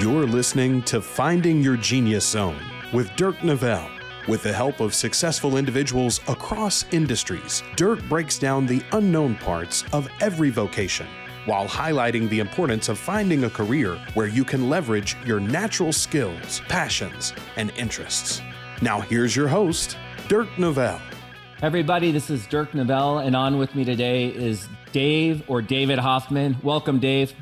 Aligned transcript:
You're 0.00 0.24
listening 0.24 0.80
to 0.84 1.02
Finding 1.02 1.60
Your 1.60 1.76
Genius 1.76 2.26
Zone 2.26 2.58
with 2.90 3.14
Dirk 3.16 3.36
Nevelle. 3.40 3.90
With 4.26 4.42
the 4.42 4.50
help 4.50 4.80
of 4.80 4.94
successful 4.94 5.58
individuals 5.58 6.20
across 6.26 6.86
industries, 6.90 7.62
Dirk 7.76 8.02
breaks 8.04 8.38
down 8.38 8.64
the 8.64 8.80
unknown 8.92 9.34
parts 9.34 9.84
of 9.92 10.08
every 10.22 10.48
vocation 10.48 11.06
while 11.44 11.68
highlighting 11.68 12.30
the 12.30 12.38
importance 12.38 12.88
of 12.88 12.98
finding 12.98 13.44
a 13.44 13.50
career 13.50 13.96
where 14.14 14.26
you 14.26 14.42
can 14.42 14.70
leverage 14.70 15.18
your 15.26 15.38
natural 15.38 15.92
skills, 15.92 16.62
passions, 16.66 17.34
and 17.56 17.70
interests. 17.76 18.40
Now, 18.80 19.02
here's 19.02 19.36
your 19.36 19.48
host, 19.48 19.98
Dirk 20.28 20.48
Nevelle. 20.56 21.02
Everybody, 21.60 22.10
this 22.10 22.30
is 22.30 22.46
Dirk 22.46 22.72
Nevelle, 22.72 23.18
and 23.18 23.36
on 23.36 23.58
with 23.58 23.74
me 23.74 23.84
today 23.84 24.28
is 24.28 24.66
Dave 24.92 25.42
or 25.46 25.60
David 25.60 25.98
Hoffman. 25.98 26.56
Welcome, 26.62 27.00
Dave. 27.00 27.34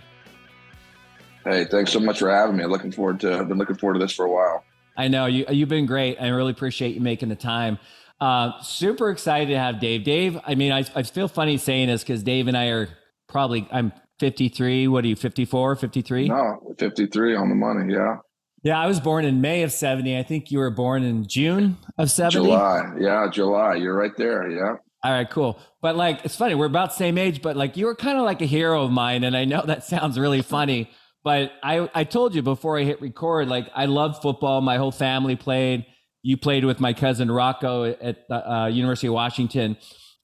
Hey, 1.49 1.65
thanks 1.65 1.93
so 1.93 2.01
much 2.01 2.19
for 2.19 2.31
having 2.31 2.57
me. 2.57 2.67
Looking 2.67 2.93
forward 2.93 3.21
to. 3.21 3.39
I've 3.39 3.49
been 3.49 3.57
looking 3.57 3.77
forward 3.77 3.95
to 3.95 4.01
this 4.01 4.13
for 4.13 4.27
a 4.27 4.31
while. 4.31 4.65
I 4.97 5.09
know 5.09 5.27
you. 5.27 5.47
You've 5.49 5.69
been 5.69 5.87
great. 5.87 6.21
I 6.21 6.29
really 6.29 6.51
appreciate 6.51 6.95
you 6.95 7.01
making 7.01 7.31
the 7.31 7.37
time. 7.37 7.79
Uh, 8.21 8.61
super 8.61 9.11
excited 9.11 9.49
to 9.53 9.59
have 9.59 9.81
Dave. 9.81 10.05
Dave, 10.05 10.39
I 10.45 10.57
mean, 10.57 10.73
I, 10.73 10.85
I 10.95 11.05
feel 11.05 11.29
funny 11.29 11.57
saying 11.57 11.89
this 11.89 12.03
because 12.03 12.23
Dave 12.23 12.49
and 12.49 12.57
I 12.57 12.67
are 12.67 12.89
probably. 13.29 13.67
I'm 13.71 13.93
53. 14.19 14.89
What 14.89 15.05
are 15.05 15.07
you? 15.07 15.17
54, 15.17 15.77
53? 15.77 16.29
No, 16.29 16.75
53 16.79 17.37
on 17.37 17.49
the 17.49 17.55
money. 17.55 17.95
Yeah. 17.95 18.17
Yeah, 18.65 18.79
I 18.81 18.89
was 18.89 18.99
born 18.99 19.25
in 19.25 19.41
May 19.41 19.63
of 19.63 19.73
70. 19.73 20.19
I 20.19 20.25
think 20.25 20.51
you 20.51 20.59
were 20.59 20.71
born 20.71 21.05
in 21.05 21.27
June 21.29 21.79
of 21.97 22.11
70. 22.11 22.45
July. 22.45 22.83
Yeah, 22.99 23.29
July. 23.31 23.77
You're 23.77 23.97
right 23.97 24.17
there. 24.17 24.51
Yeah. 24.51 24.75
All 25.05 25.13
right, 25.13 25.31
cool. 25.31 25.61
But 25.81 25.95
like, 25.95 26.25
it's 26.25 26.35
funny. 26.35 26.57
We're 26.57 26.67
about 26.67 26.91
the 26.91 26.97
same 26.97 27.17
age, 27.17 27.41
but 27.41 27.57
like, 27.57 27.77
you 27.77 27.87
were 27.87 27.95
kind 27.95 28.19
of 28.19 28.25
like 28.25 28.43
a 28.43 28.47
hero 28.47 28.83
of 28.83 28.91
mine. 28.91 29.23
And 29.23 29.37
I 29.37 29.45
know 29.45 29.63
that 29.65 29.85
sounds 29.85 30.19
really 30.19 30.43
funny. 30.43 30.91
But 31.29 31.53
I, 31.63 31.91
I 31.95 32.05
told 32.05 32.35
you 32.35 32.41
before 32.41 32.79
I 32.79 32.85
hit 32.85 33.03
record, 33.03 33.49
like 33.49 33.69
I 33.75 33.85
love 33.85 34.23
football. 34.23 34.63
My 34.63 34.79
whole 34.79 34.91
family 34.91 35.37
played. 35.37 35.85
You 36.23 36.39
played 36.39 36.65
with 36.65 36.81
my 36.81 36.95
cousin 36.95 37.31
Rocco 37.31 37.85
at 37.85 38.27
the 38.29 38.51
uh, 38.51 38.67
University 38.69 39.09
of 39.09 39.13
Washington. 39.13 39.77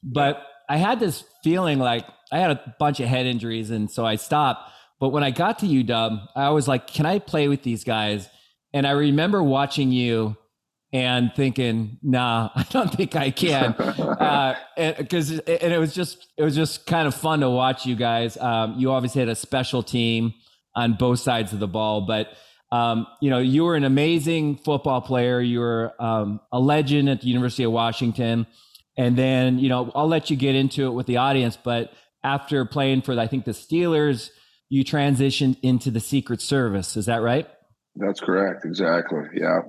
But 0.02 0.42
I 0.66 0.78
had 0.78 1.00
this 1.00 1.22
feeling 1.42 1.78
like 1.78 2.06
I 2.32 2.38
had 2.38 2.52
a 2.52 2.74
bunch 2.78 3.00
of 3.00 3.06
head 3.08 3.26
injuries, 3.26 3.68
and 3.68 3.90
so 3.90 4.06
I 4.06 4.16
stopped. 4.16 4.72
But 4.98 5.10
when 5.10 5.22
I 5.22 5.30
got 5.30 5.58
to 5.58 5.66
UW, 5.66 6.26
I 6.34 6.48
was 6.48 6.66
like, 6.66 6.86
"Can 6.86 7.04
I 7.04 7.18
play 7.18 7.48
with 7.48 7.62
these 7.62 7.84
guys?" 7.84 8.26
And 8.72 8.86
I 8.86 8.92
remember 8.92 9.42
watching 9.42 9.92
you 9.92 10.38
and 10.90 11.30
thinking, 11.36 11.98
"Nah, 12.02 12.48
I 12.54 12.62
don't 12.70 12.90
think 12.90 13.14
I 13.14 13.30
can," 13.30 13.72
because 13.72 13.98
uh, 15.38 15.42
and, 15.46 15.60
and, 15.60 15.72
it 15.74 15.78
was 15.78 15.92
just 15.92 16.28
it 16.38 16.42
was 16.42 16.56
just 16.56 16.86
kind 16.86 17.06
of 17.06 17.14
fun 17.14 17.40
to 17.40 17.50
watch 17.50 17.84
you 17.84 17.94
guys. 17.94 18.38
Um, 18.38 18.76
you 18.78 18.90
obviously 18.90 19.20
had 19.20 19.28
a 19.28 19.36
special 19.36 19.82
team 19.82 20.32
on 20.74 20.94
both 20.94 21.20
sides 21.20 21.52
of 21.52 21.60
the 21.60 21.68
ball. 21.68 22.02
But 22.02 22.28
um, 22.72 23.06
you 23.20 23.30
know, 23.30 23.38
you 23.38 23.64
were 23.64 23.76
an 23.76 23.84
amazing 23.84 24.56
football 24.56 25.00
player. 25.00 25.40
You 25.40 25.60
were 25.60 25.94
um, 26.00 26.40
a 26.50 26.58
legend 26.58 27.08
at 27.08 27.20
the 27.20 27.28
University 27.28 27.62
of 27.62 27.72
Washington, 27.72 28.46
and 28.96 29.16
then 29.16 29.58
you 29.58 29.68
know, 29.68 29.92
I'll 29.94 30.08
let 30.08 30.30
you 30.30 30.36
get 30.36 30.54
into 30.54 30.86
it 30.86 30.90
with 30.90 31.06
the 31.06 31.18
audience. 31.18 31.56
But 31.62 31.92
after 32.24 32.64
playing 32.64 33.02
for, 33.02 33.18
I 33.18 33.26
think 33.26 33.44
the 33.44 33.52
Steelers, 33.52 34.30
you 34.68 34.84
transitioned 34.84 35.56
into 35.62 35.90
the 35.90 36.00
Secret 36.00 36.40
Service. 36.40 36.96
Is 36.96 37.06
that 37.06 37.22
right? 37.22 37.46
That's 37.94 38.20
correct. 38.20 38.64
Exactly. 38.64 39.20
Yeah. 39.34 39.60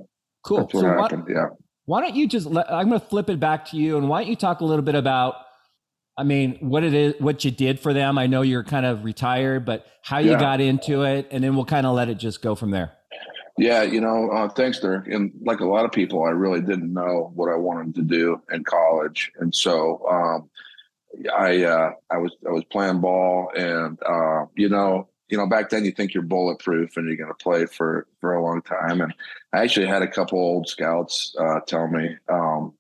Cool. 0.44 0.60
That's 0.62 0.74
what 0.74 0.82
so 0.82 0.88
happened. 0.88 1.24
Why, 1.28 1.34
yeah. 1.34 1.48
Why 1.86 2.02
don't 2.02 2.16
you 2.16 2.28
just? 2.28 2.48
Let, 2.48 2.72
I'm 2.72 2.90
going 2.90 3.00
to 3.00 3.06
flip 3.06 3.30
it 3.30 3.40
back 3.40 3.66
to 3.70 3.78
you, 3.78 3.98
and 3.98 4.10
why 4.10 4.22
don't 4.22 4.30
you 4.30 4.36
talk 4.36 4.62
a 4.62 4.66
little 4.66 4.86
bit 4.86 4.96
about 4.96 5.36
I 6.18 6.24
mean, 6.24 6.58
what 6.62 6.84
it 6.84 6.94
is, 6.94 7.16
what 7.20 7.44
you 7.44 7.52
did 7.52 7.80
for 7.80 7.94
them. 7.94 8.18
I 8.18 8.28
know 8.28 8.42
you're 8.42 8.64
kind 8.64 8.86
of 8.86 9.04
retired, 9.04 9.66
but 9.66 9.86
how 10.02 10.20
you 10.20 10.32
yeah. 10.32 10.40
got 10.40 10.62
into 10.62 11.04
it, 11.04 11.28
and 11.32 11.44
then 11.44 11.56
we'll 11.56 11.66
kind 11.66 11.86
of 11.86 11.94
let 11.94 12.10
it 12.10 12.16
just 12.16 12.42
go 12.42 12.56
from 12.56 12.72
there. 12.72 12.94
Yeah, 13.58 13.84
you 13.84 14.02
know, 14.02 14.30
uh, 14.32 14.50
thanks, 14.50 14.80
Dirk. 14.80 15.08
And 15.08 15.32
like 15.42 15.62
a 15.62 15.66
lot 15.66 15.86
of 15.86 15.92
people, 15.92 16.24
I 16.24 16.32
really 16.32 16.62
didn't 16.62 16.94
know 16.94 17.32
what 17.36 17.50
I 17.50 17.56
wanted 17.56 17.96
to 17.96 18.02
do 18.02 18.42
in 18.52 18.64
college, 18.64 19.32
and 19.40 19.54
so 19.54 20.06
um, 20.10 20.50
I 21.34 21.64
uh, 21.64 21.92
I 22.10 22.18
was 22.18 22.36
I 22.48 22.52
was 22.52 22.64
playing 22.66 23.02
ball, 23.02 23.52
and 23.56 23.98
uh, 24.04 24.46
you 24.56 24.70
know, 24.70 25.10
you 25.30 25.38
know, 25.38 25.48
back 25.48 25.70
then 25.70 25.86
you 25.86 25.92
think 25.92 26.14
you're 26.14 26.24
bulletproof 26.24 26.98
and 26.98 27.08
you're 27.08 27.18
going 27.18 27.30
to 27.30 27.44
play 27.44 27.66
for 27.66 28.08
for 28.20 28.34
a 28.34 28.44
long 28.44 28.62
time. 28.62 29.02
And 29.02 29.14
I 29.54 29.60
actually 29.60 29.88
had 29.88 30.02
a 30.02 30.08
couple 30.08 30.40
old 30.40 30.68
scouts 30.68 31.36
uh, 31.40 31.60
tell 31.66 31.88
me, 31.88 32.16
um, 32.30 32.74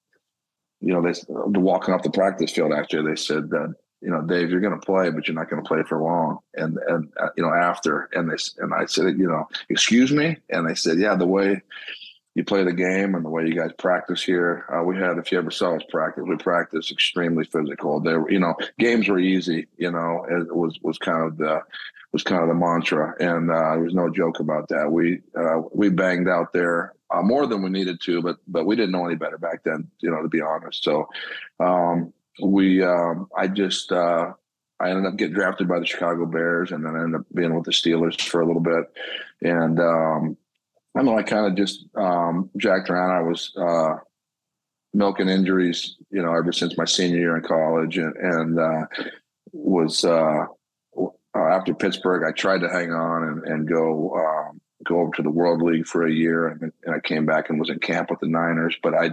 you 0.85 0.94
know, 0.94 1.01
they 1.01 1.13
walking 1.59 1.96
off 1.96 2.03
the 2.03 2.12
practice 2.12 2.51
field 2.51 2.72
actually, 2.72 3.09
they 3.09 3.16
said 3.16 3.50
that, 3.50 3.73
you 4.01 4.12
know, 4.12 4.22
Dave, 4.22 4.51
you're 4.51 4.62
going 4.62 4.79
to 4.79 4.85
play, 4.85 5.09
but 5.09 5.28
you're 5.28 5.34
not 5.34 5.50
going 5.50 5.63
to 5.63 5.68
play 5.68 5.81
for 5.90 6.00
long. 6.00 6.38
And, 6.53 6.78
and, 6.88 7.12
uh, 7.19 7.29
you 7.35 7.41
know, 7.41 7.51
after, 7.51 8.07
and 8.13 8.29
they, 8.29 8.35
and 8.59 8.72
I 8.72 8.85
said, 8.85 9.18
you 9.18 9.28
know, 9.28 9.47
excuse 9.69 10.12
me. 10.12 10.38
And 10.51 10.69
they 10.69 10.75
said, 10.75 11.00
yeah, 11.00 11.16
the 11.16 11.25
way 11.25 11.63
you 12.35 12.44
play 12.44 12.63
the 12.63 12.73
game 12.73 13.16
and 13.16 13.25
the 13.25 13.29
way 13.29 13.46
you 13.47 13.56
guys 13.56 13.72
practice 13.78 14.22
here, 14.22 14.66
uh, 14.72 14.84
we 14.84 14.97
had, 14.97 15.18
if 15.18 15.31
you 15.31 15.38
ever 15.38 15.51
saw 15.51 15.75
us 15.75 15.84
practice, 15.90 16.23
we 16.28 16.35
practice 16.35 16.91
extremely 16.91 17.46
physical. 17.46 18.00
There 18.01 18.29
you 18.29 18.40
know, 18.40 18.53
games 18.78 19.07
were 19.07 19.19
easy, 19.19 19.68
you 19.78 19.91
know, 19.91 20.25
it 20.29 20.56
was, 20.56 20.78
was 20.81 20.97
kind 20.97 21.25
of 21.25 21.38
the, 21.38 21.62
was 22.12 22.24
kind 22.24 22.41
of 22.41 22.47
the 22.47 22.53
mantra, 22.53 23.13
and 23.19 23.51
uh, 23.51 23.72
there 23.72 23.84
was 23.84 23.94
no 23.94 24.09
joke 24.09 24.40
about 24.40 24.69
that. 24.69 24.90
We 24.90 25.19
uh, 25.38 25.63
we 25.74 25.90
banged 25.90 26.29
out 26.29 26.53
there 26.53 26.94
uh, 27.13 27.22
more 27.22 27.45
than 27.45 27.62
we 27.62 27.69
needed 27.69 28.00
to, 28.06 28.22
but 28.22 28.38
but 28.47 28.66
we 28.66 28.78
didn't 28.78 28.94
know 28.94 29.06
any 29.06 29.16
better 29.16 29.38
back 29.38 29.63
then, 29.66 29.90
you 30.00 30.09
know, 30.12 30.22
to 30.22 30.29
be 30.29 30.40
honest. 30.40 30.81
So 30.81 31.09
um, 31.59 32.13
we, 32.41 32.81
um, 32.81 33.28
I 33.38 33.47
just, 33.50 33.91
uh, 33.91 34.31
I 34.79 34.91
ended 34.91 35.06
up 35.06 35.18
getting 35.18 35.35
drafted 35.35 35.68
by 35.68 35.79
the 35.79 35.85
Chicago 35.85 36.25
Bears, 36.25 36.72
and 36.72 36.85
then 36.85 36.95
I 36.95 37.03
ended 37.03 37.19
up 37.19 37.25
being 37.34 37.53
with 37.53 37.66
the 37.66 37.72
Steelers 37.72 38.22
for 38.22 38.40
a 38.40 38.47
little 38.47 38.62
bit, 38.62 38.85
and 39.41 39.78
um, 39.79 40.38
I 40.95 41.01
mean, 41.01 41.17
I 41.17 41.23
kind 41.23 41.45
of 41.45 41.56
just 41.56 41.85
um, 41.95 42.50
jacked 42.57 42.89
around. 42.89 43.11
I 43.11 43.22
was 43.22 43.51
uh, 43.57 43.95
milking 44.94 45.29
injuries, 45.29 45.97
you 46.09 46.22
know, 46.22 46.33
ever 46.33 46.51
since 46.51 46.78
my 46.78 46.85
senior 46.85 47.19
year 47.19 47.35
in 47.35 47.44
college, 47.44 47.97
and, 47.97 48.16
and 48.16 48.59
uh, 48.59 48.85
was 49.51 50.06
uh, 50.06 50.45
after 51.35 51.73
Pittsburgh. 51.73 52.23
I 52.28 52.31
tried 52.31 52.61
to 52.61 52.69
hang 52.69 52.91
on 52.91 53.23
and, 53.23 53.44
and 53.44 53.67
go 53.67 54.16
um, 54.16 54.61
go 54.85 55.01
over 55.01 55.11
to 55.16 55.22
the 55.22 55.29
World 55.29 55.61
League 55.61 55.85
for 55.85 56.06
a 56.06 56.11
year, 56.11 56.47
and, 56.47 56.72
and, 56.85 56.95
I 56.95 57.00
came 57.00 57.25
back 57.25 57.50
and 57.50 57.59
was 57.59 57.69
in 57.69 57.79
camp 57.79 58.09
with 58.09 58.19
the 58.19 58.27
Niners. 58.27 58.77
But 58.81 58.94
I 58.94 59.12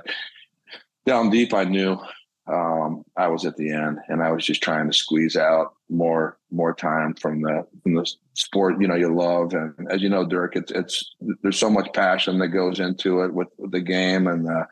down 1.04 1.30
deep, 1.30 1.52
I 1.52 1.64
knew 1.64 1.98
um, 2.46 3.04
I 3.16 3.28
was 3.28 3.44
at 3.46 3.56
the 3.56 3.70
end, 3.70 3.98
and 4.08 4.22
I 4.22 4.32
was 4.32 4.44
just 4.44 4.62
trying 4.62 4.88
to 4.88 4.96
squeeze 4.96 5.36
out 5.36 5.74
more 5.88 6.38
more 6.50 6.74
time 6.74 7.14
from 7.14 7.42
the 7.42 7.66
from 7.82 7.94
the 7.94 8.10
sport 8.34 8.80
you 8.80 8.88
know 8.88 8.94
you 8.94 9.14
love. 9.14 9.54
And 9.54 9.90
as 9.90 10.02
you 10.02 10.08
know, 10.08 10.26
Dirk, 10.26 10.56
it's 10.56 10.72
it's 10.72 11.14
there's 11.42 11.58
so 11.58 11.70
much 11.70 11.92
passion 11.92 12.38
that 12.38 12.48
goes 12.48 12.80
into 12.80 13.22
it 13.22 13.32
with, 13.32 13.48
the 13.58 13.80
game 13.80 14.26
and. 14.26 14.48
Uh, 14.48 14.64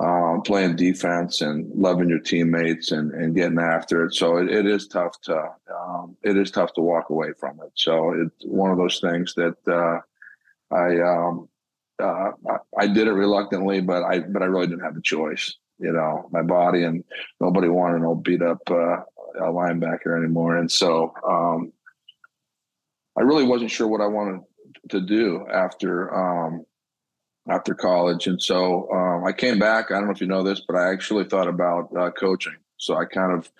um, 0.00 0.42
playing 0.42 0.76
defense 0.76 1.40
and 1.40 1.68
loving 1.74 2.08
your 2.08 2.20
teammates 2.20 2.92
and, 2.92 3.10
and 3.12 3.34
getting 3.34 3.58
after 3.58 4.04
it. 4.04 4.14
So 4.14 4.36
it, 4.36 4.48
it 4.48 4.64
is 4.64 4.86
tough 4.86 5.20
to 5.22 5.50
um, 5.74 6.16
it 6.22 6.36
is 6.36 6.50
tough 6.50 6.72
to 6.74 6.80
walk 6.80 7.10
away 7.10 7.32
from 7.38 7.58
it. 7.64 7.72
So 7.74 8.12
it's 8.12 8.44
one 8.44 8.70
of 8.70 8.78
those 8.78 9.00
things 9.00 9.34
that 9.34 9.56
uh, 9.66 10.00
I, 10.72 11.00
um, 11.00 11.48
uh, 11.98 12.30
I 12.78 12.86
did 12.86 13.08
it 13.08 13.12
reluctantly, 13.12 13.80
but 13.80 14.04
I 14.04 14.20
but 14.20 14.42
I 14.42 14.46
really 14.46 14.68
didn't 14.68 14.84
have 14.84 14.96
a 14.96 15.02
choice. 15.02 15.56
You 15.78 15.92
know, 15.92 16.28
my 16.32 16.42
body 16.42 16.84
and 16.84 17.04
nobody 17.40 17.68
wanted 17.68 18.02
no 18.02 18.14
beat 18.14 18.42
up 18.42 18.60
uh, 18.70 18.98
linebacker 19.40 20.16
anymore, 20.16 20.56
and 20.56 20.70
so 20.70 21.14
um, 21.26 21.72
I 23.16 23.22
really 23.22 23.44
wasn't 23.44 23.70
sure 23.70 23.88
what 23.88 24.00
I 24.00 24.06
wanted 24.06 24.40
to 24.90 25.00
do 25.00 25.46
after 25.52 26.14
um, 26.14 26.64
after 27.48 27.74
college. 27.74 28.26
And 28.26 28.40
so 28.40 28.90
um, 28.92 29.24
I 29.24 29.32
came 29.32 29.58
back. 29.58 29.90
I 29.90 29.94
don't 29.94 30.06
know 30.06 30.12
if 30.12 30.20
you 30.20 30.26
know 30.26 30.42
this, 30.42 30.60
but 30.66 30.76
I 30.76 30.92
actually 30.92 31.24
thought 31.24 31.48
about 31.48 31.94
uh, 31.96 32.10
coaching. 32.10 32.56
So 32.76 32.96
I 32.96 33.04
kind 33.04 33.32
of 33.32 33.52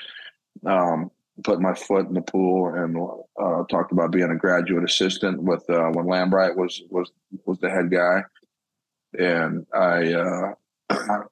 um, 0.67 1.11
put 1.45 1.61
my 1.61 1.75
foot 1.75 2.07
in 2.07 2.15
the 2.15 2.21
pool 2.23 2.75
and 2.75 2.97
uh, 3.41 3.65
talked 3.65 3.92
about 3.92 4.13
being 4.13 4.31
a 4.31 4.37
graduate 4.37 4.84
assistant 4.84 5.42
with 5.42 5.69
uh, 5.71 5.89
when 5.91 6.07
Lambright 6.07 6.57
was 6.57 6.83
was 6.91 7.10
was 7.45 7.59
the 7.59 7.71
head 7.71 7.91
guy, 7.91 8.22
and 9.19 9.66
I 9.72 10.13
uh, 10.15 11.22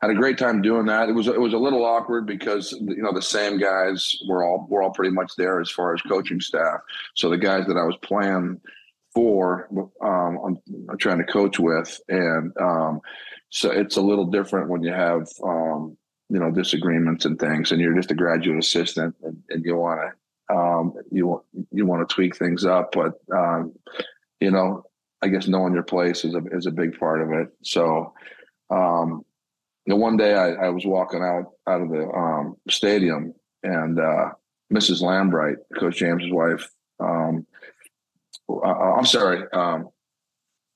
had 0.00 0.10
a 0.10 0.14
great 0.14 0.38
time 0.38 0.62
doing 0.62 0.86
that. 0.86 1.08
It 1.08 1.12
was 1.12 1.26
it 1.26 1.40
was 1.40 1.52
a 1.52 1.58
little 1.58 1.84
awkward 1.84 2.26
because 2.26 2.72
you 2.72 3.02
know 3.02 3.12
the 3.12 3.22
same 3.22 3.58
guys 3.58 4.16
were 4.26 4.44
all 4.44 4.66
were 4.68 4.82
all 4.82 4.92
pretty 4.92 5.12
much 5.12 5.32
there 5.36 5.60
as 5.60 5.70
far 5.70 5.94
as 5.94 6.00
coaching 6.02 6.40
staff. 6.40 6.80
So 7.14 7.28
the 7.28 7.38
guys 7.38 7.66
that 7.66 7.76
I 7.76 7.84
was 7.84 7.96
playing 8.02 8.60
for 9.12 9.68
um, 10.02 10.60
I'm, 10.88 10.98
trying 10.98 11.18
to 11.18 11.24
coach 11.24 11.58
with, 11.58 12.00
and 12.08 12.52
um, 12.58 13.00
so 13.50 13.70
it's 13.70 13.96
a 13.96 14.00
little 14.00 14.26
different 14.26 14.70
when 14.70 14.82
you 14.82 14.92
have 14.92 15.28
um, 15.44 15.96
you 16.30 16.38
know 16.38 16.50
disagreements 16.50 17.26
and 17.26 17.38
things, 17.38 17.70
and 17.70 17.80
you're 17.80 17.96
just 17.96 18.10
a 18.10 18.14
graduate 18.14 18.58
assistant, 18.58 19.14
and, 19.22 19.36
and 19.50 19.64
you 19.64 19.76
want 19.76 20.00
to 20.00 20.56
um, 20.56 20.94
you 21.10 21.44
you 21.72 21.84
want 21.84 22.08
to 22.08 22.14
tweak 22.14 22.36
things 22.36 22.64
up, 22.64 22.92
but 22.92 23.14
um, 23.36 23.74
you 24.40 24.50
know 24.50 24.84
I 25.20 25.28
guess 25.28 25.46
knowing 25.46 25.74
your 25.74 25.82
place 25.82 26.24
is 26.24 26.34
a 26.34 26.42
is 26.52 26.64
a 26.64 26.70
big 26.70 26.98
part 26.98 27.20
of 27.20 27.32
it. 27.32 27.48
So. 27.62 28.14
Um, 28.72 29.24
know, 29.86 29.96
one 29.96 30.16
day 30.16 30.34
I, 30.34 30.66
I 30.66 30.68
was 30.68 30.84
walking 30.84 31.22
out 31.22 31.52
out 31.66 31.80
of 31.80 31.88
the 31.90 32.54
stadium, 32.68 33.34
and 33.62 33.98
uh, 33.98 34.30
Mrs. 34.72 35.02
Lambright, 35.02 35.56
Coach 35.78 35.96
James's 35.96 36.30
wife, 36.30 36.68
um, 37.00 37.46
uh, 38.48 38.94
I'm 38.96 39.06
sorry, 39.06 39.44
um, 39.52 39.88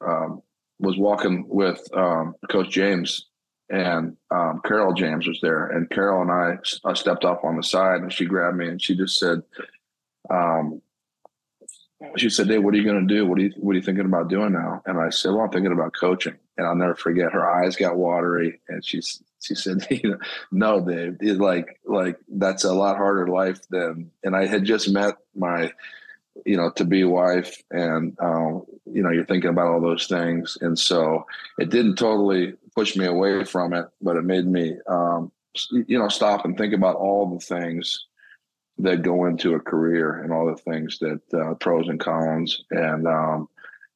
um, 0.06 0.42
was 0.78 0.96
walking 0.96 1.46
with 1.48 1.80
um, 1.94 2.34
Coach 2.50 2.70
James, 2.70 3.26
and 3.70 4.16
um, 4.30 4.60
Carol 4.64 4.92
James 4.94 5.26
was 5.26 5.40
there, 5.42 5.68
and 5.68 5.88
Carol 5.90 6.22
and 6.22 6.30
I, 6.30 6.56
I 6.84 6.94
stepped 6.94 7.24
off 7.24 7.44
on 7.44 7.56
the 7.56 7.62
side, 7.62 8.00
and 8.00 8.12
she 8.12 8.26
grabbed 8.26 8.56
me 8.56 8.68
and 8.68 8.80
she 8.80 8.96
just 8.96 9.18
said, 9.18 9.42
um, 10.30 10.80
she 12.16 12.30
said, 12.30 12.48
"Dave, 12.48 12.62
what 12.62 12.74
are 12.74 12.76
you 12.76 12.84
going 12.84 13.06
to 13.06 13.14
do? 13.14 13.26
What 13.26 13.38
are 13.38 13.42
you 13.42 13.52
What 13.56 13.72
are 13.72 13.76
you 13.76 13.82
thinking 13.82 14.04
about 14.04 14.28
doing 14.28 14.52
now?" 14.52 14.82
And 14.86 14.98
I 14.98 15.10
said, 15.10 15.30
"Well, 15.30 15.42
I'm 15.42 15.50
thinking 15.50 15.72
about 15.72 15.94
coaching." 15.98 16.34
And 16.56 16.66
I'll 16.66 16.76
never 16.76 16.94
forget. 16.94 17.32
Her 17.32 17.48
eyes 17.48 17.76
got 17.76 17.96
watery, 17.96 18.60
and 18.68 18.84
she's 18.84 19.22
she 19.40 19.54
said, 19.54 19.86
"No, 20.52 20.80
Dave, 20.80 21.16
it's 21.20 21.40
like 21.40 21.80
like 21.84 22.18
that's 22.28 22.64
a 22.64 22.72
lot 22.72 22.96
harder 22.96 23.28
life 23.28 23.60
than." 23.68 24.10
And 24.22 24.36
I 24.36 24.46
had 24.46 24.64
just 24.64 24.90
met 24.90 25.16
my, 25.34 25.72
you 26.46 26.56
know, 26.56 26.70
to 26.70 26.84
be 26.84 27.04
wife, 27.04 27.62
and 27.70 28.16
um, 28.20 28.64
you 28.86 29.02
know, 29.02 29.10
you're 29.10 29.26
thinking 29.26 29.50
about 29.50 29.68
all 29.68 29.80
those 29.80 30.06
things, 30.06 30.56
and 30.60 30.78
so 30.78 31.26
it 31.58 31.70
didn't 31.70 31.96
totally 31.96 32.54
push 32.74 32.96
me 32.96 33.06
away 33.06 33.44
from 33.44 33.72
it, 33.72 33.86
but 34.02 34.16
it 34.16 34.24
made 34.24 34.46
me, 34.46 34.76
um, 34.88 35.30
you 35.70 35.98
know, 35.98 36.08
stop 36.08 36.44
and 36.44 36.58
think 36.58 36.74
about 36.74 36.96
all 36.96 37.32
the 37.32 37.38
things 37.38 38.06
that 38.78 39.02
go 39.02 39.26
into 39.26 39.54
a 39.54 39.60
career 39.60 40.22
and 40.22 40.32
all 40.32 40.46
the 40.46 40.56
things 40.56 40.98
that 40.98 41.20
uh, 41.32 41.54
pros 41.54 41.88
and 41.88 42.00
cons. 42.00 42.64
And 42.70 43.06
um, 43.06 43.48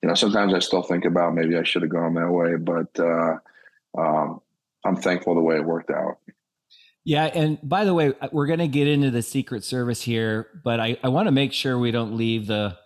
you 0.03 0.09
know, 0.09 0.15
sometimes 0.15 0.55
I 0.55 0.61
still 0.61 0.83
think 0.83 1.05
about 1.05 1.35
maybe 1.35 1.57
I 1.57 1.65
should 1.65 1.83
have 1.83 1.91
gone 1.91 2.15
that 2.15 2.31
way, 2.31 2.57
but 2.57 2.99
uh, 2.99 3.39
um, 3.99 4.41
I'm 4.85 4.97
thankful 4.97 5.35
the 5.35 5.41
way 5.41 5.57
it 5.57 5.65
worked 5.65 5.91
out. 5.91 6.19
Yeah, 7.05 7.25
and 7.25 7.59
by 7.63 7.85
the 7.85 7.95
way, 7.95 8.13
we're 8.33 8.47
going 8.47 8.59
to 8.59 8.69
get 8.69 8.87
into 8.87 9.11
the 9.11 9.23
Secret 9.23 9.65
Service 9.65 10.03
here, 10.03 10.49
but 10.63 10.79
I, 10.79 10.99
I 11.03 11.09
want 11.09 11.27
to 11.27 11.33
make 11.33 11.53
sure 11.53 11.79
we 11.79 11.91
don't 11.91 12.17
leave 12.17 12.47
the. 12.47 12.77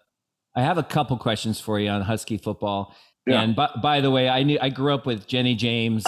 I 0.55 0.63
have 0.63 0.79
a 0.79 0.83
couple 0.83 1.17
questions 1.17 1.59
for 1.61 1.81
you 1.81 1.91
on 1.91 2.03
Husky 2.03 2.37
football. 2.37 2.95
Yeah. 3.27 3.41
And 3.41 3.57
by, 3.57 3.71
by 3.83 4.01
the 4.01 4.11
way, 4.11 4.29
I 4.29 4.43
knew 4.43 4.59
I 4.61 4.69
grew 4.69 4.95
up 4.95 5.07
with 5.07 5.27
Jenny 5.27 5.55
James, 5.55 6.05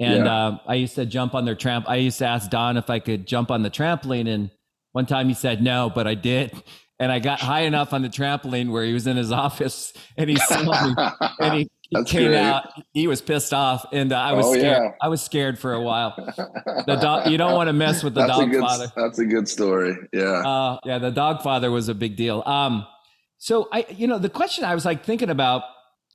and 0.00 0.24
yeah. 0.24 0.46
um, 0.46 0.60
I 0.66 0.74
used 0.74 0.96
to 0.96 1.06
jump 1.06 1.34
on 1.34 1.44
their 1.44 1.54
tramp. 1.54 1.88
I 1.88 1.96
used 1.96 2.18
to 2.18 2.26
ask 2.26 2.50
Don 2.50 2.76
if 2.76 2.90
I 2.90 2.98
could 2.98 3.26
jump 3.26 3.50
on 3.50 3.62
the 3.62 3.70
trampoline, 3.70 4.28
and 4.28 4.50
one 4.94 5.06
time 5.06 5.26
he 5.26 5.34
said 5.34 5.60
no, 5.60 5.90
but 5.92 6.06
I 6.06 6.14
did. 6.14 6.52
And 7.00 7.10
I 7.10 7.18
got 7.18 7.40
high 7.40 7.62
enough 7.62 7.92
on 7.92 8.02
the 8.02 8.08
trampoline 8.08 8.70
where 8.70 8.84
he 8.84 8.92
was 8.92 9.08
in 9.08 9.16
his 9.16 9.32
office 9.46 9.92
and 10.16 10.30
he 10.30 10.36
saw 10.36 10.86
me 10.86 10.94
and 11.40 11.54
he, 11.54 11.70
he 11.90 12.04
came 12.04 12.28
great. 12.28 12.38
out. 12.38 12.68
He 12.92 13.08
was 13.08 13.20
pissed 13.20 13.52
off, 13.52 13.86
and 13.92 14.12
uh, 14.12 14.16
I 14.16 14.32
was 14.34 14.46
oh, 14.46 14.52
scared. 14.52 14.82
Yeah. 14.84 14.90
I 15.02 15.08
was 15.08 15.20
scared 15.20 15.58
for 15.58 15.72
a 15.72 15.80
while. 15.80 16.14
The 16.86 16.96
dog. 17.02 17.28
You 17.28 17.36
don't 17.36 17.54
want 17.54 17.66
to 17.68 17.72
mess 17.72 18.04
with 18.04 18.14
the 18.14 18.20
that's 18.20 18.38
dog 18.38 18.52
good, 18.52 18.60
father. 18.60 18.92
That's 18.94 19.18
a 19.18 19.24
good 19.24 19.48
story. 19.48 19.96
Yeah. 20.12 20.22
Uh, 20.22 20.78
yeah. 20.84 20.98
The 20.98 21.10
dog 21.10 21.42
father 21.42 21.72
was 21.72 21.88
a 21.88 21.94
big 21.94 22.14
deal. 22.14 22.44
Um, 22.46 22.86
so 23.38 23.68
I, 23.72 23.86
you 23.90 24.06
know, 24.06 24.20
the 24.20 24.30
question 24.30 24.64
I 24.64 24.76
was 24.76 24.84
like 24.84 25.04
thinking 25.04 25.28
about 25.28 25.64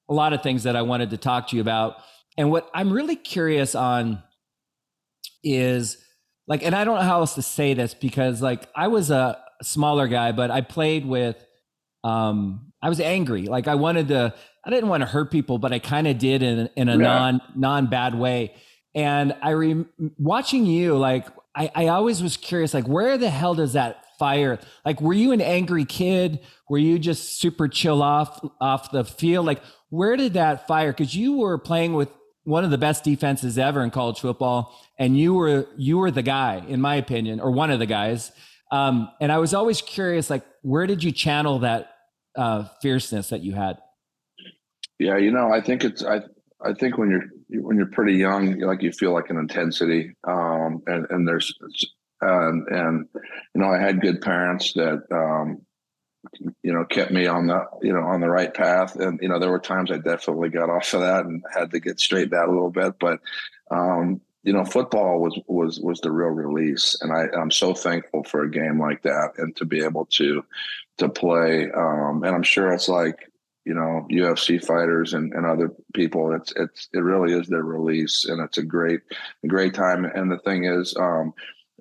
a 0.07 0.13
lot 0.13 0.31
of 0.31 0.41
things 0.41 0.63
that 0.63 0.77
I 0.77 0.83
wanted 0.83 1.09
to 1.09 1.17
talk 1.17 1.49
to 1.49 1.57
you 1.57 1.61
about, 1.61 1.97
and 2.37 2.49
what 2.49 2.69
I'm 2.73 2.93
really 2.93 3.17
curious 3.17 3.75
on 3.75 4.23
is 5.43 5.97
like, 6.49 6.63
and 6.63 6.75
I 6.75 6.83
don't 6.83 6.95
know 6.95 7.03
how 7.03 7.19
else 7.21 7.35
to 7.35 7.41
say 7.41 7.75
this 7.75 7.93
because 7.93 8.41
like 8.41 8.67
I 8.75 8.87
was 8.87 9.11
a 9.11 9.37
smaller 9.61 10.07
guy, 10.07 10.31
but 10.31 10.51
I 10.51 10.61
played 10.61 11.05
with, 11.05 11.37
um, 12.03 12.73
I 12.81 12.89
was 12.89 12.99
angry. 12.99 13.43
Like 13.43 13.67
I 13.67 13.75
wanted 13.75 14.09
to, 14.09 14.33
I 14.65 14.69
didn't 14.69 14.89
want 14.89 15.01
to 15.01 15.07
hurt 15.07 15.31
people, 15.31 15.59
but 15.59 15.71
I 15.71 15.79
kind 15.79 16.07
of 16.07 16.17
did 16.17 16.41
in, 16.43 16.69
in 16.75 16.89
a 16.89 16.93
yeah. 16.93 16.97
non, 16.97 17.41
non 17.55 17.87
bad 17.87 18.15
way. 18.15 18.55
And 18.95 19.35
I 19.41 19.51
re 19.51 19.85
watching 20.17 20.65
you, 20.65 20.97
like 20.97 21.27
I, 21.55 21.71
I 21.75 21.87
always 21.87 22.23
was 22.23 22.35
curious, 22.35 22.73
like 22.73 22.87
where 22.87 23.17
the 23.17 23.29
hell 23.29 23.53
does 23.53 23.73
that 23.73 24.03
fire? 24.17 24.59
Like, 24.85 25.01
were 25.01 25.13
you 25.13 25.31
an 25.31 25.41
angry 25.41 25.85
kid? 25.85 26.39
Were 26.67 26.77
you 26.77 26.99
just 26.99 27.39
super 27.39 27.67
chill 27.67 28.01
off 28.03 28.43
off 28.59 28.91
the 28.91 29.05
field? 29.05 29.45
Like, 29.45 29.61
where 29.89 30.15
did 30.17 30.33
that 30.33 30.67
fire? 30.67 30.91
Because 30.91 31.15
you 31.15 31.37
were 31.37 31.57
playing 31.57 31.93
with 31.93 32.09
one 32.49 32.63
of 32.63 32.71
the 32.71 32.77
best 32.77 33.03
defenses 33.03 33.57
ever 33.59 33.83
in 33.83 33.91
college 33.91 34.19
football, 34.19 34.75
and 34.97 35.17
you 35.17 35.33
were 35.35 35.67
you 35.77 35.99
were 35.99 36.11
the 36.11 36.23
guy, 36.23 36.63
in 36.67 36.81
my 36.81 36.95
opinion, 36.95 37.39
or 37.39 37.51
one 37.51 37.69
of 37.69 37.79
the 37.79 37.85
guys. 37.85 38.31
Um, 38.71 39.09
and 39.21 39.31
I 39.31 39.37
was 39.37 39.53
always 39.53 39.81
curious, 39.81 40.29
like, 40.29 40.43
where 40.61 40.85
did 40.87 41.03
you 41.03 41.11
channel 41.11 41.59
that 41.59 41.91
uh, 42.35 42.65
fierceness 42.81 43.29
that 43.29 43.41
you 43.41 43.53
had? 43.53 43.77
Yeah, 44.97 45.17
you 45.17 45.31
know, 45.31 45.51
I 45.53 45.61
think 45.61 45.83
it's 45.83 46.03
I 46.03 46.21
I 46.65 46.73
think 46.73 46.97
when 46.97 47.09
you're 47.09 47.61
when 47.61 47.77
you're 47.77 47.85
pretty 47.85 48.13
young, 48.13 48.59
like 48.59 48.81
you 48.81 48.91
feel 48.91 49.13
like 49.13 49.29
an 49.29 49.37
intensity, 49.37 50.15
um, 50.27 50.81
and 50.87 51.05
and 51.11 51.27
there's 51.27 51.53
and 52.21 52.67
and 52.67 53.05
you 53.53 53.61
know 53.61 53.69
I 53.69 53.79
had 53.79 54.01
good 54.01 54.21
parents 54.21 54.73
that 54.73 55.03
um, 55.11 55.61
you 56.63 56.73
know 56.73 56.85
kept 56.85 57.11
me 57.11 57.27
on 57.27 57.47
the 57.47 57.65
you 57.81 57.93
know 57.93 58.01
on 58.01 58.21
the 58.21 58.29
right 58.29 58.53
path 58.53 58.95
and 58.95 59.19
you 59.21 59.29
know 59.29 59.39
there 59.39 59.51
were 59.51 59.59
times 59.59 59.91
i 59.91 59.97
definitely 59.97 60.49
got 60.49 60.69
off 60.69 60.93
of 60.93 61.01
that 61.01 61.25
and 61.25 61.43
had 61.53 61.71
to 61.71 61.79
get 61.79 61.99
straightened 61.99 62.33
out 62.33 62.49
a 62.49 62.51
little 62.51 62.69
bit 62.71 62.93
but 62.99 63.19
um 63.71 64.19
you 64.43 64.53
know 64.53 64.65
football 64.65 65.19
was 65.19 65.39
was 65.47 65.79
was 65.79 66.01
the 66.01 66.11
real 66.11 66.29
release 66.29 66.97
and 67.01 67.13
i 67.13 67.25
i'm 67.39 67.51
so 67.51 67.73
thankful 67.73 68.23
for 68.23 68.43
a 68.43 68.51
game 68.51 68.79
like 68.79 69.01
that 69.01 69.31
and 69.37 69.55
to 69.55 69.65
be 69.65 69.83
able 69.83 70.05
to 70.05 70.43
to 70.97 71.07
play 71.07 71.69
um 71.71 72.23
and 72.23 72.35
i'm 72.35 72.43
sure 72.43 72.73
it's 72.73 72.89
like 72.89 73.29
you 73.69 73.75
know 73.75 74.07
UFC 74.09 74.63
fighters 74.63 75.13
and, 75.13 75.31
and 75.33 75.45
other 75.45 75.71
people. 75.93 76.33
It's 76.33 76.51
it's 76.55 76.89
it 76.91 76.99
really 76.99 77.39
is 77.39 77.47
their 77.47 77.61
release, 77.61 78.25
and 78.25 78.41
it's 78.41 78.57
a 78.57 78.63
great 78.63 79.01
great 79.47 79.75
time. 79.75 80.05
And 80.05 80.31
the 80.31 80.39
thing 80.39 80.65
is, 80.65 80.95
um, 80.97 81.33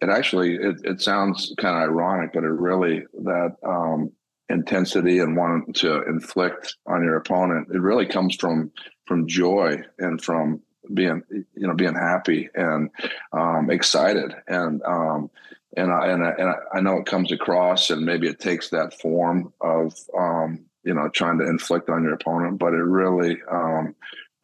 it 0.02 0.10
actually 0.10 0.56
it, 0.56 0.76
it 0.84 1.00
sounds 1.00 1.54
kind 1.56 1.76
of 1.76 1.88
ironic, 1.88 2.32
but 2.34 2.44
it 2.44 2.48
really 2.48 3.04
that 3.24 3.56
um, 3.66 4.12
intensity 4.48 5.18
and 5.18 5.36
wanting 5.36 5.72
to 5.72 6.02
inflict 6.04 6.76
on 6.86 7.02
your 7.02 7.16
opponent 7.16 7.68
it 7.72 7.80
really 7.80 8.06
comes 8.06 8.34
from 8.36 8.70
from 9.06 9.26
joy 9.26 9.76
and 9.98 10.22
from 10.22 10.62
being 10.94 11.22
you 11.30 11.66
know 11.66 11.74
being 11.74 11.94
happy 11.94 12.48
and 12.54 12.90
um, 13.32 13.70
excited. 13.70 14.34
And 14.46 14.82
um, 14.82 15.30
and 15.76 15.92
I, 15.92 16.06
and 16.08 16.24
I, 16.24 16.30
and 16.38 16.54
I 16.74 16.80
know 16.80 16.98
it 16.98 17.06
comes 17.06 17.30
across 17.32 17.90
and 17.90 18.04
maybe 18.04 18.28
it 18.28 18.40
takes 18.40 18.70
that 18.70 18.98
form 19.00 19.52
of 19.60 19.94
um, 20.16 20.64
you 20.84 20.94
know 20.94 21.08
trying 21.08 21.38
to 21.38 21.46
inflict 21.46 21.90
on 21.90 22.02
your 22.02 22.14
opponent 22.14 22.58
but 22.58 22.72
it 22.72 22.82
really 22.82 23.38
um, 23.50 23.94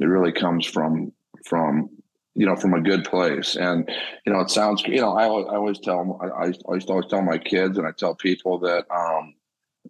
it 0.00 0.06
really 0.06 0.32
comes 0.32 0.66
from 0.66 1.12
from 1.44 1.88
you 2.34 2.46
know 2.46 2.56
from 2.56 2.74
a 2.74 2.80
good 2.80 3.04
place. 3.04 3.56
And 3.56 3.88
you 4.26 4.32
know 4.32 4.40
it 4.40 4.50
sounds 4.50 4.82
you 4.82 5.00
know 5.00 5.16
I, 5.16 5.24
I 5.24 5.56
always 5.56 5.78
tell 5.78 6.18
I, 6.22 6.26
I 6.26 6.52
always 6.66 6.84
always 6.88 7.06
tell 7.06 7.22
my 7.22 7.38
kids 7.38 7.78
and 7.78 7.86
I 7.86 7.92
tell 7.92 8.14
people 8.14 8.58
that 8.60 8.86
um, 8.90 9.34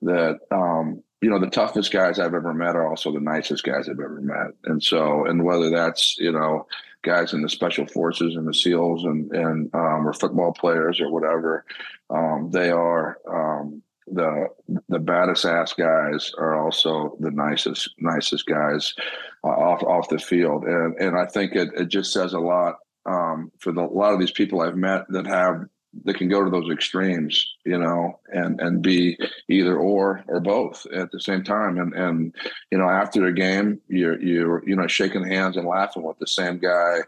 that 0.03 0.41
um, 0.51 1.03
you 1.21 1.31
know 1.31 1.39
the 1.39 1.51
toughest 1.51 1.93
guys 1.93 2.19
I've 2.19 2.35
ever 2.35 2.53
met 2.53 2.77
are 2.77 2.87
also 2.89 3.13
the 3.13 3.21
nicest 3.21 3.65
guys 3.65 3.89
I've 3.89 4.01
ever 4.01 4.21
met, 4.21 4.53
and 4.65 4.83
so 4.83 5.25
and 5.25 5.45
whether 5.45 5.71
that's 5.71 6.17
you 6.19 6.33
know 6.33 6.67
guys 7.03 7.33
in 7.33 7.43
the 7.43 7.49
special 7.49 7.87
forces 7.87 8.37
and 8.37 8.47
the 8.47 8.55
SEALs 8.55 9.05
and 9.05 9.31
and 9.33 9.75
um, 9.75 10.07
or 10.07 10.13
football 10.13 10.53
players 10.53 11.01
or 11.01 11.11
whatever, 11.11 11.65
um, 12.11 12.51
they 12.51 12.71
are 12.71 13.19
um, 13.29 13.83
the 14.07 14.49
the 14.89 14.99
baddest 14.99 15.45
ass 15.45 15.73
guys 15.73 16.33
are 16.37 16.63
also 16.63 17.17
the 17.21 17.31
nicest 17.31 17.91
nicest 17.99 18.47
guys 18.47 18.95
uh, 19.45 19.49
off 19.49 19.83
off 19.83 20.09
the 20.09 20.19
field, 20.19 20.65
and 20.65 20.95
and 20.99 21.17
I 21.17 21.27
think 21.27 21.55
it 21.55 21.71
it 21.75 21.87
just 21.87 22.13
says 22.13 22.35
a 22.35 22.39
lot 22.39 22.77
um, 23.07 23.51
for 23.59 23.73
the, 23.73 23.83
a 23.83 23.87
lot 23.87 24.13
of 24.13 24.21
these 24.21 24.31
people 24.31 24.61
I've 24.61 24.77
met 24.77 25.07
that 25.09 25.27
have 25.27 25.65
that 26.05 26.17
can 26.17 26.29
go 26.29 26.45
to 26.45 26.51
those 26.51 26.71
extremes, 26.71 27.55
you 27.65 27.79
know, 27.79 28.19
and 28.33 28.61
and 28.61 28.83
be 28.83 29.19
either 29.49 29.77
or 29.77 30.25
or 30.29 30.41
both 30.41 30.87
at 30.93 31.11
the 31.11 31.21
same 31.21 31.45
time. 31.45 31.79
And 31.79 31.95
and 31.95 32.35
you 32.71 32.79
know, 32.79 32.89
after 32.89 33.27
a 33.27 33.33
game, 33.33 33.81
you're 33.89 34.21
you're 34.21 34.67
you 34.69 34.77
know 34.77 34.87
shaking 34.87 35.27
hands 35.27 35.57
and 35.57 35.67
laughing 35.67 36.03
with 36.03 36.19
the 36.19 36.27
same 36.27 36.59
guy 36.59 36.99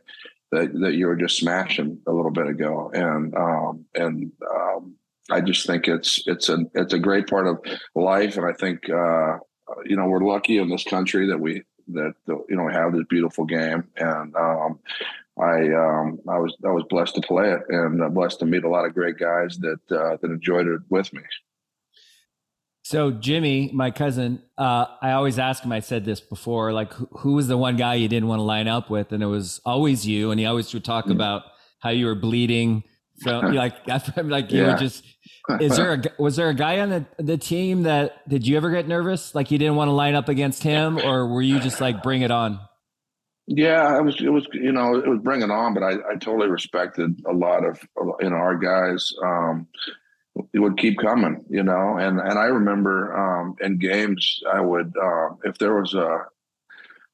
that 0.53 0.73
that 0.81 0.95
you 0.95 1.07
were 1.07 1.17
just 1.17 1.39
smashing 1.39 1.99
a 2.07 2.13
little 2.13 2.31
bit 2.31 2.47
ago. 2.47 2.91
And 2.95 3.35
um 3.37 3.85
and 3.95 4.33
um 4.55 4.97
I 5.31 5.41
just 5.41 5.67
think 5.67 5.89
it's 5.89 6.23
it's 6.27 6.49
a 6.49 6.59
it's 6.75 6.93
a 6.93 6.99
great 6.99 7.27
part 7.27 7.47
of 7.47 7.59
life, 7.95 8.37
and 8.37 8.47
I 8.47 8.53
think 8.53 8.89
uh, 8.89 9.39
you 9.85 9.97
know 9.97 10.07
we're 10.07 10.21
lucky 10.21 10.59
in 10.59 10.69
this 10.69 10.85
country 10.85 11.27
that 11.29 11.41
we 11.41 11.65
that 11.89 12.15
you 12.29 12.57
know 12.57 12.69
have 12.69 12.93
this 12.93 13.07
beautiful 13.09 13.45
game, 13.45 13.89
and 13.97 14.35
um, 14.37 14.79
I 15.39 15.73
um, 15.73 16.19
I 16.29 16.39
was 16.39 16.57
I 16.65 16.71
was 16.71 16.85
blessed 16.89 17.15
to 17.17 17.21
play 17.21 17.53
it 17.53 17.61
and 17.69 18.03
uh, 18.03 18.09
blessed 18.09 18.39
to 18.41 18.47
meet 18.47 18.65
a 18.65 18.69
lot 18.69 18.87
of 18.87 18.95
great 18.95 19.19
guys 19.19 19.59
that 19.59 19.81
uh, 19.91 20.17
that 20.21 20.31
enjoyed 20.31 20.67
it 20.67 20.81
with 20.89 21.13
me. 21.13 21.23
So 22.87 23.11
Jimmy, 23.11 23.71
my 23.75 23.91
cousin, 23.91 24.41
uh, 24.57 24.87
I 25.03 25.11
always 25.13 25.41
ask 25.41 25.65
him. 25.65 25.73
I 25.73 25.81
said 25.81 26.05
this 26.05 26.21
before, 26.21 26.73
like 26.73 26.93
who, 26.93 27.09
who, 27.19 27.33
was 27.33 27.49
the 27.49 27.59
one 27.59 27.77
guy 27.77 27.95
you 27.95 28.07
didn't 28.07 28.29
want 28.29 28.39
to 28.39 28.45
line 28.45 28.69
up 28.69 28.91
with, 28.91 29.11
and 29.11 29.25
it 29.25 29.27
was 29.27 29.61
always 29.65 30.07
you. 30.07 30.31
And 30.31 30.39
he 30.39 30.47
always 30.47 30.73
would 30.73 30.85
talk 30.85 31.07
mm-hmm. 31.07 31.15
about 31.15 31.43
how 31.81 31.91
you 31.91 32.07
were 32.07 32.15
bleeding. 32.15 32.85
So 33.17 33.39
like 33.41 33.75
like 34.17 34.53
you 34.53 34.63
yeah. 34.63 34.73
were 34.73 34.79
just. 34.79 35.05
Is 35.61 35.77
there 35.77 35.95
a 35.95 36.23
was 36.23 36.37
there 36.37 36.49
a 36.49 36.55
guy 36.55 36.79
on 36.81 36.91
the 36.91 37.07
the 37.19 37.37
team 37.37 37.83
that 37.83 38.29
did 38.29 38.47
you 38.47 38.57
ever 38.57 38.71
get 38.71 38.87
nervous? 38.87 39.35
Like 39.35 39.51
you 39.51 39.59
didn't 39.59 39.75
want 39.75 39.89
to 39.89 39.93
line 39.93 40.15
up 40.15 40.29
against 40.29 40.63
him, 40.63 40.97
or 41.05 41.27
were 41.27 41.43
you 41.43 41.59
just 41.59 41.81
like 41.81 42.05
bring 42.05 42.23
it 42.23 42.31
on? 42.31 42.61
Yeah, 43.47 43.97
it 43.97 44.03
was 44.03 44.21
it 44.21 44.31
was 44.31 44.47
you 44.53 44.73
know 44.73 44.97
it 44.97 45.07
was 45.07 45.21
bringing 45.21 45.51
on, 45.51 45.73
but 45.73 45.83
I, 45.83 45.93
I 45.93 46.17
totally 46.17 46.49
respected 46.49 47.23
a 47.27 47.33
lot 47.33 47.65
of 47.65 47.81
you 48.21 48.31
know 48.31 48.37
our 48.37 48.57
guys. 48.57 49.13
Um, 49.25 49.69
it 50.53 50.59
would 50.59 50.77
keep 50.77 50.99
coming, 50.99 51.45
you 51.49 51.63
know. 51.63 51.97
And 51.97 52.19
and 52.19 52.39
I 52.39 52.47
remember 52.47 53.17
um, 53.17 53.55
in 53.61 53.79
games, 53.79 54.41
I 54.53 54.61
would 54.61 54.93
um, 55.01 55.39
if 55.45 55.59
there 55.59 55.75
was 55.75 55.95
a 55.95 56.25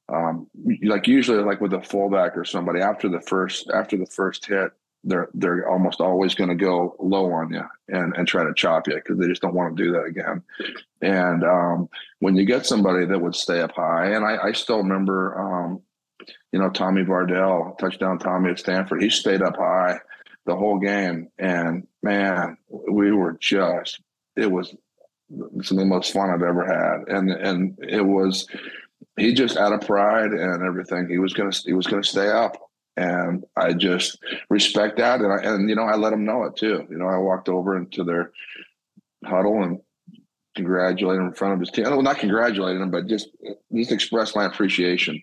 um, 0.08 0.46
like 0.82 1.06
usually 1.06 1.42
like 1.42 1.60
with 1.60 1.74
a 1.74 1.82
fullback 1.82 2.36
or 2.36 2.44
somebody 2.44 2.80
after 2.80 3.08
the 3.08 3.20
first 3.20 3.70
after 3.70 3.96
the 3.98 4.06
first 4.06 4.46
hit, 4.46 4.72
they're 5.04 5.28
they're 5.34 5.68
almost 5.68 6.00
always 6.00 6.34
going 6.34 6.50
to 6.50 6.56
go 6.56 6.96
low 6.98 7.30
on 7.32 7.52
you 7.52 7.64
and 7.88 8.16
and 8.16 8.26
try 8.26 8.44
to 8.44 8.54
chop 8.54 8.88
you 8.88 8.94
because 8.94 9.18
they 9.18 9.26
just 9.28 9.42
don't 9.42 9.54
want 9.54 9.76
to 9.76 9.84
do 9.84 9.92
that 9.92 10.04
again. 10.04 10.42
And 11.00 11.44
um, 11.44 11.88
when 12.20 12.36
you 12.36 12.44
get 12.44 12.66
somebody 12.66 13.04
that 13.06 13.20
would 13.20 13.34
stay 13.34 13.60
up 13.60 13.72
high, 13.72 14.12
and 14.12 14.24
I, 14.24 14.48
I 14.48 14.52
still 14.52 14.78
remember, 14.78 15.38
um, 15.38 15.82
you 16.52 16.58
know, 16.58 16.70
Tommy 16.70 17.02
Vardell, 17.02 17.76
touchdown 17.78 18.18
Tommy 18.18 18.50
at 18.50 18.58
Stanford, 18.58 19.02
he 19.02 19.10
stayed 19.10 19.42
up 19.42 19.56
high 19.56 19.98
the 20.44 20.56
whole 20.56 20.78
game, 20.78 21.28
and 21.38 21.86
man, 22.02 22.56
we 22.68 23.12
were 23.12 23.36
just 23.40 24.00
it 24.36 24.50
was 24.50 24.74
some 25.62 25.78
of 25.78 25.84
the 25.84 25.86
most 25.86 26.12
fun 26.12 26.30
I've 26.30 26.42
ever 26.42 26.64
had, 26.64 27.14
and 27.16 27.30
and 27.30 27.78
it 27.82 28.04
was 28.04 28.46
he 29.16 29.34
just 29.34 29.56
out 29.56 29.72
of 29.72 29.80
pride 29.82 30.32
and 30.32 30.62
everything 30.62 31.08
he 31.08 31.18
was 31.18 31.32
gonna 31.32 31.52
he 31.64 31.72
was 31.72 31.86
gonna 31.86 32.04
stay 32.04 32.28
up 32.28 32.56
and 32.96 33.44
I 33.56 33.72
just 33.72 34.18
respect 34.50 34.98
that. 34.98 35.20
And 35.20 35.32
I, 35.32 35.54
and 35.54 35.68
you 35.68 35.74
know, 35.74 35.84
I 35.84 35.96
let 35.96 36.10
them 36.10 36.24
know 36.24 36.44
it 36.44 36.56
too. 36.56 36.86
You 36.90 36.98
know, 36.98 37.08
I 37.08 37.16
walked 37.16 37.48
over 37.48 37.76
into 37.76 38.04
their 38.04 38.32
huddle 39.24 39.62
and 39.62 39.80
congratulated 40.56 41.20
him 41.20 41.28
in 41.28 41.34
front 41.34 41.54
of 41.54 41.60
his 41.60 41.70
team. 41.70 41.84
Well, 41.84 42.02
not 42.02 42.18
congratulated 42.18 42.82
him, 42.82 42.90
but 42.90 43.06
just 43.06 43.28
just 43.74 43.92
express 43.92 44.36
my 44.36 44.44
appreciation 44.44 45.22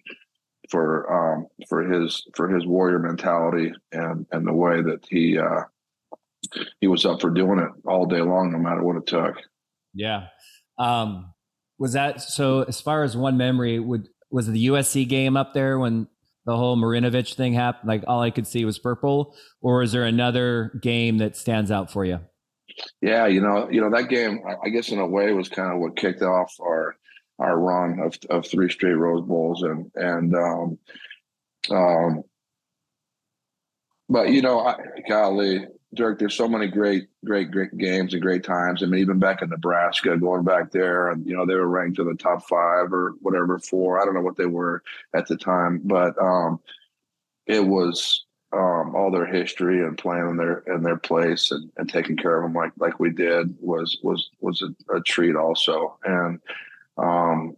for 0.69 1.11
um, 1.35 1.47
for 1.67 1.83
his 1.83 2.25
for 2.35 2.49
his 2.49 2.65
warrior 2.65 2.99
mentality 2.99 3.71
and 3.91 4.25
and 4.31 4.47
the 4.47 4.53
way 4.53 4.81
that 4.81 5.05
he 5.09 5.37
uh, 5.37 5.63
he 6.79 6.87
was 6.87 7.05
up 7.05 7.21
for 7.21 7.29
doing 7.29 7.59
it 7.59 7.69
all 7.85 8.05
day 8.05 8.21
long, 8.21 8.51
no 8.51 8.59
matter 8.59 8.83
what 8.83 8.95
it 8.95 9.05
took. 9.05 9.35
Yeah. 9.93 10.27
Um, 10.77 11.33
was 11.77 11.93
that 11.93 12.21
so? 12.21 12.61
As 12.63 12.81
far 12.81 13.03
as 13.03 13.17
one 13.17 13.37
memory, 13.37 13.79
would 13.79 14.07
was 14.29 14.47
the 14.47 14.67
USC 14.67 15.07
game 15.07 15.35
up 15.35 15.53
there 15.53 15.79
when 15.79 16.07
the 16.45 16.55
whole 16.55 16.77
Marinovich 16.77 17.35
thing 17.35 17.53
happened? 17.53 17.87
Like 17.87 18.03
all 18.07 18.21
I 18.21 18.31
could 18.31 18.47
see 18.47 18.65
was 18.65 18.79
purple, 18.79 19.35
or 19.61 19.81
is 19.81 19.91
there 19.91 20.05
another 20.05 20.79
game 20.81 21.17
that 21.17 21.35
stands 21.35 21.71
out 21.71 21.91
for 21.91 22.05
you? 22.05 22.19
Yeah, 23.01 23.27
you 23.27 23.41
know, 23.41 23.69
you 23.69 23.81
know 23.81 23.89
that 23.89 24.09
game. 24.09 24.41
I 24.63 24.69
guess 24.69 24.89
in 24.89 24.99
a 24.99 25.07
way 25.07 25.31
was 25.33 25.49
kind 25.49 25.73
of 25.73 25.79
what 25.79 25.97
kicked 25.97 26.21
off 26.21 26.53
our 26.61 26.95
our 27.39 27.57
run 27.57 27.99
of 27.99 28.17
of 28.29 28.45
three 28.45 28.69
straight 28.69 28.93
Rose 28.93 29.25
Bowls, 29.25 29.63
and 29.63 29.91
and 29.95 30.35
um, 30.35 30.79
um, 31.71 32.23
but 34.07 34.29
you 34.29 34.41
know, 34.41 34.59
I, 34.59 34.75
golly, 35.07 35.65
Dirk, 35.93 36.19
there's 36.19 36.35
so 36.35 36.47
many 36.47 36.67
great, 36.67 37.07
great, 37.25 37.51
great 37.51 37.75
games 37.77 38.13
and 38.13 38.21
great 38.21 38.43
times. 38.43 38.83
I 38.83 38.85
mean, 38.85 39.01
even 39.01 39.19
back 39.19 39.41
in 39.41 39.49
Nebraska, 39.49 40.17
going 40.17 40.43
back 40.43 40.71
there, 40.71 41.09
and 41.09 41.25
you 41.25 41.35
know, 41.35 41.45
they 41.45 41.55
were 41.55 41.67
ranked 41.67 41.99
in 41.99 42.07
the 42.07 42.15
top 42.15 42.47
five 42.47 42.93
or 42.93 43.15
whatever, 43.21 43.57
four. 43.59 43.99
I 43.99 44.05
don't 44.05 44.13
know 44.13 44.21
what 44.21 44.37
they 44.37 44.45
were 44.45 44.83
at 45.13 45.27
the 45.27 45.37
time, 45.37 45.81
but 45.83 46.19
um, 46.21 46.59
it 47.47 47.65
was 47.65 48.25
um, 48.51 48.95
all 48.95 49.11
their 49.11 49.25
history 49.25 49.83
and 49.83 49.97
playing 49.97 50.29
in 50.29 50.37
their 50.37 50.59
in 50.67 50.81
their 50.81 50.97
place 50.97 51.51
and, 51.51 51.71
and 51.77 51.89
taking 51.89 52.17
care 52.17 52.37
of 52.37 52.43
them 52.43 52.53
like 52.53 52.71
like 52.77 52.99
we 52.99 53.11
did 53.11 53.55
was 53.59 53.99
was 54.03 54.29
was 54.41 54.61
a, 54.61 54.95
a 54.95 55.01
treat 55.01 55.35
also. 55.35 55.97
And 56.03 56.39
um, 57.01 57.55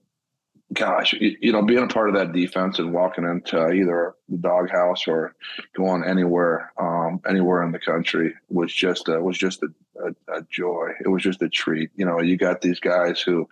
gosh, 0.74 1.13
you, 1.13 1.51
know, 1.51 1.62
being 1.62 1.83
a 1.83 1.88
part 1.88 2.10
of 2.10 2.15
that 2.15 2.31
defense 2.31 2.79
and 2.79 2.93
walking 2.93 3.25
into 3.25 3.69
either 3.71 4.15
the 4.29 4.38
doghouse 4.38 5.07
or 5.07 5.36
going 5.75 6.03
anywhere, 6.03 6.71
um, 6.79 7.19
anywhere 7.27 7.63
in 7.63 7.71
the 7.71 7.79
country 7.79 8.33
was 8.50 8.74
just 8.74 9.10
a, 9.10 9.19
was 9.19 9.38
just 9.38 9.63
a, 9.63 9.67
a, 10.05 10.38
a, 10.38 10.41
joy. 10.50 10.89
It 11.03 11.10
was 11.10 11.24
just 11.24 11.41
a 11.41 11.50
treat. 11.50 11.89
You 11.95 12.05
know, 12.05 12.21
you 12.21 12.38
got 12.38 12.62
these 12.62 12.79
guys 12.79 13.19
who, 13.19 13.50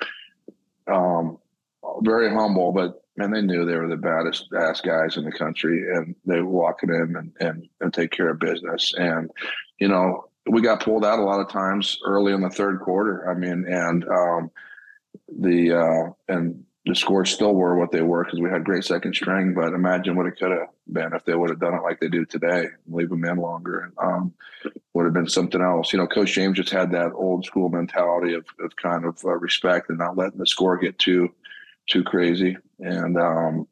um, 0.87 1.37
very 2.01 2.29
humble, 2.29 2.71
but 2.71 3.01
man, 3.17 3.31
they 3.31 3.41
knew 3.41 3.65
they 3.65 3.75
were 3.75 3.89
the 3.89 3.97
baddest 3.97 4.47
ass 4.57 4.81
guys 4.81 5.17
in 5.17 5.25
the 5.25 5.31
country, 5.31 5.93
and 5.93 6.15
they 6.25 6.41
were 6.41 6.49
walking 6.49 6.89
in 6.89 7.15
and 7.15 7.31
and, 7.39 7.69
and 7.81 7.93
take 7.93 8.11
care 8.11 8.29
of 8.29 8.39
business. 8.39 8.93
And 8.97 9.29
you 9.79 9.87
know, 9.87 10.29
we 10.49 10.61
got 10.61 10.83
pulled 10.83 11.05
out 11.05 11.19
a 11.19 11.23
lot 11.23 11.41
of 11.41 11.49
times 11.49 11.97
early 12.05 12.33
in 12.33 12.41
the 12.41 12.49
third 12.49 12.79
quarter. 12.79 13.29
I 13.29 13.33
mean, 13.33 13.65
and 13.67 14.07
um, 14.07 14.51
the 15.27 15.73
uh, 15.73 16.33
and 16.33 16.63
the 16.85 16.95
scores 16.95 17.31
still 17.31 17.53
were 17.53 17.77
what 17.77 17.91
they 17.91 18.01
were 18.01 18.23
because 18.23 18.39
we 18.39 18.49
had 18.49 18.63
great 18.63 18.83
second 18.83 19.15
string. 19.15 19.53
But 19.53 19.73
imagine 19.73 20.15
what 20.15 20.25
it 20.25 20.37
could 20.37 20.51
have 20.51 20.67
been 20.91 21.13
if 21.13 21.25
they 21.25 21.35
would 21.35 21.49
have 21.49 21.59
done 21.59 21.75
it 21.75 21.83
like 21.83 21.99
they 21.99 22.07
do 22.07 22.25
today, 22.25 22.67
leave 22.87 23.09
them 23.09 23.25
in 23.25 23.37
longer. 23.37 23.91
Um, 23.97 24.33
would 24.93 25.05
have 25.05 25.13
been 25.13 25.29
something 25.29 25.61
else. 25.61 25.93
You 25.93 25.99
know, 25.99 26.07
Coach 26.07 26.33
James 26.33 26.57
just 26.57 26.71
had 26.71 26.91
that 26.91 27.11
old 27.13 27.45
school 27.45 27.69
mentality 27.69 28.33
of, 28.33 28.45
of 28.59 28.75
kind 28.75 29.05
of 29.05 29.17
uh, 29.23 29.35
respect 29.35 29.89
and 29.89 29.99
not 29.99 30.17
letting 30.17 30.39
the 30.39 30.47
score 30.47 30.77
get 30.77 30.97
too 30.99 31.29
too 31.87 32.03
crazy. 32.03 32.57
And 32.79 33.17
um, 33.17 33.67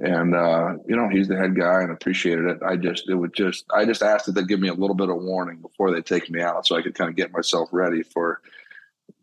and 0.00 0.34
uh, 0.34 0.74
you 0.86 0.96
know, 0.96 1.08
he's 1.08 1.28
the 1.28 1.36
head 1.36 1.54
guy 1.54 1.82
and 1.82 1.92
appreciated 1.92 2.46
it. 2.46 2.58
I 2.66 2.76
just 2.76 3.08
it 3.08 3.14
would 3.14 3.34
just 3.34 3.64
I 3.72 3.84
just 3.84 4.02
asked 4.02 4.26
that 4.26 4.32
they 4.32 4.42
give 4.42 4.60
me 4.60 4.68
a 4.68 4.74
little 4.74 4.96
bit 4.96 5.10
of 5.10 5.22
warning 5.22 5.60
before 5.60 5.92
they 5.92 6.02
take 6.02 6.28
me 6.28 6.40
out 6.40 6.66
so 6.66 6.76
I 6.76 6.82
could 6.82 6.94
kind 6.94 7.08
of 7.10 7.16
get 7.16 7.32
myself 7.32 7.68
ready 7.72 8.02
for 8.02 8.40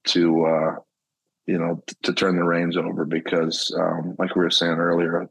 to 0.05 0.46
uh, 0.46 0.75
you 1.50 1.58
know, 1.58 1.82
t- 1.88 1.96
to 2.03 2.13
turn 2.13 2.36
the 2.36 2.44
reins 2.44 2.77
over 2.77 3.06
because, 3.06 3.75
um, 3.79 4.15
like 4.20 4.36
we 4.36 4.44
were 4.44 4.51
saying 4.51 4.74
earlier, 4.77 5.27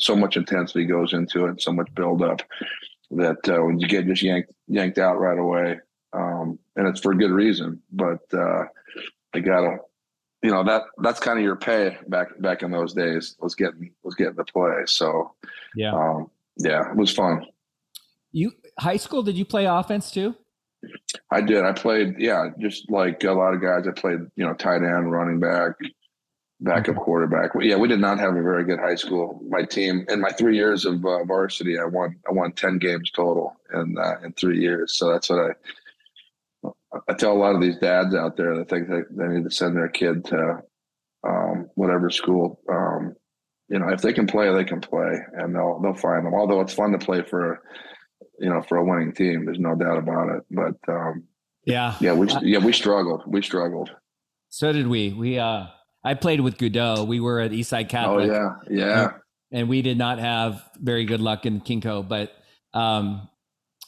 so 0.00 0.16
much 0.16 0.38
intensity 0.38 0.86
goes 0.86 1.12
into 1.12 1.44
it, 1.44 1.60
so 1.60 1.72
much 1.72 1.94
buildup 1.94 2.40
that 3.10 3.46
uh, 3.48 3.62
when 3.62 3.78
you 3.78 3.86
get 3.86 4.06
just 4.06 4.22
yanked 4.22 4.50
yanked 4.66 4.96
out 4.96 5.20
right 5.20 5.38
away, 5.38 5.78
um, 6.14 6.58
and 6.76 6.88
it's 6.88 7.00
for 7.00 7.14
good 7.14 7.30
reason, 7.30 7.82
but 7.92 8.22
uh, 8.32 8.64
you 9.34 9.42
gotta, 9.42 9.76
you 10.42 10.50
know, 10.50 10.64
that 10.64 10.84
that's 11.02 11.20
kind 11.20 11.38
of 11.38 11.44
your 11.44 11.56
pay 11.56 11.98
back 12.08 12.28
back 12.40 12.62
in 12.62 12.70
those 12.70 12.94
days 12.94 13.36
was 13.38 13.54
getting 13.54 13.92
was 14.02 14.14
getting 14.14 14.36
the 14.36 14.44
play. 14.44 14.84
So 14.86 15.34
yeah, 15.76 15.92
um, 15.92 16.30
yeah, 16.56 16.90
it 16.90 16.96
was 16.96 17.12
fun. 17.12 17.44
You 18.32 18.52
high 18.78 18.96
school? 18.96 19.22
Did 19.22 19.36
you 19.36 19.44
play 19.44 19.66
offense 19.66 20.10
too? 20.10 20.34
I 21.30 21.40
did. 21.40 21.64
I 21.64 21.72
played, 21.72 22.16
yeah, 22.18 22.48
just 22.58 22.90
like 22.90 23.24
a 23.24 23.32
lot 23.32 23.54
of 23.54 23.62
guys. 23.62 23.86
I 23.86 23.92
played, 23.92 24.20
you 24.36 24.44
know, 24.44 24.54
tight 24.54 24.82
end, 24.82 25.10
running 25.10 25.40
back, 25.40 25.72
backup 26.60 26.96
quarterback. 26.96 27.50
Yeah, 27.60 27.76
we 27.76 27.88
did 27.88 28.00
not 28.00 28.18
have 28.18 28.36
a 28.36 28.42
very 28.42 28.64
good 28.64 28.78
high 28.78 28.96
school. 28.96 29.40
My 29.48 29.62
team 29.64 30.04
in 30.08 30.20
my 30.20 30.30
three 30.30 30.56
years 30.56 30.84
of 30.84 31.04
uh, 31.04 31.24
varsity, 31.24 31.78
I 31.78 31.84
won 31.84 32.16
I 32.28 32.32
won 32.32 32.52
ten 32.52 32.78
games 32.78 33.10
total 33.10 33.56
in 33.72 33.96
uh, 33.98 34.16
in 34.24 34.32
three 34.32 34.60
years. 34.60 34.98
So 34.98 35.10
that's 35.10 35.30
what 35.30 35.38
I 35.40 35.50
I 37.08 37.14
tell 37.14 37.32
a 37.32 37.38
lot 37.38 37.54
of 37.54 37.60
these 37.60 37.78
dads 37.78 38.14
out 38.14 38.36
there 38.36 38.56
that 38.56 38.68
think 38.68 38.88
that 38.88 39.06
they 39.10 39.28
need 39.28 39.44
to 39.44 39.50
send 39.50 39.76
their 39.76 39.88
kid 39.88 40.24
to 40.26 40.62
um, 41.26 41.70
whatever 41.74 42.10
school. 42.10 42.60
Um, 42.68 43.14
you 43.68 43.78
know, 43.78 43.88
if 43.88 44.02
they 44.02 44.12
can 44.12 44.26
play, 44.26 44.52
they 44.52 44.64
can 44.64 44.80
play, 44.80 45.18
and 45.34 45.54
they'll 45.54 45.80
they'll 45.80 45.94
find 45.94 46.26
them. 46.26 46.34
Although 46.34 46.60
it's 46.60 46.74
fun 46.74 46.92
to 46.92 46.98
play 46.98 47.22
for 47.22 47.62
you 48.42 48.50
know, 48.50 48.60
for 48.60 48.76
a 48.76 48.84
winning 48.84 49.12
team. 49.12 49.44
There's 49.44 49.60
no 49.60 49.74
doubt 49.74 49.98
about 49.98 50.28
it. 50.28 50.42
But 50.50 50.92
um, 50.92 51.24
yeah, 51.64 51.94
yeah, 52.00 52.12
we 52.12 52.28
yeah 52.42 52.58
we 52.58 52.72
struggled. 52.72 53.22
We 53.26 53.40
struggled. 53.40 53.90
So 54.48 54.72
did 54.72 54.88
we. 54.88 55.12
We 55.12 55.38
uh, 55.38 55.66
I 56.04 56.14
played 56.14 56.40
with 56.40 56.58
Goudeau. 56.58 57.06
We 57.06 57.20
were 57.20 57.40
at 57.40 57.52
Eastside 57.52 57.88
Catholic. 57.88 58.30
Oh 58.30 58.58
yeah, 58.68 58.76
yeah. 58.76 59.12
And 59.52 59.68
we 59.68 59.82
did 59.82 59.96
not 59.96 60.18
have 60.18 60.62
very 60.76 61.04
good 61.04 61.20
luck 61.20 61.46
in 61.46 61.60
KingCo, 61.60 62.08
but 62.08 62.32
um, 62.72 63.28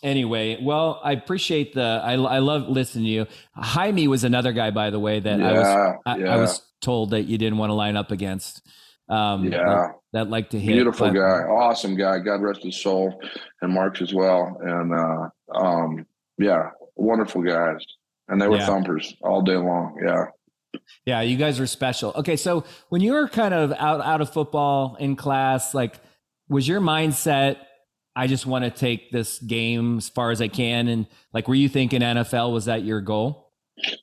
anyway, 0.02 0.58
well, 0.62 1.00
I 1.02 1.12
appreciate 1.12 1.74
the. 1.74 2.00
I, 2.04 2.12
I 2.12 2.38
love 2.38 2.68
listening 2.68 3.04
to 3.06 3.10
you. 3.10 3.26
Jaime 3.54 4.06
was 4.06 4.22
another 4.24 4.52
guy, 4.52 4.70
by 4.70 4.90
the 4.90 5.00
way, 5.00 5.18
that 5.20 5.38
yeah, 5.38 5.48
I 5.48 5.52
was 5.52 5.96
I, 6.06 6.16
yeah. 6.18 6.34
I, 6.34 6.36
was 6.36 6.62
told 6.80 7.10
that 7.10 7.22
you 7.22 7.38
didn't 7.38 7.58
want 7.58 7.70
to 7.70 7.74
line 7.74 7.96
up 7.96 8.10
against. 8.10 8.62
Um, 9.08 9.44
yeah, 9.44 9.64
that, 9.64 9.94
that 10.12 10.30
like 10.30 10.50
to 10.50 10.60
hit. 10.60 10.72
Beautiful 10.72 11.08
but, 11.08 11.14
guy, 11.14 11.42
awesome 11.44 11.96
guy. 11.96 12.18
God 12.18 12.40
rest 12.40 12.62
his 12.62 12.80
soul, 12.80 13.20
and 13.60 13.72
Mark's 13.72 14.00
as 14.00 14.14
well. 14.14 14.56
And 14.60 14.94
uh, 14.94 15.58
um, 15.58 16.06
yeah, 16.38 16.70
wonderful 16.96 17.42
guys, 17.42 17.84
and 18.28 18.40
they 18.40 18.48
were 18.48 18.56
yeah. 18.56 18.66
thumpers 18.66 19.14
all 19.22 19.42
day 19.42 19.56
long. 19.56 20.00
Yeah. 20.04 20.26
Yeah, 21.06 21.20
you 21.20 21.36
guys 21.36 21.60
are 21.60 21.68
special. 21.68 22.12
Okay, 22.16 22.34
so 22.34 22.64
when 22.88 23.00
you 23.00 23.12
were 23.12 23.28
kind 23.28 23.54
of 23.54 23.72
out 23.72 24.00
out 24.00 24.20
of 24.20 24.32
football 24.32 24.96
in 24.98 25.14
class, 25.14 25.72
like, 25.72 25.94
was 26.48 26.66
your 26.66 26.80
mindset? 26.80 27.58
I 28.16 28.26
just 28.26 28.46
want 28.46 28.64
to 28.64 28.70
take 28.70 29.10
this 29.10 29.38
game 29.38 29.98
as 29.98 30.08
far 30.08 30.30
as 30.30 30.40
I 30.40 30.48
can, 30.48 30.88
and 30.88 31.06
like, 31.32 31.46
were 31.46 31.54
you 31.54 31.68
thinking 31.68 32.00
NFL? 32.00 32.52
Was 32.52 32.64
that 32.64 32.82
your 32.84 33.00
goal? 33.00 33.52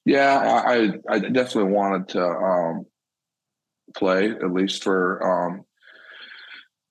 Yeah, 0.05 0.63
I 0.65 0.93
I 1.09 1.19
definitely 1.19 1.73
wanted 1.73 2.07
to 2.09 2.25
um, 2.25 2.85
play 3.93 4.31
at 4.31 4.53
least 4.53 4.83
for 4.83 5.21
um, 5.23 5.65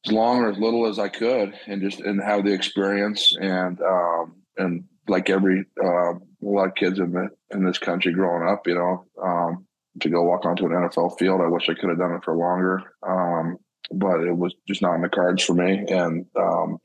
as 0.07 0.13
long 0.13 0.39
or 0.39 0.51
as 0.51 0.59
little 0.59 0.87
as 0.87 0.99
I 0.99 1.09
could, 1.09 1.55
and 1.67 1.83
just 1.83 2.01
and 2.01 2.23
have 2.23 2.45
the 2.45 2.53
experience 2.53 3.35
and 3.41 3.81
um, 3.81 4.37
and 4.57 4.85
like 5.09 5.31
every 5.31 5.65
uh, 5.83 6.15
a 6.15 6.21
lot 6.41 6.69
of 6.69 6.75
kids 6.75 6.99
in 6.99 7.13
the 7.13 7.29
in 7.51 7.65
this 7.65 7.79
country 7.79 8.13
growing 8.13 8.49
up, 8.49 8.67
you 8.67 8.75
know, 8.75 9.05
um, 9.23 9.67
to 10.01 10.09
go 10.09 10.23
walk 10.23 10.45
onto 10.47 10.67
an 10.67 10.73
NFL 10.73 11.19
field. 11.19 11.41
I 11.41 11.49
wish 11.49 11.69
I 11.69 11.75
could 11.75 11.91
have 11.91 11.99
done 11.99 12.15
it 12.15 12.25
for 12.25 12.37
longer, 12.37 12.83
um, 13.07 13.59
but 13.93 14.21
it 14.21 14.37
was 14.37 14.55
just 14.67 14.83
not 14.83 14.95
in 14.95 15.03
the 15.03 15.09
cards 15.09 15.43
for 15.43 15.55
me. 15.55 15.85
And 15.89 16.27
um, 16.37 16.79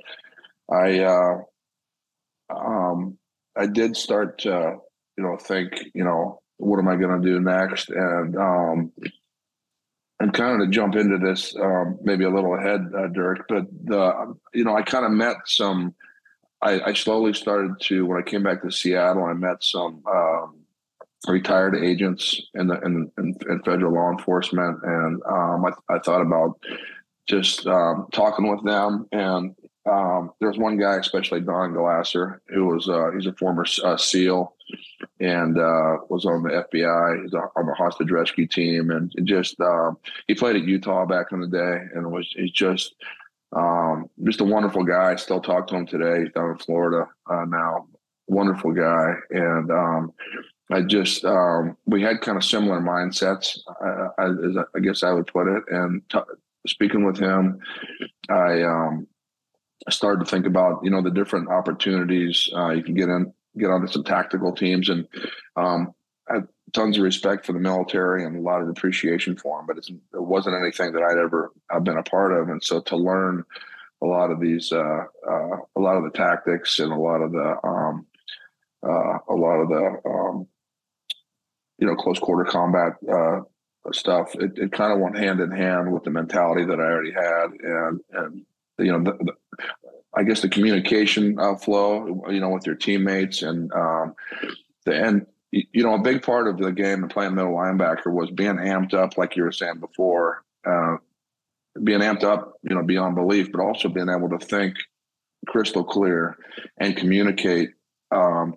I 0.72 1.00
uh, 1.00 1.38
um, 2.50 3.18
I 3.56 3.68
did 3.68 3.96
start 3.96 4.40
to 4.40 4.78
you 5.18 5.24
know, 5.24 5.38
think, 5.38 5.72
you 5.94 6.04
know, 6.04 6.42
what 6.58 6.80
am 6.80 6.88
I 6.88 6.96
going 6.96 7.22
to 7.22 7.28
do 7.28 7.40
next? 7.40 7.90
And, 7.90 8.36
um, 8.38 8.92
and 10.20 10.34
kind 10.34 10.62
of 10.62 10.68
to 10.68 10.72
jump 10.72 10.96
into 10.96 11.18
this, 11.18 11.56
um, 11.58 12.00
maybe 12.02 12.24
a 12.24 12.30
little 12.30 12.56
ahead, 12.56 12.82
uh, 12.98 13.08
Dirk, 13.08 13.46
but 13.50 13.66
the, 13.84 14.36
you 14.54 14.64
know, 14.64 14.76
I 14.76 14.82
kind 14.82 15.06
of 15.06 15.12
met 15.12 15.38
some, 15.46 15.94
I, 16.62 16.80
I, 16.82 16.94
slowly 16.94 17.34
started 17.34 17.80
to, 17.82 18.06
when 18.06 18.18
I 18.18 18.22
came 18.22 18.42
back 18.42 18.62
to 18.62 18.72
Seattle, 18.72 19.26
I 19.26 19.34
met 19.34 19.62
some, 19.62 20.02
um, 20.10 20.62
retired 21.28 21.76
agents 21.76 22.42
in 22.54 22.68
the, 22.68 22.80
in, 22.82 23.12
in, 23.18 23.36
in 23.50 23.62
federal 23.64 23.94
law 23.94 24.10
enforcement. 24.12 24.80
And, 24.84 25.22
um, 25.28 25.66
I, 25.66 25.72
I 25.94 26.00
thought 26.00 26.22
about 26.22 26.60
just, 27.28 27.68
um, 27.68 28.08
talking 28.14 28.50
with 28.50 28.64
them 28.64 29.08
and, 29.12 29.56
um, 29.86 30.32
there's 30.40 30.58
one 30.58 30.78
guy, 30.78 30.96
especially 30.96 31.42
Don 31.42 31.74
Glasser, 31.74 32.42
who 32.48 32.66
was 32.66 32.90
uh, 32.90 33.12
he's 33.16 33.28
a 33.28 33.34
former 33.34 33.66
uh, 33.84 33.98
SEAL 33.98 34.56
and 35.20 35.58
uh, 35.58 35.98
was 36.10 36.26
on 36.26 36.44
the 36.44 36.66
FBI. 36.74 37.22
He's 37.22 37.34
on 37.34 37.66
the 37.66 37.74
hostage 37.76 38.10
rescue 38.10 38.48
team, 38.48 38.90
and 38.90 39.14
just 39.24 39.60
um, 39.62 39.98
he 40.28 40.34
played 40.34 40.56
at 40.56 40.64
Utah 40.64 41.06
back 41.06 41.28
in 41.32 41.40
the 41.40 41.48
day, 41.48 41.78
and 41.94 42.12
was 42.12 42.32
he's 42.36 42.52
just 42.52 42.96
um, 43.56 44.10
just 44.24 44.42
a 44.42 44.46
wonderful 44.46 44.84
guy. 44.84 45.12
I 45.12 45.16
still 45.18 45.40
talk 45.40 45.68
to 45.68 45.76
him 45.76 45.86
today. 45.86 46.24
He's 46.24 46.34
down 46.34 46.52
in 46.52 46.58
Florida 46.58 47.08
uh, 47.30 47.46
now. 47.46 47.88
Wonderful 48.28 48.72
guy, 48.72 49.14
and 49.30 49.70
um, 49.70 50.14
I 50.72 50.82
just 50.82 51.24
um, 51.26 51.78
we 51.86 52.02
had 52.02 52.22
kind 52.22 52.38
of 52.38 52.44
similar 52.44 52.80
mindsets, 52.82 53.60
as 54.18 54.66
I 54.76 54.80
guess 54.80 55.04
I 55.04 55.12
would 55.12 55.28
put 55.28 55.48
it. 55.48 55.64
And 55.70 56.02
t- 56.10 56.20
speaking 56.66 57.06
with 57.06 57.20
him, 57.20 57.60
I 58.30 58.64
um, 58.64 59.08
I 59.88 59.92
started 59.92 60.26
to 60.26 60.30
think 60.30 60.46
about 60.46 60.84
you 60.84 60.90
know 60.90 61.02
the 61.02 61.12
different 61.12 61.50
opportunities 61.50 62.50
uh, 62.56 62.70
you 62.72 62.84
can 62.84 62.96
get 62.96 63.10
in, 63.10 63.34
get 63.58 63.70
onto 63.70 63.88
some 63.88 64.04
tactical 64.04 64.54
teams, 64.54 64.90
and 64.90 65.08
um, 65.56 65.94
I 66.30 66.40
tons 66.74 66.98
of 66.98 67.04
respect 67.04 67.46
for 67.46 67.54
the 67.54 67.60
military 67.60 68.26
and 68.26 68.36
a 68.36 68.42
lot 68.42 68.62
of 68.62 68.68
appreciation 68.68 69.38
for 69.38 69.58
them. 69.58 69.68
But 69.68 69.78
it 69.78 69.94
wasn't 70.14 70.56
anything 70.62 70.92
that 70.94 71.04
I'd 71.04 71.18
ever 71.18 71.52
I've 71.72 71.84
been 71.84 71.98
a 71.98 72.04
part 72.04 72.34
of, 72.34 72.50
and 72.50 72.64
so 72.64 72.82
to 72.82 72.98
learn 72.98 73.44
a 74.02 74.06
lot 74.06 74.32
of 74.32 74.40
these, 74.40 74.72
uh, 74.72 75.06
uh, 75.28 75.58
a 75.76 75.80
lot 75.80 75.98
of 75.98 76.04
the 76.04 76.12
tactics 76.18 76.80
and 76.80 76.92
a 76.92 76.98
lot 76.98 77.22
of 77.22 77.32
the, 77.32 77.58
um, 77.64 78.06
uh, 78.86 79.18
a 79.30 79.36
lot 79.36 79.62
of 79.62 79.70
the, 79.70 80.10
um, 80.10 80.48
you 81.78 81.88
know, 81.88 81.96
close 81.96 82.20
quarter 82.20 82.44
combat 82.44 82.94
uh, 83.12 83.40
stuff. 83.92 84.36
It, 84.36 84.58
it 84.58 84.72
kind 84.72 84.92
of 84.92 85.00
went 85.00 85.18
hand 85.18 85.40
in 85.40 85.52
hand 85.52 85.92
with 85.92 86.04
the 86.04 86.12
mentality 86.12 86.66
that 86.66 86.80
I 86.80 86.84
already 86.84 87.12
had, 87.12 87.52
and 87.64 88.02
and 88.12 88.46
you 88.78 88.92
know, 88.92 89.04
the, 89.04 89.24
the, 89.24 89.34
I 90.16 90.24
guess 90.24 90.42
the 90.42 90.50
communication 90.50 91.38
uh, 91.40 91.56
flow, 91.56 92.24
you 92.30 92.40
know, 92.40 92.50
with 92.50 92.66
your 92.66 92.76
teammates 92.76 93.42
and 93.42 93.72
um, 93.74 94.16
the 94.86 94.98
end. 94.98 95.28
You 95.52 95.84
know, 95.84 95.94
a 95.94 96.02
big 96.02 96.22
part 96.22 96.50
of 96.50 96.58
the 96.58 96.72
game 96.72 97.02
and 97.02 97.10
playing 97.10 97.36
middle 97.36 97.54
linebacker 97.54 98.12
was 98.12 98.30
being 98.30 98.58
amped 98.58 98.94
up, 98.94 99.18
like 99.18 99.38
you 99.38 99.44
were 99.44 99.54
saying 99.54 99.80
before, 99.80 100.44
uh, 100.66 100.98
being 101.82 102.02
amped 102.02 102.26
up, 102.26 102.60
you 102.64 102.76
know, 102.76 102.84
beyond 102.84 103.16
belief, 103.16 103.54
but 103.54 103.62
also 103.62 103.88
being 103.88 104.10
able 104.10 104.28
to 104.28 104.46
think 104.46 104.76
crystal 105.48 105.86
clear 105.86 106.36
and 106.78 106.98
communicate 106.98 107.70
um, 108.12 108.56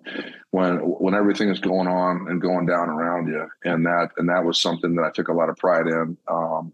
when 0.51 0.77
when 0.77 1.13
everything 1.13 1.49
is 1.49 1.59
going 1.59 1.87
on 1.87 2.27
and 2.29 2.41
going 2.41 2.65
down 2.65 2.89
around 2.89 3.27
you, 3.27 3.47
and 3.63 3.85
that 3.85 4.09
and 4.17 4.27
that 4.27 4.43
was 4.43 4.59
something 4.59 4.95
that 4.95 5.03
I 5.03 5.11
took 5.11 5.29
a 5.29 5.33
lot 5.33 5.49
of 5.49 5.55
pride 5.55 5.87
in. 5.87 6.17
Um, 6.27 6.73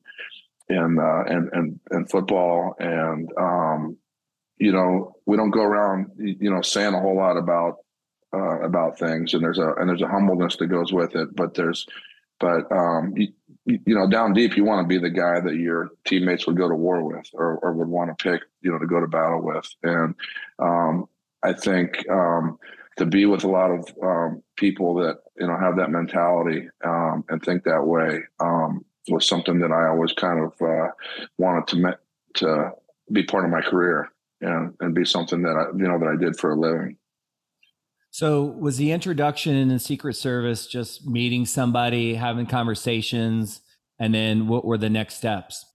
in 0.68 0.98
uh, 1.00 1.24
and 1.28 1.80
and 1.92 2.10
football, 2.10 2.76
and 2.80 3.30
um, 3.38 3.98
you 4.58 4.72
know 4.72 5.16
we 5.26 5.38
don't 5.38 5.52
go 5.52 5.64
around 5.64 6.12
you 6.18 6.50
know 6.50 6.62
saying 6.62 6.94
a 6.94 7.00
whole 7.00 7.18
lot 7.18 7.38
about 7.38 7.78
uh, 8.34 8.60
about 8.62 9.00
things, 9.00 9.34
and 9.34 9.44
there's 9.44 9.60
a 9.60 9.74
and 9.76 9.90
there's 9.90 10.02
a 10.02 10.08
humbleness 10.08 10.58
that 10.58 10.68
goes 10.68 10.92
with 10.92 11.16
it, 11.16 11.36
but 11.36 11.54
there's 11.54 11.86
but 12.40 12.70
um, 12.72 13.14
you, 13.16 13.30
you 13.66 13.96
know 13.96 14.10
down 14.10 14.34
deep 14.34 14.58
you 14.58 14.66
want 14.66 14.84
to 14.84 14.88
be 14.88 14.98
the 14.98 15.10
guy 15.10 15.40
that 15.40 15.56
your 15.56 15.90
teammates 16.06 16.46
would 16.46 16.58
go 16.58 16.68
to 16.68 16.76
war 16.76 17.04
with 17.04 17.28
or, 17.34 17.58
or 17.60 17.74
would 17.74 17.88
want 17.88 18.10
to 18.10 18.24
pick 18.24 18.42
you 18.62 18.72
know 18.72 18.80
to 18.80 18.88
go 18.88 19.00
to 19.00 19.08
battle 19.08 19.42
with, 19.42 19.68
and 19.84 20.16
um, 20.60 21.06
I 21.44 21.54
think 21.54 22.08
um, 22.10 22.58
to 22.98 23.06
be 23.06 23.26
with 23.26 23.44
a 23.44 23.50
lot 23.50 23.72
of 23.72 23.88
um, 24.04 24.44
people 24.58 24.96
that 24.96 25.20
you 25.40 25.48
know 25.48 25.58
have 25.58 25.78
that 25.78 25.92
mentality 25.92 26.68
um, 26.84 27.24
and 27.30 27.42
think 27.42 27.64
that 27.64 27.86
way 27.86 28.22
um, 28.40 28.84
was 29.08 29.28
something 29.28 29.60
that 29.60 29.72
I 29.72 29.88
always 29.88 30.14
kind 30.14 30.44
of 30.44 30.54
uh, 30.62 30.92
wanted 31.38 31.68
to 31.68 31.76
me- 31.78 32.02
to 32.36 32.72
be 33.12 33.24
part 33.24 33.46
of 33.46 33.52
my 33.52 33.62
career 33.62 34.10
and 34.46 34.74
and 34.80 34.94
be 34.94 35.06
something 35.06 35.42
that 35.42 35.56
I 35.56 35.76
you 35.76 35.88
know 35.88 36.00
that 36.00 36.08
I 36.08 36.16
did 36.16 36.38
for 36.38 36.52
a 36.52 36.56
living. 36.56 36.98
So 38.12 38.46
was 38.46 38.78
the 38.78 38.92
introduction 38.92 39.56
in 39.56 39.68
the 39.68 39.80
Secret 39.80 40.14
Service 40.16 40.68
just 40.68 41.06
meeting 41.06 41.46
somebody, 41.46 42.16
having 42.16 42.46
conversations, 42.46 43.60
and 44.00 44.14
then 44.14 44.48
what 44.48 44.64
were 44.64 44.78
the 44.78 44.90
next 44.90 45.16
steps? 45.16 45.66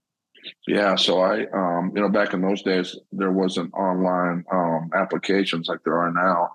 Yeah, 0.67 0.95
so 0.95 1.21
I, 1.21 1.45
um, 1.53 1.91
you 1.93 2.01
know, 2.01 2.09
back 2.09 2.33
in 2.33 2.41
those 2.41 2.63
days, 2.63 2.97
there 3.11 3.31
wasn't 3.31 3.71
online 3.75 4.43
um, 4.51 4.89
applications 4.95 5.67
like 5.67 5.83
there 5.83 5.99
are 5.99 6.11
now, 6.11 6.51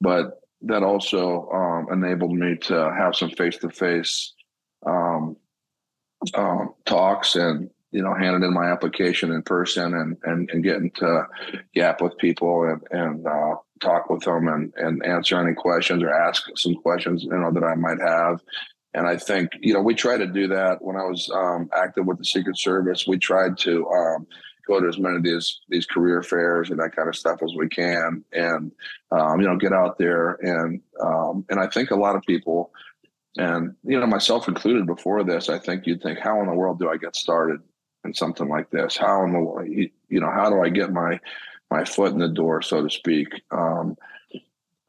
but 0.00 0.40
that 0.60 0.82
also 0.82 1.48
um, 1.50 1.86
enabled 1.90 2.32
me 2.32 2.56
to 2.56 2.92
have 2.92 3.16
some 3.16 3.30
face 3.30 3.56
to 3.58 3.70
face 3.70 4.34
um, 4.86 5.36
talks 6.84 7.36
and 7.36 7.70
you 7.92 8.02
know 8.02 8.14
handed 8.14 8.46
in 8.46 8.54
my 8.54 8.70
application 8.70 9.32
in 9.32 9.42
person 9.42 9.94
and 9.94 10.16
and, 10.24 10.50
and 10.50 10.64
getting 10.64 10.90
to 10.92 11.24
gap 11.74 12.00
with 12.00 12.16
people 12.18 12.64
and 12.64 12.82
and 12.90 13.26
uh, 13.26 13.54
talk 13.80 14.10
with 14.10 14.22
them 14.22 14.48
and 14.48 14.72
and 14.76 15.04
answer 15.04 15.40
any 15.40 15.54
questions 15.54 16.02
or 16.02 16.12
ask 16.12 16.44
some 16.56 16.74
questions 16.74 17.24
you 17.24 17.30
know 17.30 17.52
that 17.52 17.64
I 17.64 17.74
might 17.74 18.00
have. 18.00 18.40
And 18.92 19.06
I 19.06 19.16
think 19.16 19.50
you 19.60 19.74
know 19.74 19.80
we 19.80 19.94
try 19.94 20.16
to 20.16 20.26
do 20.26 20.48
that 20.48 20.82
when 20.82 20.96
I 20.96 21.04
was 21.04 21.30
um, 21.34 21.68
active 21.76 22.06
with 22.06 22.18
the 22.18 22.24
Secret 22.24 22.58
Service. 22.58 23.06
We 23.06 23.18
tried 23.18 23.56
to 23.58 23.86
um, 23.88 24.26
go 24.66 24.80
to 24.80 24.88
as 24.88 24.98
many 24.98 25.16
of 25.16 25.22
these 25.22 25.60
these 25.68 25.86
career 25.86 26.22
fairs 26.22 26.70
and 26.70 26.78
that 26.80 26.94
kind 26.94 27.08
of 27.08 27.16
stuff 27.16 27.40
as 27.42 27.52
we 27.56 27.68
can, 27.68 28.24
and 28.32 28.72
um, 29.10 29.40
you 29.40 29.46
know 29.46 29.56
get 29.56 29.72
out 29.72 29.98
there 29.98 30.38
and 30.42 30.80
um, 31.04 31.44
and 31.50 31.60
I 31.60 31.66
think 31.68 31.90
a 31.90 31.96
lot 31.96 32.16
of 32.16 32.22
people 32.22 32.72
and, 33.36 33.76
you 33.84 33.98
know, 33.98 34.06
myself 34.06 34.48
included 34.48 34.86
before 34.86 35.22
this, 35.22 35.48
I 35.48 35.58
think 35.58 35.86
you'd 35.86 36.02
think, 36.02 36.18
how 36.18 36.40
in 36.40 36.46
the 36.46 36.52
world 36.52 36.80
do 36.80 36.90
I 36.90 36.96
get 36.96 37.14
started 37.14 37.60
in 38.04 38.14
something 38.14 38.48
like 38.48 38.70
this? 38.70 38.96
How 38.96 39.24
in 39.24 39.32
the, 39.32 39.90
you 40.08 40.20
know, 40.20 40.30
how 40.30 40.50
do 40.50 40.62
I 40.62 40.68
get 40.68 40.92
my, 40.92 41.20
my 41.70 41.84
foot 41.84 42.12
in 42.12 42.18
the 42.18 42.28
door, 42.28 42.62
so 42.62 42.82
to 42.82 42.90
speak, 42.90 43.28
um, 43.50 43.96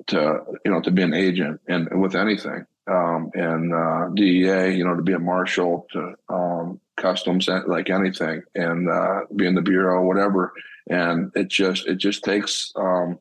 to, 0.08 0.42
you 0.66 0.72
know, 0.72 0.82
to 0.82 0.92
be 0.92 1.04
an 1.04 1.14
agent 1.14 1.62
and, 1.68 1.88
and 1.90 2.02
with 2.02 2.16
anything. 2.16 2.66
Um, 2.88 3.32
and 3.36 3.74
uh, 3.74 4.10
DEA, 4.14 4.76
you 4.76 4.84
know, 4.84 4.96
to 4.96 5.04
be 5.04 5.14
a 5.14 5.20
marshal, 5.20 5.88
to 5.92 6.16
um, 6.30 6.80
customs, 6.98 7.48
like 7.68 7.90
anything, 7.90 8.42
and 8.56 8.90
uh, 8.90 9.22
be 9.36 9.46
in 9.46 9.56
the 9.56 9.62
bureau, 9.62 10.04
whatever. 10.06 10.52
And 10.90 11.32
it 11.36 11.48
just 11.48 11.88
it 11.88 11.98
just 11.98 12.24
takes 12.24 12.74
um, 12.76 13.20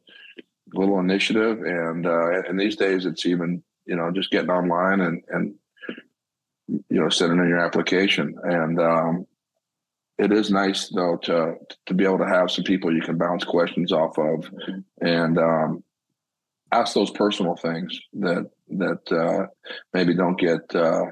little 0.72 0.98
initiative, 0.98 1.60
and 1.60 2.06
uh, 2.06 2.42
and 2.48 2.58
these 2.58 2.74
days 2.74 3.04
it's 3.04 3.26
even 3.26 3.62
you 3.90 3.96
know, 3.96 4.10
just 4.12 4.30
getting 4.30 4.50
online 4.50 5.00
and, 5.00 5.22
and, 5.30 5.54
you 6.68 7.00
know, 7.00 7.08
sending 7.08 7.40
in 7.40 7.48
your 7.48 7.58
application. 7.58 8.36
And, 8.44 8.78
um, 8.78 9.26
it 10.20 10.32
is 10.32 10.50
nice 10.50 10.88
though 10.88 11.16
to 11.16 11.54
to 11.86 11.94
be 11.94 12.04
able 12.04 12.18
to 12.18 12.26
have 12.26 12.50
some 12.50 12.64
people 12.64 12.94
you 12.94 13.00
can 13.00 13.16
bounce 13.16 13.44
questions 13.44 13.90
off 13.90 14.18
of 14.18 14.50
and 15.00 15.38
um, 15.38 15.82
ask 16.72 16.94
those 16.94 17.10
personal 17.10 17.56
things 17.56 17.98
that 18.12 18.50
that 18.68 19.12
uh, 19.12 19.46
maybe 19.92 20.14
don't 20.14 20.38
get 20.38 20.74
uh, 20.74 21.06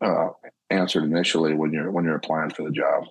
uh, 0.00 0.28
answered 0.70 1.04
initially 1.04 1.54
when 1.54 1.72
you're 1.72 1.90
when 1.90 2.04
you're 2.04 2.16
applying 2.16 2.50
for 2.50 2.62
the 2.62 2.70
job. 2.70 3.04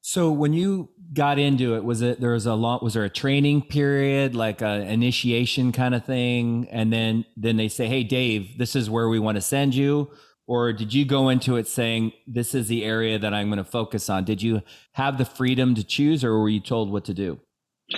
So 0.00 0.30
when 0.30 0.52
you 0.52 0.90
got 1.12 1.38
into 1.40 1.74
it, 1.74 1.84
was 1.84 2.00
it 2.00 2.20
there 2.20 2.30
was 2.30 2.46
a 2.46 2.54
lot? 2.54 2.82
was 2.82 2.94
there 2.94 3.02
a 3.02 3.10
training 3.10 3.62
period, 3.62 4.36
like 4.36 4.62
a 4.62 4.82
initiation 4.82 5.72
kind 5.72 5.96
of 5.96 6.04
thing, 6.04 6.68
and 6.70 6.92
then 6.92 7.24
then 7.36 7.56
they 7.56 7.68
say, 7.68 7.88
"Hey, 7.88 8.04
Dave, 8.04 8.56
this 8.56 8.76
is 8.76 8.88
where 8.88 9.08
we 9.08 9.18
want 9.18 9.34
to 9.34 9.42
send 9.42 9.74
you," 9.74 10.10
or 10.46 10.72
did 10.72 10.94
you 10.94 11.04
go 11.04 11.28
into 11.28 11.56
it 11.56 11.66
saying, 11.66 12.12
"This 12.26 12.54
is 12.54 12.68
the 12.68 12.84
area 12.84 13.18
that 13.18 13.34
I'm 13.34 13.48
going 13.48 13.58
to 13.58 13.64
focus 13.64 14.08
on"? 14.08 14.24
Did 14.24 14.42
you 14.42 14.62
have 14.92 15.18
the 15.18 15.24
freedom 15.24 15.74
to 15.74 15.84
choose, 15.84 16.24
or 16.24 16.38
were 16.38 16.48
you 16.48 16.60
told 16.60 16.90
what 16.90 17.04
to 17.06 17.14
do? 17.14 17.40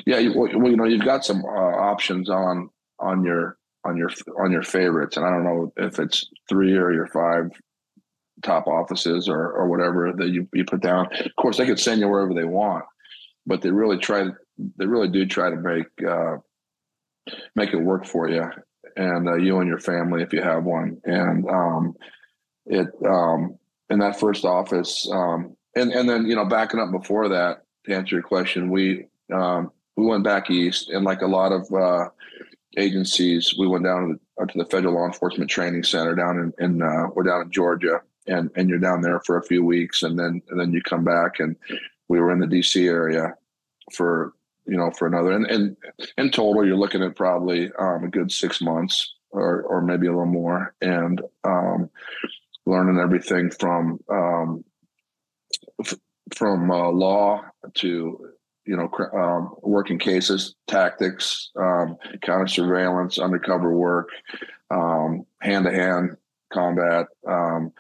Yeah, 0.07 0.29
well, 0.35 0.49
you 0.49 0.77
know, 0.77 0.85
you've 0.85 1.05
got 1.05 1.25
some 1.25 1.45
uh, 1.45 1.49
options 1.49 2.29
on 2.29 2.71
on 2.99 3.25
your 3.25 3.59
on 3.85 3.97
your 3.97 4.11
on 4.39 4.53
your 4.53 4.63
favorites, 4.63 5.17
and 5.17 5.27
I 5.27 5.31
don't 5.31 5.45
know 5.45 5.73
if 5.77 5.99
it's 5.99 6.29
three 6.49 6.77
or 6.77 6.93
your 6.93 7.07
five 7.07 7.51
top 8.43 8.67
offices 8.67 9.29
or 9.29 9.53
or 9.53 9.69
whatever 9.69 10.13
that 10.17 10.29
you, 10.29 10.49
you 10.53 10.65
put 10.65 10.81
down. 10.81 11.07
Of 11.07 11.31
course, 11.39 11.57
they 11.57 11.67
could 11.67 11.81
send 11.81 12.01
you 12.01 12.09
wherever 12.09 12.35
they 12.35 12.45
want, 12.45 12.85
but 13.47 13.63
they 13.63 13.71
really 13.71 13.99
try 13.99 14.27
they 14.79 14.87
really 14.87 15.09
do 15.09 15.27
try 15.27 15.51
to 15.51 15.57
make 15.57 15.87
uh, 16.07 16.37
make 17.55 17.73
it 17.73 17.83
work 17.83 18.07
for 18.07 18.29
you 18.29 18.45
and 18.97 19.29
uh, 19.29 19.37
you 19.37 19.59
and 19.59 19.69
your 19.69 19.79
family 19.79 20.23
if 20.23 20.33
you 20.33 20.43
have 20.43 20.65
one. 20.65 21.01
And 21.05 21.49
um, 21.49 21.95
it 22.69 22.89
um, 23.07 23.59
in 23.91 23.99
that 23.99 24.21
first 24.21 24.45
office, 24.45 25.09
um, 25.13 25.57
and 25.75 25.93
and 25.93 26.09
then 26.09 26.27
you 26.27 26.37
know 26.37 26.45
backing 26.45 26.81
up 26.81 26.91
before 26.93 27.29
that 27.29 27.65
to 27.85 27.95
answer 27.95 28.17
your 28.17 28.23
question, 28.23 28.71
we 28.71 29.07
um, 29.33 29.71
we 29.97 30.07
went 30.07 30.25
back 30.25 30.51
east 30.51 30.91
and 30.91 31.05
like 31.05 31.23
a 31.23 31.27
lot 31.27 31.53
of 31.53 31.73
uh, 31.73 32.09
agencies. 32.77 33.55
We 33.59 33.67
went 33.67 33.85
down 33.85 34.09
to 34.09 34.15
the, 34.15 34.43
uh, 34.43 34.47
to 34.47 34.59
the 34.59 34.65
Federal 34.67 34.95
Law 34.95 35.07
Enforcement 35.07 35.51
Training 35.51 35.83
Center 35.83 36.15
down 36.15 36.39
in, 36.59 36.65
in 36.65 36.83
uh, 36.83 37.09
we're 37.15 37.25
down 37.25 37.43
in 37.43 37.51
Georgia, 37.51 38.01
and 38.27 38.51
and 38.55 38.69
you're 38.69 38.79
down 38.79 39.01
there 39.01 39.21
for 39.21 39.39
a 39.39 39.43
few 39.43 39.65
weeks, 39.65 40.03
and 40.03 40.19
then 40.19 40.43
and 40.51 40.61
then 40.61 40.73
you 40.73 40.83
come 40.83 41.05
back, 41.05 41.41
and 41.41 41.57
we 42.09 42.21
were 42.21 42.33
in 42.33 42.41
the 42.41 42.47
D.C. 42.47 42.87
area 42.87 43.35
for 43.93 44.35
you 44.67 44.77
know 44.77 44.91
for 44.91 45.07
another, 45.07 45.33
and 45.33 45.47
and 45.47 45.77
in 46.17 46.31
total 46.31 46.65
you're 46.65 46.77
looking 46.77 47.03
at 47.03 47.17
probably 47.17 47.71
um, 47.79 48.05
a 48.05 48.09
good 48.09 48.31
six 48.31 48.61
months 48.61 49.15
or 49.31 49.63
or 49.63 49.83
maybe 49.83 50.07
a 50.07 50.11
little 50.11 50.27
more, 50.27 50.75
and 50.81 51.21
um, 51.45 51.91
learning 52.69 52.99
everything 52.99 53.51
from 53.51 53.99
um, 54.11 54.65
f- 55.81 55.99
from 56.35 56.71
uh, 56.71 56.91
law 56.91 57.43
to 57.75 58.31
you 58.69 58.77
know, 58.77 58.91
um, 59.15 59.55
working 59.63 59.99
cases, 59.99 60.55
tactics, 60.67 61.51
um, 61.59 61.97
counter 62.21 62.47
surveillance, 62.47 63.19
undercover 63.19 63.73
work, 63.73 64.11
hand 65.41 65.65
to 65.65 65.73
hand 65.73 66.17
combat, 66.53 67.07
um, 67.27 67.73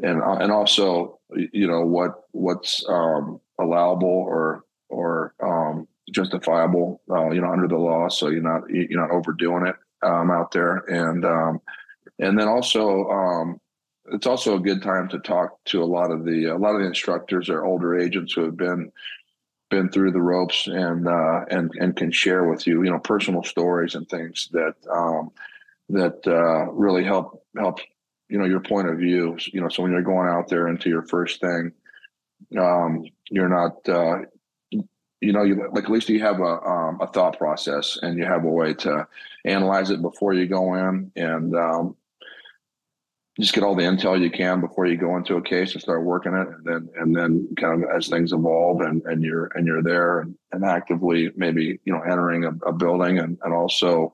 and 0.00 0.22
uh, 0.22 0.36
and 0.40 0.52
also 0.52 1.18
you 1.34 1.66
know 1.66 1.80
what 1.80 2.22
what's 2.30 2.84
um, 2.88 3.40
allowable 3.58 4.08
or 4.08 4.62
or 4.88 5.34
um, 5.42 5.88
justifiable, 6.12 7.02
uh, 7.10 7.30
you 7.30 7.40
know, 7.40 7.50
under 7.50 7.66
the 7.66 7.76
law. 7.76 8.08
So 8.08 8.28
you're 8.28 8.40
not 8.40 8.62
you're 8.70 9.00
not 9.00 9.10
overdoing 9.10 9.66
it 9.66 9.74
out 10.04 10.52
there, 10.52 10.76
and 10.88 11.24
and 12.20 12.38
then 12.38 12.46
also 12.46 13.58
it's 14.12 14.26
also 14.26 14.56
a 14.56 14.60
good 14.60 14.82
time 14.82 15.08
to 15.08 15.18
talk 15.18 15.62
to 15.66 15.82
a 15.82 15.84
lot 15.84 16.10
of 16.10 16.24
the 16.24 16.46
a 16.46 16.56
lot 16.56 16.74
of 16.74 16.80
the 16.80 16.86
instructors 16.86 17.48
or 17.48 17.64
older 17.64 17.98
agents 17.98 18.32
who 18.32 18.44
have 18.44 18.56
been 18.56 18.92
been 19.70 19.90
through 19.90 20.12
the 20.12 20.20
ropes 20.20 20.66
and 20.66 21.06
uh, 21.06 21.44
and 21.50 21.72
and 21.78 21.96
can 21.96 22.10
share 22.10 22.44
with 22.44 22.66
you, 22.66 22.82
you 22.82 22.90
know, 22.90 22.98
personal 22.98 23.42
stories 23.42 23.94
and 23.94 24.08
things 24.08 24.48
that 24.52 24.74
um, 24.90 25.30
that 25.90 26.26
uh, 26.26 26.70
really 26.72 27.04
help 27.04 27.44
help 27.56 27.80
you 28.28 28.38
know 28.38 28.44
your 28.44 28.60
point 28.60 28.88
of 28.88 28.98
view. 28.98 29.36
You 29.52 29.60
know, 29.60 29.68
so 29.68 29.82
when 29.82 29.92
you're 29.92 30.02
going 30.02 30.28
out 30.28 30.48
there 30.48 30.68
into 30.68 30.88
your 30.88 31.02
first 31.02 31.40
thing, 31.40 31.72
um, 32.58 33.04
you're 33.30 33.48
not 33.48 33.88
uh, 33.88 34.20
you 35.20 35.32
know 35.32 35.42
you 35.42 35.68
like 35.72 35.84
at 35.84 35.90
least 35.90 36.08
you 36.08 36.20
have 36.20 36.40
a 36.40 36.62
um, 36.62 36.98
a 37.00 37.06
thought 37.06 37.38
process 37.38 37.98
and 38.02 38.18
you 38.18 38.24
have 38.24 38.44
a 38.44 38.50
way 38.50 38.74
to 38.74 39.06
analyze 39.44 39.90
it 39.90 40.02
before 40.02 40.32
you 40.32 40.46
go 40.46 40.74
in 40.74 41.10
and 41.16 41.56
um, 41.56 41.96
just 43.38 43.54
get 43.54 43.62
all 43.62 43.76
the 43.76 43.84
intel 43.84 44.20
you 44.20 44.30
can 44.30 44.60
before 44.60 44.86
you 44.86 44.96
go 44.96 45.16
into 45.16 45.36
a 45.36 45.42
case 45.42 45.72
and 45.72 45.82
start 45.82 46.02
working 46.02 46.34
it 46.34 46.48
and 46.48 46.64
then 46.64 46.88
and 46.96 47.14
then 47.14 47.48
kind 47.56 47.84
of 47.84 47.90
as 47.90 48.08
things 48.08 48.32
evolve 48.32 48.80
and, 48.80 49.02
and 49.04 49.22
you're 49.22 49.46
and 49.54 49.66
you're 49.66 49.82
there 49.82 50.20
and, 50.20 50.34
and 50.52 50.64
actively 50.64 51.30
maybe 51.36 51.78
you 51.84 51.92
know 51.92 52.00
entering 52.00 52.44
a, 52.44 52.50
a 52.66 52.72
building 52.72 53.18
and, 53.18 53.38
and 53.42 53.54
also 53.54 54.12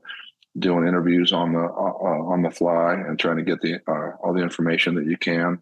doing 0.59 0.87
interviews 0.87 1.33
on 1.33 1.53
the 1.53 1.61
uh, 1.61 1.63
uh 1.65 2.23
on 2.27 2.43
the 2.43 2.51
fly 2.51 2.95
and 2.95 3.19
trying 3.19 3.37
to 3.37 3.43
get 3.43 3.61
the 3.61 3.77
uh, 3.89 4.11
all 4.23 4.35
the 4.35 4.43
information 4.43 4.95
that 4.95 5.07
you 5.07 5.17
can 5.17 5.61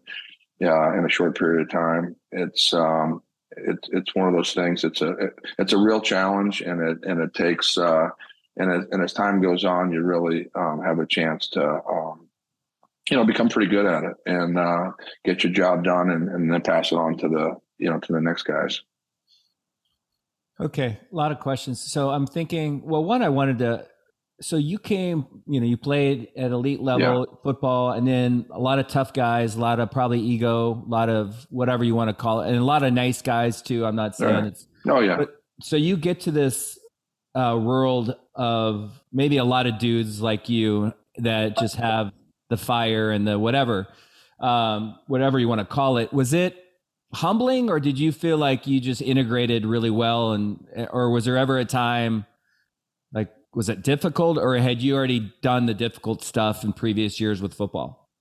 yeah 0.59 0.97
in 0.97 1.05
a 1.05 1.09
short 1.09 1.37
period 1.37 1.61
of 1.61 1.69
time. 1.69 2.15
It's 2.31 2.73
um 2.73 3.23
it's 3.55 3.87
it's 3.93 4.13
one 4.13 4.27
of 4.27 4.33
those 4.33 4.53
things. 4.53 4.83
It's 4.83 5.01
a 5.01 5.11
it, 5.11 5.39
it's 5.57 5.73
a 5.73 5.77
real 5.77 6.01
challenge 6.01 6.61
and 6.61 6.81
it 6.81 6.97
and 7.03 7.21
it 7.21 7.33
takes 7.33 7.77
uh 7.77 8.09
and, 8.55 8.71
it, 8.71 8.87
and 8.91 9.01
as 9.01 9.13
time 9.13 9.41
goes 9.41 9.63
on 9.63 9.91
you 9.91 10.01
really 10.01 10.49
um, 10.53 10.79
have 10.83 10.99
a 10.99 11.07
chance 11.07 11.47
to 11.49 11.63
um, 11.63 12.27
you 13.09 13.17
know 13.17 13.25
become 13.25 13.49
pretty 13.49 13.69
good 13.69 13.85
at 13.85 14.03
it 14.03 14.15
and 14.25 14.57
uh, 14.57 14.91
get 15.25 15.43
your 15.43 15.53
job 15.53 15.83
done 15.83 16.09
and, 16.09 16.29
and 16.29 16.51
then 16.51 16.61
pass 16.61 16.91
it 16.91 16.95
on 16.95 17.17
to 17.17 17.27
the 17.27 17.55
you 17.77 17.89
know 17.89 17.99
to 17.99 18.13
the 18.13 18.21
next 18.21 18.43
guys 18.43 18.81
okay 20.59 20.99
a 21.11 21.15
lot 21.15 21.31
of 21.31 21.39
questions 21.39 21.81
so 21.81 22.09
i'm 22.09 22.27
thinking 22.27 22.81
well 22.85 23.03
one 23.03 23.21
i 23.21 23.29
wanted 23.29 23.57
to 23.57 23.85
so 24.41 24.55
you 24.55 24.77
came 24.77 25.25
you 25.47 25.59
know 25.59 25.65
you 25.65 25.77
played 25.77 26.27
at 26.37 26.51
elite 26.51 26.81
level 26.81 27.27
yeah. 27.29 27.35
football 27.43 27.91
and 27.91 28.07
then 28.07 28.45
a 28.51 28.59
lot 28.59 28.79
of 28.79 28.87
tough 28.87 29.13
guys 29.13 29.55
a 29.55 29.59
lot 29.59 29.79
of 29.79 29.89
probably 29.91 30.19
ego 30.19 30.83
a 30.85 30.89
lot 30.89 31.09
of 31.09 31.45
whatever 31.49 31.83
you 31.83 31.95
want 31.95 32.09
to 32.09 32.13
call 32.13 32.41
it 32.41 32.49
and 32.49 32.57
a 32.57 32.63
lot 32.63 32.83
of 32.83 32.93
nice 32.93 33.21
guys 33.21 33.61
too 33.61 33.85
i'm 33.85 33.95
not 33.95 34.15
saying 34.15 34.33
right. 34.33 34.45
it's 34.45 34.67
oh 34.87 34.99
yeah 34.99 35.17
but, 35.17 35.41
so 35.61 35.75
you 35.75 35.97
get 35.97 36.19
to 36.19 36.31
this 36.31 36.77
uh, 37.35 37.57
world 37.59 38.15
of 38.35 39.01
maybe 39.11 39.37
a 39.37 39.43
lot 39.43 39.65
of 39.65 39.79
dudes 39.79 40.21
like 40.21 40.49
you 40.49 40.93
that 41.17 41.57
just 41.57 41.75
have 41.75 42.11
the 42.53 42.63
fire 42.63 43.09
and 43.09 43.27
the 43.27 43.39
whatever, 43.39 43.87
um, 44.39 44.99
whatever 45.07 45.39
you 45.39 45.47
want 45.47 45.59
to 45.59 45.65
call 45.65 45.97
it. 45.97 46.13
Was 46.13 46.33
it 46.33 46.55
humbling, 47.13 47.69
or 47.69 47.79
did 47.79 47.97
you 47.97 48.11
feel 48.11 48.37
like 48.37 48.67
you 48.67 48.79
just 48.79 49.01
integrated 49.01 49.65
really 49.65 49.89
well? 49.89 50.33
And 50.33 50.67
or 50.91 51.09
was 51.09 51.25
there 51.25 51.37
ever 51.37 51.57
a 51.57 51.65
time 51.65 52.25
like 53.11 53.29
was 53.55 53.69
it 53.69 53.81
difficult, 53.81 54.37
or 54.37 54.55
had 54.57 54.81
you 54.81 54.95
already 54.95 55.33
done 55.41 55.65
the 55.65 55.73
difficult 55.73 56.23
stuff 56.23 56.63
in 56.63 56.73
previous 56.73 57.19
years 57.19 57.41
with 57.41 57.53
football? 57.53 58.11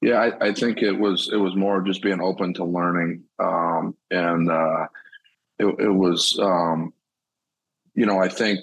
Yeah, 0.00 0.16
I, 0.16 0.48
I 0.48 0.52
think 0.52 0.82
it 0.82 0.92
was 0.92 1.30
it 1.32 1.36
was 1.36 1.56
more 1.56 1.80
just 1.80 2.02
being 2.02 2.20
open 2.20 2.52
to 2.54 2.64
learning, 2.64 3.24
um, 3.38 3.96
and 4.10 4.50
uh, 4.50 4.86
it, 5.58 5.66
it 5.78 5.94
was 5.94 6.38
um, 6.40 6.92
you 7.94 8.04
know 8.04 8.18
I 8.18 8.28
think 8.28 8.60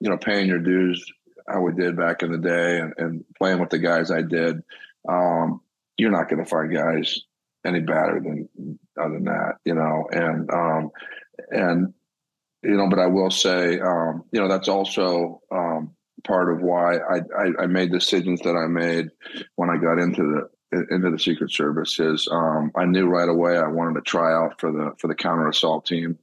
you 0.00 0.10
know 0.10 0.18
paying 0.18 0.48
your 0.48 0.60
dues 0.60 1.04
how 1.48 1.60
we 1.60 1.72
did 1.72 1.96
back 1.96 2.22
in 2.22 2.32
the 2.32 2.38
day 2.38 2.78
and, 2.80 2.94
and 2.98 3.24
playing 3.38 3.60
with 3.60 3.70
the 3.70 3.78
guys 3.78 4.10
I 4.10 4.22
did, 4.22 4.62
um, 5.08 5.60
you're 5.96 6.10
not 6.10 6.28
going 6.28 6.42
to 6.42 6.48
find 6.48 6.74
guys 6.74 7.20
any 7.64 7.80
better 7.80 8.20
than 8.22 8.48
other 9.00 9.14
than 9.14 9.24
that, 9.24 9.54
you 9.64 9.74
know. 9.74 10.06
And 10.10 10.50
um, 10.50 10.90
and 11.50 11.94
you 12.62 12.76
know, 12.76 12.88
but 12.88 12.98
I 12.98 13.06
will 13.06 13.30
say, 13.30 13.80
um, 13.80 14.24
you 14.32 14.40
know, 14.40 14.48
that's 14.48 14.68
also 14.68 15.40
um, 15.50 15.94
part 16.24 16.52
of 16.52 16.62
why 16.62 16.96
I, 16.96 17.18
I, 17.18 17.62
I 17.62 17.66
made 17.66 17.90
decisions 17.90 18.40
that 18.42 18.54
I 18.54 18.66
made 18.66 19.10
when 19.56 19.70
I 19.70 19.76
got 19.76 19.98
into 19.98 20.22
the 20.72 20.86
into 20.90 21.10
the 21.10 21.18
Secret 21.18 21.50
Service. 21.52 21.98
Is 21.98 22.28
um, 22.30 22.70
I 22.76 22.84
knew 22.84 23.06
right 23.06 23.28
away 23.28 23.56
I 23.56 23.68
wanted 23.68 23.94
to 23.94 24.02
try 24.02 24.32
out 24.32 24.60
for 24.60 24.72
the 24.72 24.92
for 24.98 25.08
the 25.08 25.14
counter 25.14 25.48
assault 25.48 25.86
team. 25.86 26.18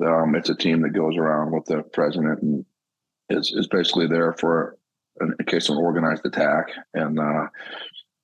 Um, 0.00 0.34
it's 0.34 0.50
a 0.50 0.54
team 0.54 0.82
that 0.82 0.90
goes 0.90 1.16
around 1.16 1.52
with 1.52 1.64
the 1.64 1.82
president 1.82 2.42
and 2.42 2.64
is 3.30 3.52
is 3.52 3.66
basically 3.66 4.06
there 4.06 4.32
for 4.34 4.76
in 5.20 5.34
case 5.46 5.68
of 5.68 5.76
an 5.76 5.82
organized 5.82 6.24
attack 6.24 6.68
and 6.94 7.18
uh, 7.18 7.46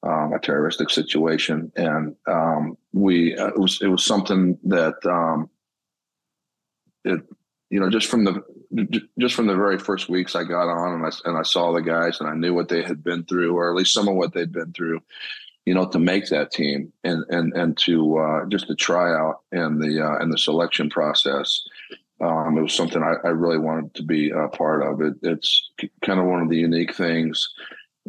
um, 0.03 0.33
a 0.33 0.39
terroristic 0.39 0.91
situation. 0.91 1.73
And 1.77 2.15
um, 2.27 2.77
we 2.93 3.37
uh, 3.37 3.49
it 3.49 3.59
was 3.59 3.81
it 3.81 3.89
was 3.89 4.05
something 4.05 4.59
that 4.65 4.95
um, 5.07 5.49
it 7.05 7.21
you 7.71 7.81
know 7.81 7.91
just 7.91 8.09
from 8.09 8.25
the 8.25 8.43
just 9.19 9.35
from 9.35 9.47
the 9.47 9.55
very 9.55 9.79
first 9.79 10.09
weeks 10.09 10.35
I 10.35 10.45
got 10.45 10.69
on 10.69 10.95
and 10.95 11.07
I 11.07 11.11
and 11.29 11.39
I 11.39 11.43
saw 11.43 11.73
the 11.73 11.83
guys 11.83 12.21
and 12.21 12.29
I 12.29 12.35
knew 12.35 12.55
what 12.55 12.69
they 12.69 12.83
had 12.83 13.03
been 13.03 13.25
through 13.25 13.57
or 13.57 13.71
at 13.71 13.77
least 13.77 13.95
some 13.95 14.09
of 14.09 14.15
what 14.15 14.33
they'd 14.33 14.53
been 14.53 14.73
through. 14.73 15.01
You 15.65 15.73
know, 15.73 15.89
to 15.89 15.99
make 15.99 16.29
that 16.29 16.53
team 16.53 16.93
and 17.05 17.25
and 17.31 17.55
and 17.55 17.77
to 17.79 18.19
uh, 18.19 18.47
just 18.47 18.69
the 18.69 18.75
tryout 18.75 19.41
and 19.53 19.81
the 19.83 20.05
uh, 20.05 20.19
and 20.19 20.33
the 20.33 20.39
selection 20.39 20.91
process 20.91 21.63
um, 22.21 22.57
it 22.57 22.63
was 22.63 22.75
something 22.75 23.03
I, 23.03 23.15
I, 23.27 23.31
really 23.31 23.59
wanted 23.59 23.95
to 23.95 24.03
be 24.03 24.31
a 24.31 24.49
part 24.49 24.83
of. 24.83 25.01
It, 25.01 25.15
it's 25.23 25.71
kind 26.03 26.21
of 26.21 26.27
one 26.27 26.43
of 26.43 26.49
the 26.49 26.57
unique 26.57 26.95
things 26.95 27.49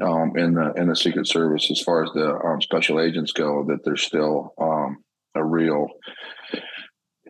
um, 0.01 0.33
in 0.37 0.53
the 0.53 0.73
in 0.73 0.87
the 0.87 0.95
Secret 0.95 1.27
Service 1.27 1.71
as 1.71 1.81
far 1.81 2.03
as 2.03 2.11
the 2.13 2.35
um, 2.35 2.61
special 2.61 2.99
agents 3.01 3.31
go 3.31 3.63
that 3.65 3.83
there's 3.83 4.03
still 4.03 4.53
um, 4.59 5.03
a 5.33 5.43
real 5.43 5.87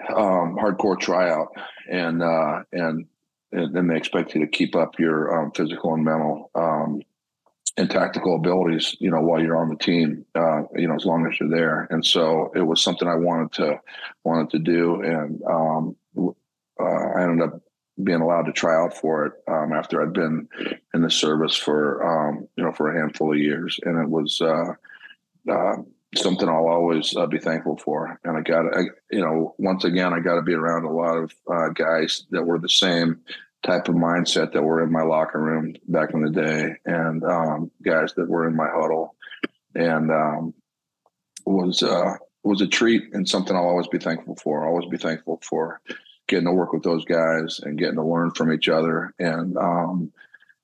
um, 0.10 0.58
hardcore 0.58 1.00
tryout, 1.00 1.48
and 1.90 2.22
uh, 2.22 2.64
and 2.74 3.06
and 3.52 3.74
then 3.74 3.88
they 3.88 3.96
expect 3.96 4.36
you 4.36 4.42
to 4.42 4.52
keep 4.52 4.76
up 4.76 5.00
your 5.00 5.40
um, 5.40 5.52
physical 5.52 5.94
and 5.94 6.04
mental 6.04 6.52
and 7.78 7.90
tactical 7.92 8.36
abilities, 8.36 8.96
you 9.00 9.12
know, 9.12 9.20
while 9.20 9.42
you're 9.42 9.58
on 9.58 9.70
the 9.70 9.76
team, 9.76 10.26
uh, 10.36 10.62
you 10.76 10.88
know, 10.88 10.96
as 10.96 11.06
long 11.06 11.28
as 11.28 11.38
you're 11.40 11.50
there. 11.50 11.88
And 11.90 12.06
so 12.06 12.52
it 12.56 12.62
was 12.62 12.82
something 12.82 13.08
I 13.08 13.16
wanted 13.16 13.52
to 13.54 13.80
wanted 14.24 14.50
to 14.52 14.60
do, 14.60 15.02
and 15.02 15.42
um, 15.44 15.96
uh, 16.80 16.84
I 16.84 17.24
ended 17.24 17.48
up 17.48 17.62
being 18.04 18.22
allowed 18.22 18.44
to 18.44 18.52
try 18.52 18.76
out 18.76 18.98
for 18.98 19.26
it 19.26 19.34
um, 19.48 19.72
after 19.72 20.02
I'd 20.02 20.14
been 20.14 20.48
in 20.94 21.02
the 21.02 21.10
service 21.10 21.56
for 21.56 22.04
um, 22.04 22.48
you 22.56 22.64
know 22.64 22.72
for 22.72 22.92
a 22.92 23.00
handful 23.00 23.32
of 23.32 23.40
years, 23.40 23.80
and 23.84 24.02
it 24.02 24.10
was 24.10 24.42
uh, 24.42 24.74
uh, 25.50 25.76
something 26.16 26.50
I'll 26.50 26.68
always 26.68 27.16
uh, 27.16 27.26
be 27.28 27.40
thankful 27.40 27.78
for. 27.78 28.20
And 28.24 28.38
I 28.38 28.42
got 28.42 28.66
I, 28.76 28.82
you 29.12 29.22
know 29.22 29.56
once 29.58 29.86
again 29.86 30.14
I 30.14 30.20
got 30.20 30.36
to 30.36 30.42
be 30.42 30.54
around 30.54 30.84
a 30.84 30.92
lot 30.92 31.18
of 31.18 31.34
uh, 31.52 31.70
guys 31.70 32.26
that 32.32 32.44
were 32.44 32.60
the 32.60 32.70
same 32.70 33.22
type 33.66 33.88
of 33.88 33.96
mindset 33.96 34.52
that 34.54 34.64
were 34.64 34.84
in 34.84 34.92
my 34.92 35.02
locker 35.02 35.42
room 35.42 35.76
back 35.88 36.14
in 36.14 36.22
the 36.22 36.30
day, 36.30 36.76
and 36.86 37.24
um, 37.24 37.72
guys 37.84 38.14
that 38.16 38.28
were 38.28 38.48
in 38.48 38.56
my 38.56 38.68
huddle, 38.68 39.16
and 39.74 40.12
um, 40.12 40.54
was 41.46 41.82
uh, 41.82 42.16
was 42.44 42.62
a 42.62 42.68
treat 42.68 43.14
and 43.14 43.28
something 43.28 43.56
I'll 43.56 43.64
always 43.64 43.88
be 43.88 44.00
thankful 44.00 44.36
for. 44.36 44.64
I'll 44.64 44.70
always 44.70 44.90
be 44.90 44.98
thankful 44.98 45.42
for 45.42 45.82
getting 46.28 46.46
to 46.46 46.52
work 46.52 46.74
with 46.74 46.84
those 46.84 47.06
guys 47.06 47.60
and 47.62 47.78
getting 47.78 47.96
to 47.96 48.04
learn 48.04 48.32
from 48.32 48.52
each 48.52 48.70
other 48.70 49.14
and 49.20 49.58
um, 49.58 50.12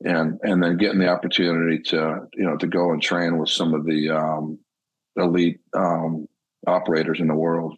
and 0.04 0.40
and 0.44 0.64
then 0.64 0.78
getting 0.78 1.00
the 1.00 1.10
opportunity 1.10 1.80
to 1.80 2.28
you 2.34 2.44
know 2.44 2.58
to 2.58 2.68
go 2.68 2.92
and 2.92 3.02
train 3.02 3.38
with 3.38 3.50
some 3.50 3.74
of 3.74 3.86
the 3.86 4.10
um, 4.10 4.60
elite 5.16 5.60
um, 5.76 6.28
operators 6.68 7.20
in 7.20 7.28
the 7.28 7.36
world. 7.36 7.78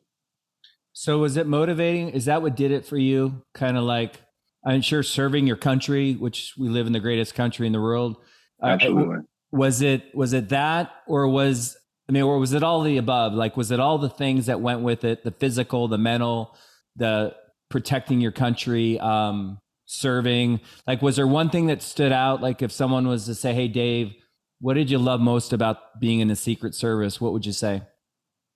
So 0.93 1.19
was 1.19 1.37
it 1.37 1.47
motivating? 1.47 2.09
Is 2.09 2.25
that 2.25 2.41
what 2.41 2.55
did 2.55 2.71
it 2.71 2.85
for 2.85 2.97
you? 2.97 3.43
Kind 3.53 3.77
of 3.77 3.83
like 3.83 4.21
I'm 4.65 4.81
sure 4.81 5.03
serving 5.03 5.47
your 5.47 5.57
country, 5.57 6.13
which 6.13 6.53
we 6.57 6.69
live 6.69 6.87
in 6.87 6.93
the 6.93 6.99
greatest 6.99 7.35
country 7.35 7.67
in 7.67 7.73
the 7.73 7.81
world. 7.81 8.17
Uh, 8.61 8.67
Absolutely. 8.67 9.17
Uh, 9.17 9.21
was 9.51 9.81
it 9.81 10.15
was 10.15 10.33
it 10.33 10.49
that 10.49 10.91
or 11.07 11.27
was 11.27 11.77
I 12.07 12.11
mean, 12.11 12.23
or 12.23 12.37
was 12.37 12.53
it 12.53 12.63
all 12.63 12.81
the 12.81 12.97
above? 12.97 13.33
Like, 13.33 13.55
was 13.55 13.71
it 13.71 13.79
all 13.79 13.97
the 13.97 14.09
things 14.09 14.47
that 14.47 14.59
went 14.59 14.81
with 14.81 15.03
it? 15.03 15.23
The 15.23 15.31
physical, 15.31 15.87
the 15.87 15.97
mental, 15.97 16.55
the 16.95 17.35
protecting 17.73 18.21
your 18.21 18.31
country, 18.31 18.99
um, 18.99 19.57
serving. 19.85 20.61
Like, 20.85 21.01
was 21.01 21.15
there 21.15 21.25
one 21.25 21.49
thing 21.49 21.65
that 21.67 21.81
stood 21.81 22.11
out? 22.11 22.39
Like, 22.39 22.61
if 22.61 22.71
someone 22.71 23.07
was 23.07 23.25
to 23.25 23.33
say, 23.33 23.51
"Hey, 23.51 23.67
Dave, 23.67 24.13
what 24.61 24.75
did 24.75 24.91
you 24.91 24.99
love 24.99 25.19
most 25.19 25.53
about 25.53 25.99
being 25.99 26.19
in 26.19 26.27
the 26.27 26.35
Secret 26.35 26.75
Service?" 26.75 27.19
What 27.19 27.33
would 27.33 27.47
you 27.47 27.51
say? 27.51 27.81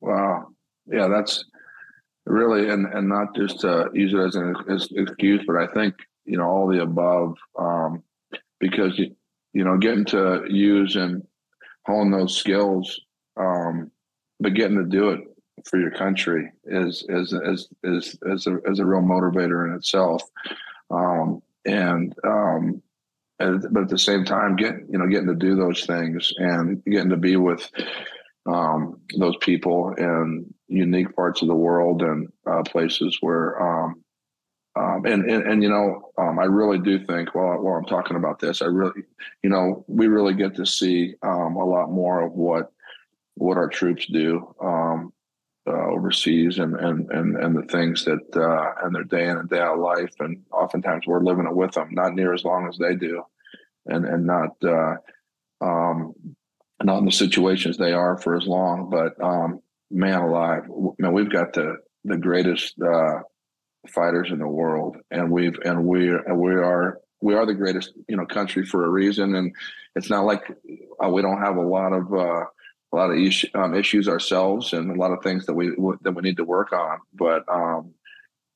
Wow, 0.01 0.49
yeah, 0.85 1.07
that's 1.07 1.43
really, 2.27 2.69
and 2.69 2.85
and 2.93 3.09
not 3.09 3.35
just 3.35 3.65
uh, 3.65 3.91
use 3.91 4.13
it 4.13 4.19
as 4.19 4.35
an 4.35 4.55
excuse, 4.69 5.43
but 5.47 5.55
I 5.55 5.65
think 5.73 5.95
you 6.25 6.37
know 6.37 6.47
all 6.47 6.67
the 6.67 6.83
above, 6.83 7.35
um, 7.57 8.03
because 8.59 8.99
you 8.99 9.15
you 9.53 9.63
know 9.63 9.77
getting 9.77 10.05
to 10.05 10.43
use 10.47 10.95
and 10.95 11.23
hone 11.87 12.11
those 12.11 12.37
skills 12.37 12.99
um, 13.37 13.89
but 14.39 14.53
getting 14.53 14.77
to 14.77 14.83
do 14.83 15.09
it 15.09 15.21
for 15.65 15.79
your 15.79 15.91
country 15.91 16.51
is 16.65 17.05
is 17.09 17.33
is 17.33 17.69
is 17.83 18.17
is 18.23 18.47
a, 18.47 18.57
is 18.65 18.79
a 18.79 18.85
real 18.85 19.01
motivator 19.01 19.67
in 19.67 19.75
itself. 19.75 20.23
Um, 20.89 21.41
and 21.65 22.13
um, 22.23 22.81
but 23.39 23.83
at 23.83 23.89
the 23.89 23.97
same 23.97 24.25
time, 24.25 24.55
getting 24.55 24.87
you 24.89 24.97
know 24.97 25.07
getting 25.07 25.27
to 25.27 25.35
do 25.35 25.55
those 25.55 25.85
things 25.85 26.31
and 26.37 26.83
getting 26.85 27.09
to 27.09 27.17
be 27.17 27.35
with 27.35 27.69
um, 28.47 28.99
those 29.17 29.35
people 29.41 29.93
in 29.97 30.53
unique 30.67 31.15
parts 31.15 31.41
of 31.41 31.47
the 31.47 31.55
world 31.55 32.01
and 32.01 32.31
uh, 32.49 32.63
places 32.63 33.17
where 33.21 33.61
um, 33.61 34.03
um, 34.77 35.05
and, 35.05 35.29
and, 35.29 35.43
and 35.43 35.63
you 35.63 35.69
know 35.69 36.11
um, 36.17 36.39
I 36.39 36.45
really 36.45 36.79
do 36.79 37.03
think 37.05 37.35
while 37.35 37.61
while 37.61 37.75
I'm 37.75 37.85
talking 37.85 38.17
about 38.17 38.39
this, 38.39 38.61
I 38.61 38.65
really 38.65 39.03
you 39.43 39.49
know 39.49 39.85
we 39.87 40.07
really 40.07 40.33
get 40.33 40.55
to 40.55 40.65
see 40.65 41.15
um, 41.23 41.55
a 41.55 41.65
lot 41.65 41.91
more 41.91 42.21
of 42.21 42.33
what 42.33 42.71
what 43.35 43.57
our 43.57 43.69
troops 43.69 44.07
do 44.07 44.55
um, 44.61 45.13
uh, 45.67 45.87
overseas 45.91 46.59
and, 46.59 46.75
and 46.75 47.11
and 47.11 47.35
and 47.35 47.55
the 47.55 47.67
things 47.67 48.05
that 48.05 48.35
uh, 48.35 48.85
and 48.85 48.95
their 48.95 49.03
day 49.03 49.27
in 49.27 49.37
and 49.37 49.49
day 49.49 49.59
out 49.59 49.79
life, 49.79 50.13
and 50.19 50.43
oftentimes 50.51 51.05
we're 51.05 51.23
living 51.23 51.45
it 51.45 51.55
with 51.55 51.71
them, 51.73 51.89
not 51.91 52.13
near 52.13 52.33
as 52.33 52.43
long 52.43 52.67
as 52.67 52.77
they 52.77 52.95
do, 52.95 53.23
and 53.85 54.05
and 54.05 54.25
not 54.25 54.51
uh, 54.63 54.95
um, 55.61 56.13
not 56.83 56.99
in 56.99 57.05
the 57.05 57.11
situations 57.11 57.77
they 57.77 57.93
are 57.93 58.17
for 58.17 58.35
as 58.35 58.47
long. 58.47 58.89
But 58.89 59.21
um, 59.23 59.61
man 59.91 60.21
alive, 60.21 60.63
man, 60.99 61.13
we've 61.13 61.31
got 61.31 61.53
the 61.53 61.77
the 62.05 62.17
greatest 62.17 62.75
uh, 62.81 63.19
fighters 63.87 64.29
in 64.31 64.39
the 64.39 64.47
world, 64.47 64.97
and 65.11 65.31
we've 65.31 65.57
and 65.63 65.85
we 65.85 66.09
and 66.09 66.37
we 66.37 66.53
are 66.53 66.99
we 67.21 67.35
are 67.35 67.45
the 67.45 67.53
greatest 67.53 67.93
you 68.07 68.17
know 68.17 68.25
country 68.25 68.65
for 68.65 68.85
a 68.85 68.89
reason, 68.89 69.35
and 69.35 69.55
it's 69.95 70.09
not 70.09 70.25
like 70.25 70.43
uh, 71.03 71.09
we 71.09 71.21
don't 71.21 71.41
have 71.41 71.57
a 71.57 71.61
lot 71.61 71.93
of 71.93 72.13
uh, 72.13 72.45
a 72.91 72.95
lot 72.95 73.11
of 73.11 73.45
um, 73.55 73.75
issues 73.75 74.07
ourselves 74.07 74.73
and 74.73 74.91
a 74.91 74.99
lot 74.99 75.11
of 75.11 75.21
things 75.23 75.45
that 75.45 75.53
we 75.53 75.71
w- 75.71 75.99
that 76.01 76.13
we 76.13 76.21
need 76.21 76.37
to 76.37 76.43
work 76.43 76.71
on. 76.71 76.99
But 77.13 77.43
um, 77.49 77.93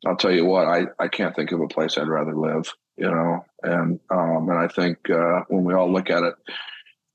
I'll 0.06 0.16
tell 0.16 0.32
you 0.32 0.46
what, 0.46 0.68
I, 0.68 0.86
I 1.00 1.08
can't 1.08 1.36
think 1.36 1.52
of 1.52 1.62
a 1.62 1.68
place 1.68 1.98
I'd 1.98 2.08
rather 2.08 2.36
live. 2.36 2.72
You 2.98 3.10
know, 3.10 3.46
and 3.64 4.00
um, 4.10 4.50
and 4.50 4.60
I 4.60 4.68
think 4.68 5.10
uh, 5.10 5.42
when 5.50 5.64
we 5.64 5.74
all 5.74 5.92
look 5.92 6.10
at 6.10 6.24
it 6.24 6.36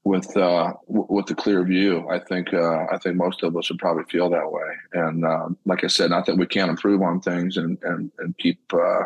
with 0.05 0.37
uh, 0.37 0.73
w- 0.89 1.07
with 1.09 1.31
a 1.31 1.35
clear 1.35 1.65
view, 1.65 2.09
I 2.11 2.19
think 2.19 2.53
uh, 2.53 2.87
I 2.93 2.99
think 2.99 3.17
most 3.17 3.43
of 3.43 3.57
us 3.57 3.71
would 3.71 3.79
probably 3.79 4.05
feel 4.05 4.31
that 4.31 4.51
way. 4.51 4.69
And 4.93 5.25
uh, 5.25 5.49
like 5.65 5.85
I 5.85 5.89
said, 5.89 6.11
not 6.11 6.27
that 6.27 6.37
we 6.37 6.47
can't 6.47 6.71
improve 6.71 7.03
on 7.03 7.21
things 7.21 7.57
and 7.57 7.79
and 7.83 8.11
and 8.19 8.37
keep 8.39 8.61
uh, 8.73 9.05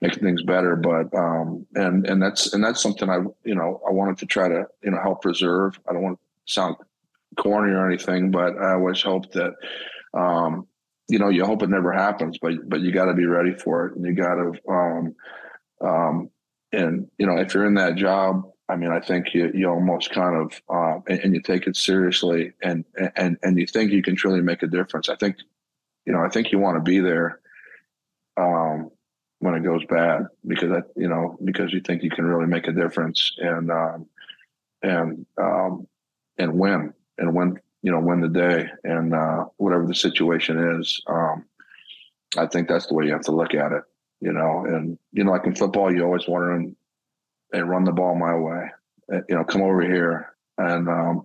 making 0.00 0.22
things 0.22 0.42
better, 0.42 0.76
but 0.76 1.14
um, 1.14 1.66
and 1.74 2.06
and 2.06 2.22
that's 2.22 2.52
and 2.52 2.62
that's 2.62 2.82
something 2.82 3.08
I 3.08 3.18
you 3.44 3.54
know 3.54 3.80
I 3.86 3.90
wanted 3.90 4.18
to 4.18 4.26
try 4.26 4.48
to 4.48 4.66
you 4.82 4.90
know 4.90 5.00
help 5.02 5.22
preserve. 5.22 5.78
I 5.88 5.92
don't 5.92 6.02
want 6.02 6.18
to 6.18 6.52
sound 6.52 6.76
corny 7.34 7.72
or 7.72 7.86
anything, 7.86 8.30
but 8.30 8.56
I 8.56 8.74
always 8.74 9.00
hope 9.02 9.32
that, 9.32 9.54
um, 10.12 10.66
you 11.08 11.18
know, 11.18 11.28
you 11.28 11.44
hope 11.44 11.62
it 11.62 11.70
never 11.70 11.92
happens, 11.92 12.38
but 12.40 12.68
but 12.68 12.80
you 12.80 12.92
got 12.92 13.06
to 13.06 13.14
be 13.14 13.26
ready 13.26 13.54
for 13.54 13.86
it, 13.86 13.96
and 13.96 14.04
you 14.04 14.14
got 14.14 14.34
to, 14.34 14.52
um, 14.68 15.14
um, 15.80 16.30
and 16.72 17.08
you 17.18 17.26
know, 17.26 17.36
if 17.36 17.54
you're 17.54 17.66
in 17.66 17.74
that 17.74 17.96
job, 17.96 18.42
I 18.68 18.76
mean, 18.76 18.90
I 18.90 19.00
think 19.00 19.34
you 19.34 19.50
you 19.54 19.68
almost 19.68 20.10
kind 20.10 20.36
of 20.36 20.62
uh, 20.68 21.00
and, 21.08 21.20
and, 21.20 21.34
you 21.34 21.42
take 21.42 21.66
it 21.66 21.76
seriously, 21.76 22.52
and 22.62 22.84
and 23.16 23.36
and 23.42 23.58
you 23.58 23.66
think 23.66 23.92
you 23.92 24.02
can 24.02 24.16
truly 24.16 24.40
make 24.40 24.62
a 24.62 24.66
difference. 24.66 25.08
I 25.08 25.16
think, 25.16 25.36
you 26.06 26.12
know, 26.12 26.20
I 26.20 26.28
think 26.28 26.52
you 26.52 26.58
want 26.58 26.76
to 26.76 26.82
be 26.82 27.00
there. 27.00 27.40
Um, 28.36 28.90
when 29.44 29.54
it 29.54 29.62
goes 29.62 29.84
bad 29.90 30.26
because 30.46 30.70
that 30.70 30.84
you 30.96 31.06
know 31.06 31.36
because 31.44 31.70
you 31.70 31.80
think 31.80 32.02
you 32.02 32.08
can 32.08 32.24
really 32.24 32.46
make 32.46 32.66
a 32.66 32.72
difference 32.72 33.32
and 33.38 33.70
um, 33.70 34.06
and 34.82 35.26
um, 35.38 35.86
and 36.38 36.58
win 36.58 36.94
and 37.18 37.34
win 37.34 37.58
you 37.82 37.90
know 37.90 38.00
win 38.00 38.20
the 38.20 38.28
day 38.28 38.66
and 38.84 39.14
uh, 39.14 39.44
whatever 39.56 39.86
the 39.86 39.94
situation 39.94 40.80
is 40.80 41.00
um, 41.06 41.44
i 42.36 42.46
think 42.46 42.68
that's 42.68 42.86
the 42.86 42.94
way 42.94 43.04
you 43.04 43.12
have 43.12 43.22
to 43.22 43.32
look 43.32 43.54
at 43.54 43.72
it 43.72 43.82
you 44.20 44.32
know 44.32 44.64
and 44.66 44.98
you 45.12 45.24
know 45.24 45.30
like 45.30 45.46
in 45.46 45.54
football 45.54 45.92
you 45.92 46.02
always 46.02 46.26
want 46.26 46.44
to 46.64 46.76
hey, 47.56 47.62
run 47.62 47.84
the 47.84 47.92
ball 47.92 48.14
my 48.14 48.34
way 48.34 48.70
uh, 49.12 49.20
you 49.28 49.34
know 49.34 49.44
come 49.44 49.62
over 49.62 49.82
here 49.82 50.34
and 50.58 50.88
um, 50.88 51.24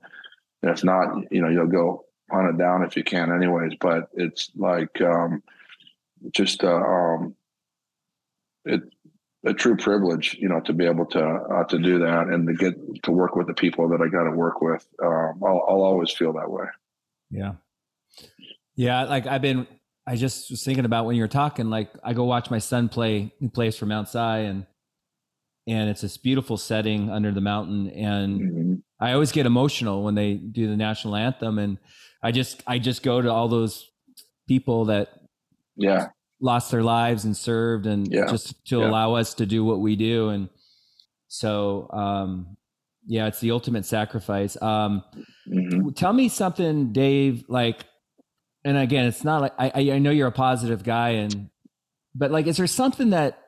if 0.64 0.84
not 0.84 1.32
you 1.32 1.42
know 1.42 1.50
you'll 1.50 1.68
go 1.68 2.06
hunt 2.32 2.50
it 2.50 2.58
down 2.58 2.84
if 2.84 2.96
you 2.96 3.04
can 3.04 3.32
anyways 3.32 3.74
but 3.80 4.10
it's 4.14 4.52
like 4.56 5.02
um, 5.02 5.42
just 6.32 6.64
uh, 6.64 6.76
um, 6.76 7.36
it 8.66 8.82
a 9.46 9.54
true 9.54 9.78
privilege, 9.78 10.36
you 10.40 10.50
know, 10.50 10.60
to 10.62 10.74
be 10.74 10.86
able 10.86 11.06
to 11.08 11.24
uh, 11.24 11.64
to 11.66 11.80
do 11.80 12.00
that 12.00 12.28
and 12.28 12.48
to 12.48 12.54
get 12.54 12.76
to 13.04 13.12
work 13.12 13.36
with 13.36 13.48
the 13.48 13.54
people 13.54 13.88
that 13.90 14.02
I 14.02 14.10
got 14.10 14.24
to 14.24 14.32
work 14.32 14.62
with. 14.62 14.86
Um, 15.02 15.42
I'll, 15.44 15.66
I'll 15.68 15.84
always 15.84 16.12
feel 16.12 16.34
that 16.34 16.50
way. 16.50 16.66
Yeah, 17.32 17.54
yeah. 18.76 19.04
Like 19.04 19.28
I've 19.28 19.42
been, 19.42 19.68
I 20.06 20.16
just 20.16 20.52
was 20.52 20.64
thinking 20.64 20.86
about 20.86 21.06
when 21.06 21.16
you 21.16 21.22
were 21.22 21.30
talking. 21.30 21.70
Like 21.70 21.90
I 22.04 22.14
go 22.14 22.26
watch 22.26 22.52
my 22.52 22.60
son 22.60 22.90
play. 22.90 23.34
He 23.40 23.48
plays 23.48 23.78
for 23.78 23.86
Mount 23.86 24.10
Si, 24.10 24.20
and 24.20 24.66
and 25.68 25.90
it's 25.90 26.02
this 26.02 26.18
beautiful 26.18 26.58
setting 26.58 27.10
under 27.10 27.32
the 27.32 27.42
mountain. 27.42 27.90
And 27.92 28.42
mm-hmm. 28.42 28.74
I 29.00 29.14
always 29.14 29.32
get 29.32 29.46
emotional 29.46 30.04
when 30.04 30.16
they 30.16 30.34
do 30.34 30.68
the 30.68 30.76
national 30.76 31.16
anthem, 31.16 31.60
and 31.60 31.78
I 32.22 32.32
just 32.32 32.62
I 32.68 32.80
just 32.80 33.04
go 33.04 33.22
to 33.22 33.32
all 33.32 33.48
those 33.48 33.90
people 34.50 34.86
that 34.86 35.10
yeah 35.78 36.08
lost 36.42 36.72
their 36.72 36.84
lives 36.84 37.26
and 37.26 37.36
served 37.36 37.86
and 37.86 38.12
yeah. 38.12 38.28
just 38.28 38.66
to 38.66 38.80
yeah. 38.80 38.88
allow 38.88 39.16
us 39.16 39.34
to 39.34 39.46
do 39.46 39.64
what 39.64 39.80
we 39.80 39.96
do 39.96 40.30
and 40.30 40.50
so 41.28 41.90
um 41.92 42.58
yeah 43.06 43.28
it's 43.28 43.40
the 43.40 43.52
ultimate 43.52 43.86
sacrifice 43.86 44.60
um 44.62 45.04
mm-hmm. 45.48 45.90
tell 45.90 46.14
me 46.14 46.30
something 46.30 46.94
dave 46.94 47.44
like 47.50 47.86
and 48.64 48.78
again 48.78 49.06
it's 49.06 49.24
not 49.24 49.42
like 49.42 49.54
I, 49.58 49.92
I 49.92 50.00
know 50.00 50.12
you're 50.12 50.28
a 50.28 50.32
positive 50.32 50.84
guy 50.84 51.10
and 51.10 51.50
but 52.16 52.32
like 52.32 52.48
is 52.48 52.58
there 52.58 52.68
something 52.68 53.12
that 53.12 53.42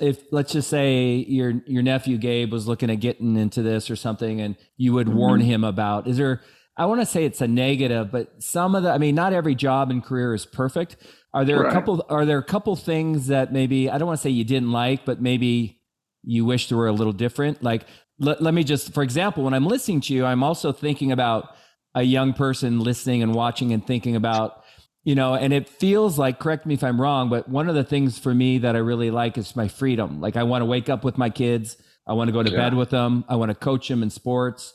if 0.00 0.20
let's 0.30 0.52
just 0.52 0.68
say 0.68 1.14
your 1.28 1.62
your 1.66 1.82
nephew 1.82 2.18
gabe 2.18 2.52
was 2.52 2.66
looking 2.66 2.90
at 2.90 3.00
getting 3.00 3.36
into 3.36 3.62
this 3.62 3.90
or 3.90 3.96
something 3.96 4.40
and 4.40 4.56
you 4.76 4.92
would 4.92 5.06
mm-hmm. 5.06 5.18
warn 5.18 5.40
him 5.40 5.64
about 5.64 6.06
is 6.06 6.16
there 6.16 6.42
i 6.76 6.86
want 6.86 7.00
to 7.00 7.06
say 7.06 7.24
it's 7.24 7.40
a 7.40 7.48
negative 7.48 8.10
but 8.10 8.42
some 8.42 8.74
of 8.74 8.82
the 8.82 8.90
i 8.90 8.98
mean 8.98 9.14
not 9.14 9.32
every 9.32 9.54
job 9.54 9.90
and 9.90 10.04
career 10.04 10.34
is 10.34 10.46
perfect 10.46 10.96
are 11.34 11.44
there 11.44 11.62
a 11.62 11.72
couple? 11.72 12.04
Are 12.08 12.24
there 12.24 12.38
a 12.38 12.44
couple 12.44 12.74
things 12.76 13.26
that 13.28 13.52
maybe 13.52 13.90
I 13.90 13.98
don't 13.98 14.06
want 14.06 14.18
to 14.18 14.22
say 14.22 14.30
you 14.30 14.44
didn't 14.44 14.72
like, 14.72 15.04
but 15.04 15.20
maybe 15.20 15.80
you 16.22 16.44
wish 16.44 16.68
they 16.68 16.76
were 16.76 16.88
a 16.88 16.92
little 16.92 17.12
different? 17.12 17.62
Like, 17.62 17.86
let, 18.18 18.42
let 18.42 18.54
me 18.54 18.64
just, 18.64 18.92
for 18.92 19.02
example, 19.02 19.44
when 19.44 19.54
I'm 19.54 19.66
listening 19.66 20.00
to 20.02 20.14
you, 20.14 20.24
I'm 20.24 20.42
also 20.42 20.72
thinking 20.72 21.12
about 21.12 21.54
a 21.94 22.02
young 22.02 22.32
person 22.32 22.80
listening 22.80 23.22
and 23.22 23.34
watching 23.34 23.72
and 23.72 23.86
thinking 23.86 24.16
about, 24.16 24.64
you 25.04 25.14
know, 25.14 25.34
and 25.34 25.52
it 25.52 25.68
feels 25.68 26.18
like, 26.18 26.38
correct 26.38 26.66
me 26.66 26.74
if 26.74 26.84
I'm 26.84 27.00
wrong, 27.00 27.28
but 27.28 27.48
one 27.48 27.68
of 27.68 27.74
the 27.74 27.84
things 27.84 28.18
for 28.18 28.34
me 28.34 28.58
that 28.58 28.74
I 28.76 28.80
really 28.80 29.10
like 29.10 29.38
is 29.38 29.56
my 29.56 29.68
freedom. 29.68 30.20
Like, 30.20 30.36
I 30.36 30.42
want 30.42 30.62
to 30.62 30.66
wake 30.66 30.88
up 30.88 31.04
with 31.04 31.16
my 31.16 31.30
kids. 31.30 31.76
I 32.06 32.14
want 32.14 32.28
to 32.28 32.32
go 32.32 32.42
to 32.42 32.50
yeah. 32.50 32.56
bed 32.56 32.74
with 32.74 32.90
them. 32.90 33.24
I 33.28 33.36
want 33.36 33.50
to 33.50 33.54
coach 33.54 33.88
them 33.88 34.02
in 34.02 34.10
sports. 34.10 34.74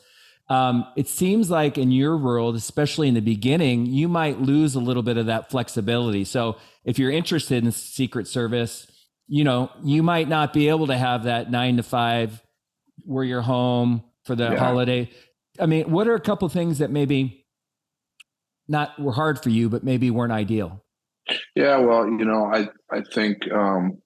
Um, 0.53 0.85
it 0.95 1.07
seems 1.07 1.49
like 1.49 1.79
in 1.79 1.91
your 1.91 2.15
world, 2.15 2.55
especially 2.55 3.07
in 3.07 3.15
the 3.15 3.21
beginning, 3.21 3.87
you 3.87 4.07
might 4.07 4.39
lose 4.39 4.75
a 4.75 4.79
little 4.79 5.01
bit 5.01 5.17
of 5.17 5.25
that 5.25 5.49
flexibility. 5.49 6.25
So 6.25 6.57
if 6.85 6.99
you're 6.99 7.09
interested 7.09 7.63
in 7.63 7.71
Secret 7.71 8.27
Service, 8.27 8.85
you 9.27 9.43
know, 9.43 9.71
you 9.83 10.03
might 10.03 10.29
not 10.29 10.53
be 10.53 10.69
able 10.69 10.85
to 10.87 10.97
have 10.97 11.23
that 11.23 11.49
nine 11.49 11.77
to 11.77 11.83
five 11.83 12.39
where 13.03 13.23
you're 13.23 13.41
home 13.41 14.03
for 14.25 14.35
the 14.35 14.51
yeah. 14.51 14.57
holiday. 14.57 15.09
I 15.59 15.65
mean, 15.65 15.89
what 15.89 16.07
are 16.07 16.13
a 16.13 16.19
couple 16.19 16.47
things 16.49 16.77
that 16.77 16.91
maybe 16.91 17.47
not 18.67 18.99
were 18.99 19.13
hard 19.13 19.41
for 19.41 19.49
you, 19.49 19.69
but 19.69 19.83
maybe 19.83 20.11
weren't 20.11 20.33
ideal? 20.33 20.83
Yeah, 21.55 21.77
well, 21.79 22.05
you 22.05 22.25
know, 22.25 22.45
I 22.53 22.69
I 22.91 23.01
think 23.11 23.37
um, 23.51 24.02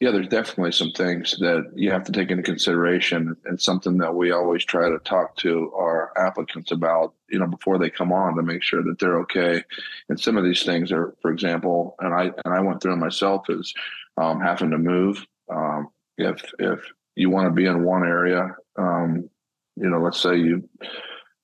yeah, 0.00 0.12
there's 0.12 0.28
definitely 0.28 0.72
some 0.72 0.92
things 0.92 1.36
that 1.40 1.72
you 1.74 1.90
have 1.90 2.04
to 2.04 2.12
take 2.12 2.30
into 2.30 2.42
consideration 2.44 3.36
and 3.46 3.60
something 3.60 3.98
that 3.98 4.14
we 4.14 4.30
always 4.30 4.64
try 4.64 4.88
to 4.88 4.98
talk 5.00 5.34
to 5.36 5.72
our 5.74 6.12
applicants 6.16 6.70
about, 6.70 7.14
you 7.28 7.38
know, 7.38 7.48
before 7.48 7.78
they 7.78 7.90
come 7.90 8.12
on 8.12 8.36
to 8.36 8.42
make 8.42 8.62
sure 8.62 8.82
that 8.84 8.98
they're 9.00 9.18
okay. 9.18 9.64
And 10.08 10.20
some 10.20 10.36
of 10.36 10.44
these 10.44 10.62
things 10.64 10.92
are, 10.92 11.14
for 11.20 11.32
example, 11.32 11.96
and 11.98 12.14
I 12.14 12.30
and 12.44 12.54
I 12.54 12.60
went 12.60 12.80
through 12.80 12.96
myself 12.96 13.46
is 13.48 13.74
um, 14.16 14.40
having 14.40 14.70
to 14.70 14.78
move 14.78 15.26
Um, 15.50 15.88
if 16.16 16.42
if 16.58 16.80
you 17.16 17.30
want 17.30 17.46
to 17.46 17.52
be 17.52 17.66
in 17.66 17.84
one 17.84 18.04
area, 18.04 18.54
um, 18.76 19.28
you 19.76 19.88
know, 19.88 20.00
let's 20.00 20.20
say 20.20 20.36
you 20.36 20.68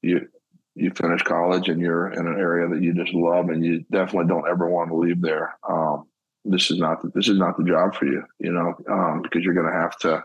you 0.03 0.29
you 0.75 0.90
finish 0.90 1.23
college 1.23 1.69
and 1.69 1.81
you're 1.81 2.12
in 2.12 2.27
an 2.27 2.38
area 2.38 2.69
that 2.69 2.83
you 2.83 2.95
just 2.95 3.14
love 3.14 3.49
and 3.49 3.64
you 3.64 3.85
definitely 3.90 4.29
don't 4.29 4.49
ever 4.49 4.69
want 4.69 4.90
to 4.90 4.97
leave 4.97 5.21
there. 5.21 5.57
Um, 5.69 6.07
this 6.44 6.70
is 6.70 6.78
not 6.78 7.02
the, 7.02 7.11
this 7.14 7.28
is 7.28 7.38
not 7.38 7.57
the 7.57 7.64
job 7.64 7.94
for 7.94 8.07
you, 8.07 8.22
you 8.38 8.52
know, 8.52 8.74
um, 8.90 9.22
because 9.22 9.42
you're 9.42 9.54
going 9.54 9.70
to 9.70 9.78
have 9.78 9.96
to, 9.98 10.22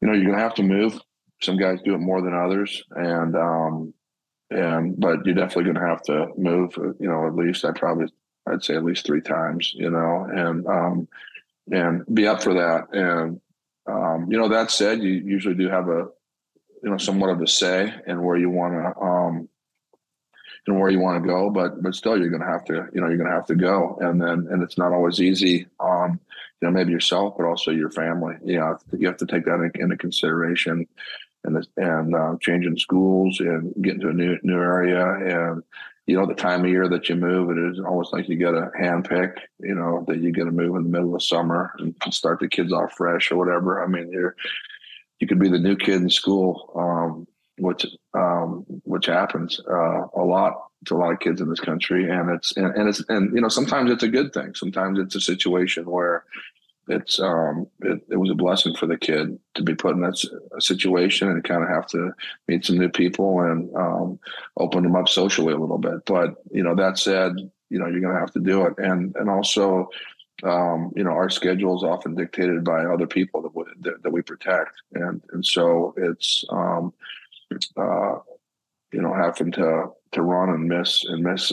you 0.00 0.08
know, 0.08 0.14
you're 0.14 0.26
going 0.26 0.36
to 0.36 0.42
have 0.42 0.54
to 0.54 0.62
move. 0.62 0.98
Some 1.42 1.56
guys 1.56 1.78
do 1.84 1.94
it 1.94 1.98
more 1.98 2.22
than 2.22 2.34
others, 2.34 2.82
and 2.90 3.36
um, 3.36 3.94
and 4.50 4.98
but 4.98 5.24
you're 5.24 5.34
definitely 5.34 5.64
going 5.64 5.76
to 5.76 5.88
have 5.88 6.02
to 6.02 6.28
move. 6.36 6.74
You 6.76 7.08
know, 7.08 7.26
at 7.26 7.34
least 7.34 7.64
I 7.64 7.72
probably 7.72 8.06
I'd 8.48 8.64
say 8.64 8.76
at 8.76 8.84
least 8.84 9.06
three 9.06 9.20
times. 9.20 9.72
You 9.74 9.90
know, 9.90 10.26
and 10.30 10.66
um, 10.66 11.08
and 11.70 12.04
be 12.14 12.26
up 12.26 12.42
for 12.42 12.54
that. 12.54 12.92
And 12.92 13.40
um, 13.86 14.26
you 14.30 14.38
know, 14.38 14.48
that 14.48 14.70
said, 14.70 15.02
you 15.02 15.10
usually 15.10 15.54
do 15.54 15.68
have 15.68 15.88
a 15.88 16.06
you 16.82 16.90
know 16.90 16.96
somewhat 16.96 17.30
of 17.30 17.42
a 17.42 17.46
say 17.46 17.92
in 18.06 18.22
where 18.22 18.36
you 18.36 18.50
want 18.50 18.74
to 18.74 19.00
and 20.66 20.80
where 20.80 20.90
you 20.90 21.00
want 21.00 21.22
to 21.22 21.28
go, 21.28 21.50
but 21.50 21.82
but 21.82 21.94
still 21.94 22.18
you're 22.18 22.30
going 22.30 22.42
to 22.42 22.48
have 22.48 22.64
to 22.64 22.88
you 22.92 23.00
know 23.00 23.08
you're 23.08 23.18
going 23.18 23.28
to 23.28 23.36
have 23.36 23.46
to 23.46 23.54
go, 23.54 23.98
and 24.00 24.20
then 24.20 24.46
and 24.50 24.62
it's 24.62 24.78
not 24.78 24.92
always 24.92 25.20
easy. 25.20 25.66
Um, 25.80 26.20
you 26.60 26.68
know, 26.68 26.70
maybe 26.70 26.92
yourself, 26.92 27.34
but 27.36 27.44
also 27.44 27.70
your 27.70 27.90
family. 27.90 28.36
You 28.44 28.60
know, 28.60 28.78
you 28.96 29.06
have 29.06 29.18
to 29.18 29.26
take 29.26 29.44
that 29.44 29.70
into 29.74 29.96
consideration, 29.96 30.86
and 31.44 31.66
and 31.76 32.14
uh, 32.14 32.36
changing 32.40 32.78
schools 32.78 33.40
and 33.40 33.74
getting 33.82 34.00
to 34.00 34.08
a 34.08 34.14
new 34.14 34.38
new 34.42 34.58
area, 34.58 35.04
and 35.04 35.62
you 36.06 36.16
know 36.16 36.26
the 36.26 36.34
time 36.34 36.64
of 36.64 36.70
year 36.70 36.88
that 36.88 37.08
you 37.08 37.16
move, 37.16 37.50
it 37.50 37.58
is 37.58 37.80
almost 37.80 38.12
like 38.12 38.28
you 38.28 38.38
got 38.38 38.54
a 38.54 38.70
hand 38.78 39.08
pick. 39.08 39.48
You 39.60 39.74
know 39.74 40.04
that 40.08 40.20
you 40.20 40.32
got 40.32 40.44
to 40.44 40.50
move 40.50 40.76
in 40.76 40.84
the 40.84 40.88
middle 40.88 41.14
of 41.14 41.22
summer 41.22 41.74
and 41.78 41.94
start 42.10 42.40
the 42.40 42.48
kids 42.48 42.72
off 42.72 42.94
fresh 42.94 43.30
or 43.30 43.36
whatever. 43.36 43.82
I 43.82 43.86
mean, 43.86 44.10
you're 44.10 44.34
you 45.20 45.26
could 45.26 45.38
be 45.38 45.50
the 45.50 45.58
new 45.58 45.76
kid 45.76 46.00
in 46.00 46.10
school. 46.10 46.72
Um, 46.74 47.26
which 47.58 47.86
um, 48.14 48.73
which 48.94 49.06
happens 49.06 49.60
uh, 49.68 50.06
a 50.14 50.22
lot 50.22 50.68
to 50.84 50.94
a 50.94 50.98
lot 50.98 51.12
of 51.12 51.18
kids 51.18 51.40
in 51.40 51.50
this 51.50 51.58
country, 51.58 52.08
and 52.08 52.30
it's 52.30 52.56
and, 52.56 52.72
and, 52.76 52.88
it's 52.88 53.02
and 53.08 53.34
you 53.34 53.40
know 53.40 53.48
sometimes 53.48 53.90
it's 53.90 54.04
a 54.04 54.08
good 54.08 54.32
thing. 54.32 54.54
Sometimes 54.54 55.00
it's 55.00 55.16
a 55.16 55.20
situation 55.20 55.90
where 55.90 56.22
it's 56.86 57.18
um, 57.18 57.66
it, 57.80 58.00
it 58.08 58.16
was 58.16 58.30
a 58.30 58.36
blessing 58.36 58.76
for 58.76 58.86
the 58.86 58.96
kid 58.96 59.36
to 59.54 59.64
be 59.64 59.74
put 59.74 59.96
in 59.96 60.02
that 60.02 60.16
situation 60.60 61.28
and 61.28 61.42
kind 61.42 61.64
of 61.64 61.68
have 61.70 61.88
to 61.88 62.12
meet 62.46 62.64
some 62.64 62.78
new 62.78 62.88
people 62.88 63.40
and 63.40 63.74
um, 63.74 64.20
open 64.58 64.84
them 64.84 64.94
up 64.94 65.08
socially 65.08 65.52
a 65.52 65.58
little 65.58 65.78
bit. 65.78 66.04
But 66.06 66.36
you 66.52 66.62
know 66.62 66.76
that 66.76 66.96
said, 66.96 67.32
you 67.70 67.80
know 67.80 67.88
you're 67.88 68.00
going 68.00 68.14
to 68.14 68.20
have 68.20 68.34
to 68.34 68.40
do 68.40 68.64
it, 68.66 68.74
and 68.78 69.16
and 69.16 69.28
also 69.28 69.90
um, 70.44 70.92
you 70.94 71.02
know, 71.02 71.12
our 71.12 71.30
schedule 71.30 71.76
is 71.76 71.82
often 71.82 72.14
dictated 72.14 72.62
by 72.64 72.84
other 72.84 73.08
people 73.08 73.42
that, 73.42 73.54
we, 73.56 73.64
that, 73.80 74.02
that 74.04 74.12
we 74.12 74.22
protect, 74.22 74.82
and 74.92 75.20
and 75.32 75.44
so 75.44 75.94
it's 75.96 76.44
um, 76.50 76.92
uh, 77.76 78.16
you 78.94 79.02
know, 79.02 79.12
having 79.12 79.50
to 79.52 79.86
to 80.12 80.22
run 80.22 80.50
and 80.50 80.68
miss 80.68 81.04
and 81.04 81.22
miss 81.22 81.52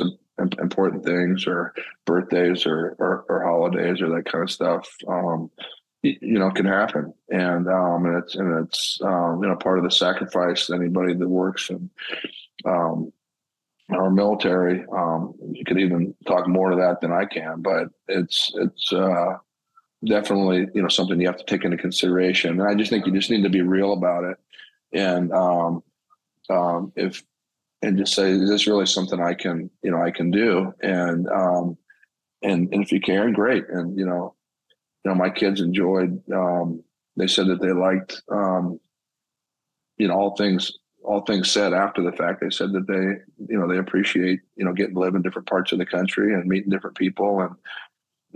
important 0.59 1.03
things 1.03 1.45
or 1.47 1.73
birthdays 2.05 2.65
or, 2.65 2.95
or, 2.99 3.25
or 3.29 3.43
holidays 3.43 4.01
or 4.01 4.09
that 4.09 4.31
kind 4.31 4.43
of 4.43 4.51
stuff. 4.51 4.87
Um, 5.07 5.51
you 6.03 6.39
know, 6.39 6.49
can 6.49 6.65
happen, 6.65 7.13
and 7.29 7.67
um, 7.67 8.05
and 8.07 8.23
it's 8.23 8.33
and 8.33 8.65
it's 8.65 8.99
um, 9.03 9.39
you 9.43 9.47
know 9.47 9.55
part 9.55 9.77
of 9.77 9.83
the 9.83 9.91
sacrifice. 9.91 10.71
Anybody 10.71 11.13
that 11.13 11.27
works 11.27 11.69
in 11.69 11.91
um, 12.65 13.13
our 13.91 14.09
military, 14.09 14.83
um, 14.91 15.35
you 15.51 15.63
could 15.63 15.77
even 15.77 16.15
talk 16.25 16.47
more 16.47 16.71
to 16.71 16.77
that 16.77 17.01
than 17.01 17.11
I 17.11 17.25
can, 17.25 17.61
but 17.61 17.89
it's 18.07 18.51
it's 18.55 18.91
uh, 18.91 19.35
definitely 20.03 20.69
you 20.73 20.81
know 20.81 20.87
something 20.87 21.21
you 21.21 21.27
have 21.27 21.37
to 21.37 21.45
take 21.45 21.65
into 21.65 21.77
consideration. 21.77 22.59
And 22.59 22.67
I 22.67 22.73
just 22.73 22.89
think 22.89 23.05
you 23.05 23.11
just 23.11 23.29
need 23.29 23.43
to 23.43 23.49
be 23.49 23.61
real 23.61 23.93
about 23.93 24.23
it, 24.23 24.37
and 24.91 25.31
um, 25.31 25.83
um, 26.49 26.93
if 26.95 27.23
and 27.81 27.97
just 27.97 28.13
say 28.13 28.31
is 28.31 28.49
this 28.49 28.67
really 28.67 28.85
something 28.85 29.21
I 29.21 29.33
can 29.33 29.69
you 29.83 29.91
know 29.91 30.01
I 30.01 30.11
can 30.11 30.31
do. 30.31 30.73
And 30.81 31.27
um, 31.29 31.77
and 32.41 32.71
and 32.73 32.83
if 32.83 32.91
you 32.91 33.01
can 33.01 33.33
great. 33.33 33.65
And 33.69 33.97
you 33.97 34.05
know 34.05 34.35
you 35.03 35.11
know 35.11 35.15
my 35.15 35.29
kids 35.29 35.61
enjoyed 35.61 36.21
um, 36.31 36.83
they 37.17 37.27
said 37.27 37.47
that 37.47 37.61
they 37.61 37.73
liked 37.73 38.21
um, 38.31 38.79
you 39.97 40.07
know 40.07 40.15
all 40.15 40.35
things 40.35 40.71
all 41.03 41.21
things 41.21 41.49
said 41.49 41.73
after 41.73 42.01
the 42.03 42.11
fact. 42.11 42.41
They 42.41 42.49
said 42.49 42.71
that 42.73 42.87
they 42.87 43.53
you 43.53 43.59
know 43.59 43.67
they 43.67 43.77
appreciate 43.77 44.39
you 44.55 44.65
know 44.65 44.73
getting 44.73 44.95
to 44.95 44.99
live 44.99 45.15
in 45.15 45.21
different 45.21 45.49
parts 45.49 45.71
of 45.71 45.79
the 45.79 45.85
country 45.85 46.33
and 46.33 46.45
meeting 46.45 46.69
different 46.69 46.97
people 46.97 47.41
and 47.41 47.55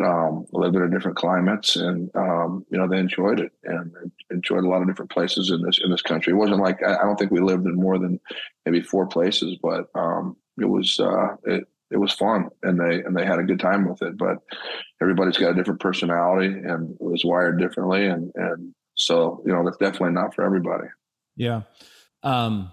um, 0.04 0.46
living 0.52 0.82
in 0.82 0.92
different 0.92 1.18
climates, 1.18 1.76
and 1.76 2.10
um, 2.16 2.66
you 2.70 2.78
know 2.78 2.88
they 2.88 3.00
enjoyed 3.00 3.40
it 3.40 3.52
and 3.64 3.92
enjoyed 4.32 4.64
a 4.64 4.68
lot 4.68 4.82
of 4.82 4.88
different 4.88 5.12
places 5.12 5.52
in 5.52 5.62
this 5.62 5.80
in 5.84 5.92
this 5.92 6.02
country. 6.02 6.34
It 6.34 6.38
wasn't 6.38 6.62
like 6.62 6.82
I, 6.84 6.96
I 6.96 7.04
don't 7.04 7.18
think 7.18 7.32
we 7.32 7.42
lived 7.42 7.66
in 7.66 7.76
more 7.76 7.98
than 7.98 8.20
maybe 8.66 8.82
four 8.82 9.08
places, 9.08 9.58
but 9.62 9.88
um, 9.96 10.38
it 10.60 10.66
was 10.66 11.00
uh, 11.00 11.36
it 11.44 11.66
it 11.92 11.98
was 11.98 12.14
fun, 12.14 12.50
and 12.64 12.80
they 12.80 13.02
and 13.04 13.16
they 13.16 13.26
had 13.26 13.40
a 13.40 13.44
good 13.44 13.60
time 13.60 13.88
with 13.88 14.02
it. 14.02 14.18
But 14.18 14.38
everybody's 15.02 15.38
got 15.38 15.52
a 15.52 15.56
different 15.56 15.80
personality 15.80 16.48
and 16.48 16.96
was 17.00 17.24
wired 17.24 17.60
differently, 17.60 18.06
and 18.06 18.32
and 18.36 18.74
so 18.96 19.44
you 19.46 19.54
know 19.54 19.64
that's 19.64 19.78
definitely 19.78 20.14
not 20.14 20.34
for 20.34 20.44
everybody. 20.44 20.88
Yeah. 21.36 21.62
Um, 22.24 22.72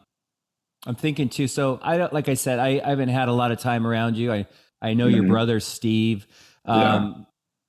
I'm 0.87 0.95
thinking 0.97 1.29
too. 1.29 1.47
So 1.47 1.79
I 1.83 1.97
don't, 1.97 2.13
like 2.13 2.29
I 2.29 2.35
said, 2.35 2.59
I, 2.59 2.81
I 2.85 2.89
haven't 2.91 3.09
had 3.09 3.29
a 3.29 3.33
lot 3.33 3.53
of 3.53 3.61
time 3.61 3.87
around 3.87 4.17
you. 4.17 4.33
I, 4.33 4.47
I 4.81 4.95
know 4.95 5.07
mm-hmm. 5.07 5.17
your 5.17 5.27
brother, 5.27 5.61
Steve. 5.61 6.27
Um, 6.65 7.27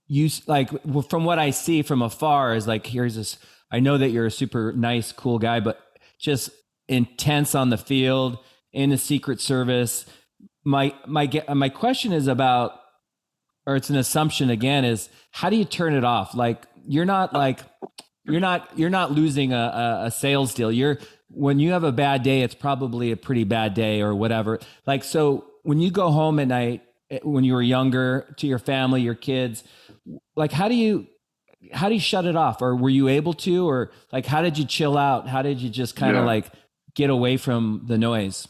yeah. 0.07 0.23
you 0.23 0.29
like 0.47 0.69
from 1.09 1.25
what 1.25 1.39
I 1.39 1.49
see 1.49 1.81
from 1.81 2.01
afar 2.01 2.55
is 2.55 2.67
like, 2.67 2.85
here's 2.85 3.15
this, 3.15 3.37
I 3.71 3.79
know 3.79 3.97
that 3.97 4.09
you're 4.09 4.27
a 4.27 4.31
super 4.31 4.71
nice, 4.73 5.11
cool 5.11 5.39
guy, 5.39 5.59
but 5.59 5.79
just 6.19 6.51
intense 6.87 7.55
on 7.55 7.69
the 7.69 7.77
field 7.77 8.37
in 8.71 8.89
the 8.89 8.97
secret 8.97 9.41
service. 9.41 10.05
My, 10.63 10.93
my, 11.07 11.29
my 11.53 11.69
question 11.69 12.13
is 12.13 12.27
about, 12.27 12.79
or 13.65 13.75
it's 13.75 13.89
an 13.89 13.95
assumption 13.95 14.49
again, 14.49 14.85
is 14.85 15.09
how 15.31 15.49
do 15.49 15.55
you 15.55 15.65
turn 15.65 15.93
it 15.93 16.03
off? 16.03 16.35
Like 16.35 16.65
you're 16.85 17.05
not 17.05 17.33
like, 17.33 17.59
you're 18.25 18.41
not, 18.41 18.69
you're 18.77 18.89
not 18.89 19.11
losing 19.11 19.53
a, 19.53 20.03
a, 20.05 20.11
sales 20.11 20.53
deal. 20.53 20.71
You're, 20.71 20.97
when 21.29 21.59
you 21.59 21.71
have 21.71 21.83
a 21.83 21.91
bad 21.91 22.23
day, 22.23 22.41
it's 22.41 22.55
probably 22.55 23.11
a 23.11 23.17
pretty 23.17 23.43
bad 23.43 23.73
day 23.73 24.01
or 24.01 24.13
whatever. 24.15 24.59
Like, 24.85 25.03
so 25.03 25.45
when 25.63 25.79
you 25.79 25.91
go 25.91 26.11
home 26.11 26.39
at 26.39 26.47
night, 26.47 26.83
when 27.23 27.43
you 27.43 27.53
were 27.53 27.61
younger 27.61 28.33
to 28.37 28.47
your 28.47 28.59
family, 28.59 29.01
your 29.01 29.15
kids? 29.15 29.63
Like, 30.35 30.51
how 30.51 30.67
do 30.67 30.75
you 30.75 31.07
how 31.71 31.87
do 31.87 31.95
you 31.95 32.01
shut 32.01 32.25
it 32.25 32.35
off, 32.35 32.61
or 32.61 32.75
were 32.75 32.89
you 32.89 33.07
able 33.07 33.33
to, 33.33 33.69
or 33.69 33.91
like 34.11 34.25
how 34.25 34.41
did 34.41 34.57
you 34.57 34.65
chill 34.65 34.97
out? 34.97 35.27
How 35.27 35.41
did 35.41 35.61
you 35.61 35.69
just 35.69 35.95
kind 35.95 36.15
of 36.17 36.23
yeah. 36.23 36.27
like 36.27 36.51
get 36.95 37.09
away 37.09 37.37
from 37.37 37.83
the 37.87 37.97
noise? 37.97 38.47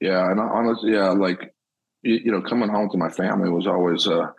Yeah, 0.00 0.30
and 0.30 0.38
honestly, 0.38 0.92
yeah, 0.92 1.10
like 1.10 1.54
you, 2.02 2.20
you, 2.24 2.32
know, 2.32 2.42
coming 2.42 2.68
home 2.68 2.90
to 2.90 2.98
my 2.98 3.08
family 3.08 3.48
was 3.48 3.66
always 3.66 4.06
uh 4.06 4.30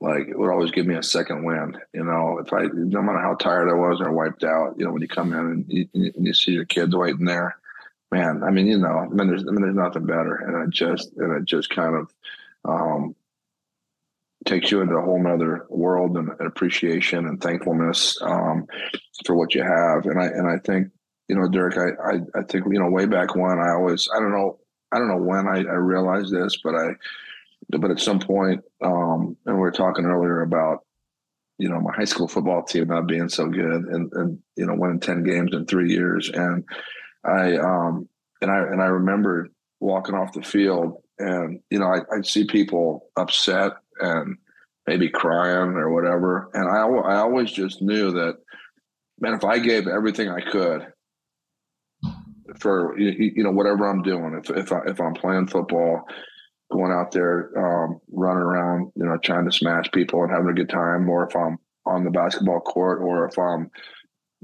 like 0.00 0.28
it 0.28 0.38
would 0.38 0.50
always 0.50 0.70
give 0.70 0.86
me 0.86 0.96
a 0.96 1.02
second 1.02 1.44
wind. 1.44 1.78
You 1.92 2.04
know, 2.04 2.38
if 2.44 2.52
I 2.52 2.66
no 2.72 3.02
matter 3.02 3.20
how 3.20 3.34
tired 3.34 3.70
I 3.70 3.74
was 3.74 4.00
or 4.00 4.12
wiped 4.12 4.44
out, 4.44 4.74
you 4.76 4.84
know, 4.84 4.92
when 4.92 5.02
you 5.02 5.08
come 5.08 5.32
in 5.32 5.38
and 5.38 5.64
you, 5.68 5.88
and 5.94 6.26
you 6.26 6.34
see 6.34 6.52
your 6.52 6.66
kids 6.66 6.94
waiting 6.94 7.24
there, 7.24 7.56
man. 8.12 8.42
I 8.42 8.50
mean, 8.50 8.66
you 8.66 8.78
know, 8.78 8.98
I 8.98 9.06
mean, 9.08 9.28
there's 9.28 9.46
I 9.46 9.50
mean, 9.50 9.62
there's 9.62 9.74
nothing 9.74 10.06
better, 10.06 10.36
and 10.36 10.56
I 10.56 10.66
just 10.66 11.12
and 11.16 11.32
I 11.32 11.40
just 11.40 11.70
kind 11.70 11.94
of 11.94 12.12
um, 12.64 13.14
takes 14.46 14.70
you 14.70 14.80
into 14.80 14.94
a 14.94 15.02
whole 15.02 15.22
nother 15.22 15.66
world 15.70 16.16
and 16.16 16.30
appreciation 16.40 17.26
and 17.26 17.40
thankfulness 17.40 18.18
um, 18.22 18.66
for 19.24 19.34
what 19.34 19.54
you 19.54 19.62
have. 19.62 20.06
And 20.06 20.20
I 20.20 20.26
and 20.26 20.48
I 20.48 20.58
think 20.64 20.88
you 21.28 21.36
know, 21.36 21.48
Dirk, 21.48 21.78
I, 21.78 22.12
I 22.12 22.40
I 22.40 22.42
think 22.44 22.66
you 22.70 22.78
know 22.78 22.90
way 22.90 23.06
back 23.06 23.34
when 23.34 23.58
I 23.58 23.70
always 23.70 24.08
I 24.14 24.20
don't 24.20 24.32
know 24.32 24.58
I 24.92 24.98
don't 24.98 25.08
know 25.08 25.22
when 25.22 25.48
I, 25.48 25.58
I 25.58 25.76
realized 25.76 26.32
this, 26.32 26.58
but 26.62 26.74
I 26.74 26.90
but 27.70 27.90
at 27.90 28.00
some 28.00 28.20
point, 28.20 28.62
um, 28.82 29.36
and 29.46 29.56
we 29.56 29.60
were 29.60 29.72
talking 29.72 30.04
earlier 30.04 30.42
about 30.42 30.80
you 31.58 31.68
know 31.68 31.80
my 31.80 31.92
high 31.94 32.04
school 32.04 32.28
football 32.28 32.62
team 32.62 32.88
not 32.88 33.06
being 33.06 33.28
so 33.28 33.46
good 33.46 33.84
and 33.84 34.12
and 34.12 34.38
you 34.56 34.66
know 34.66 34.74
winning 34.74 35.00
10 35.00 35.22
games 35.22 35.52
in 35.52 35.66
three 35.66 35.90
years 35.90 36.28
and 36.30 36.64
i 37.24 37.56
um 37.56 38.08
and 38.40 38.50
i 38.50 38.58
and 38.58 38.82
i 38.82 38.86
remember 38.86 39.48
walking 39.80 40.14
off 40.14 40.32
the 40.32 40.42
field 40.42 41.02
and 41.18 41.60
you 41.70 41.78
know 41.78 41.86
I, 41.86 42.00
I 42.14 42.22
see 42.22 42.46
people 42.46 43.08
upset 43.16 43.72
and 44.00 44.36
maybe 44.86 45.08
crying 45.08 45.76
or 45.76 45.90
whatever. 45.90 46.50
And 46.52 46.68
I, 46.68 46.82
I 46.82 47.16
always 47.16 47.50
just 47.50 47.80
knew 47.80 48.10
that 48.12 48.36
man 49.20 49.34
if 49.34 49.44
i 49.44 49.58
gave 49.58 49.86
everything 49.86 50.28
i 50.28 50.40
could 50.40 50.86
for 52.58 52.98
you 52.98 53.42
know 53.42 53.50
whatever 53.50 53.88
i'm 53.88 54.02
doing 54.02 54.40
if, 54.42 54.50
if, 54.50 54.72
I, 54.72 54.80
if 54.86 55.00
i'm 55.00 55.14
playing 55.14 55.46
football 55.46 56.02
going 56.72 56.92
out 56.92 57.12
there 57.12 57.50
um, 57.56 58.00
running 58.10 58.42
around 58.42 58.92
you 58.96 59.04
know 59.04 59.16
trying 59.18 59.44
to 59.44 59.52
smash 59.52 59.90
people 59.92 60.22
and 60.22 60.32
having 60.32 60.48
a 60.48 60.54
good 60.54 60.68
time 60.68 61.08
or 61.08 61.26
if 61.28 61.36
i'm 61.36 61.58
on 61.86 62.04
the 62.04 62.10
basketball 62.10 62.60
court 62.60 63.00
or 63.00 63.26
if 63.26 63.38
i'm 63.38 63.70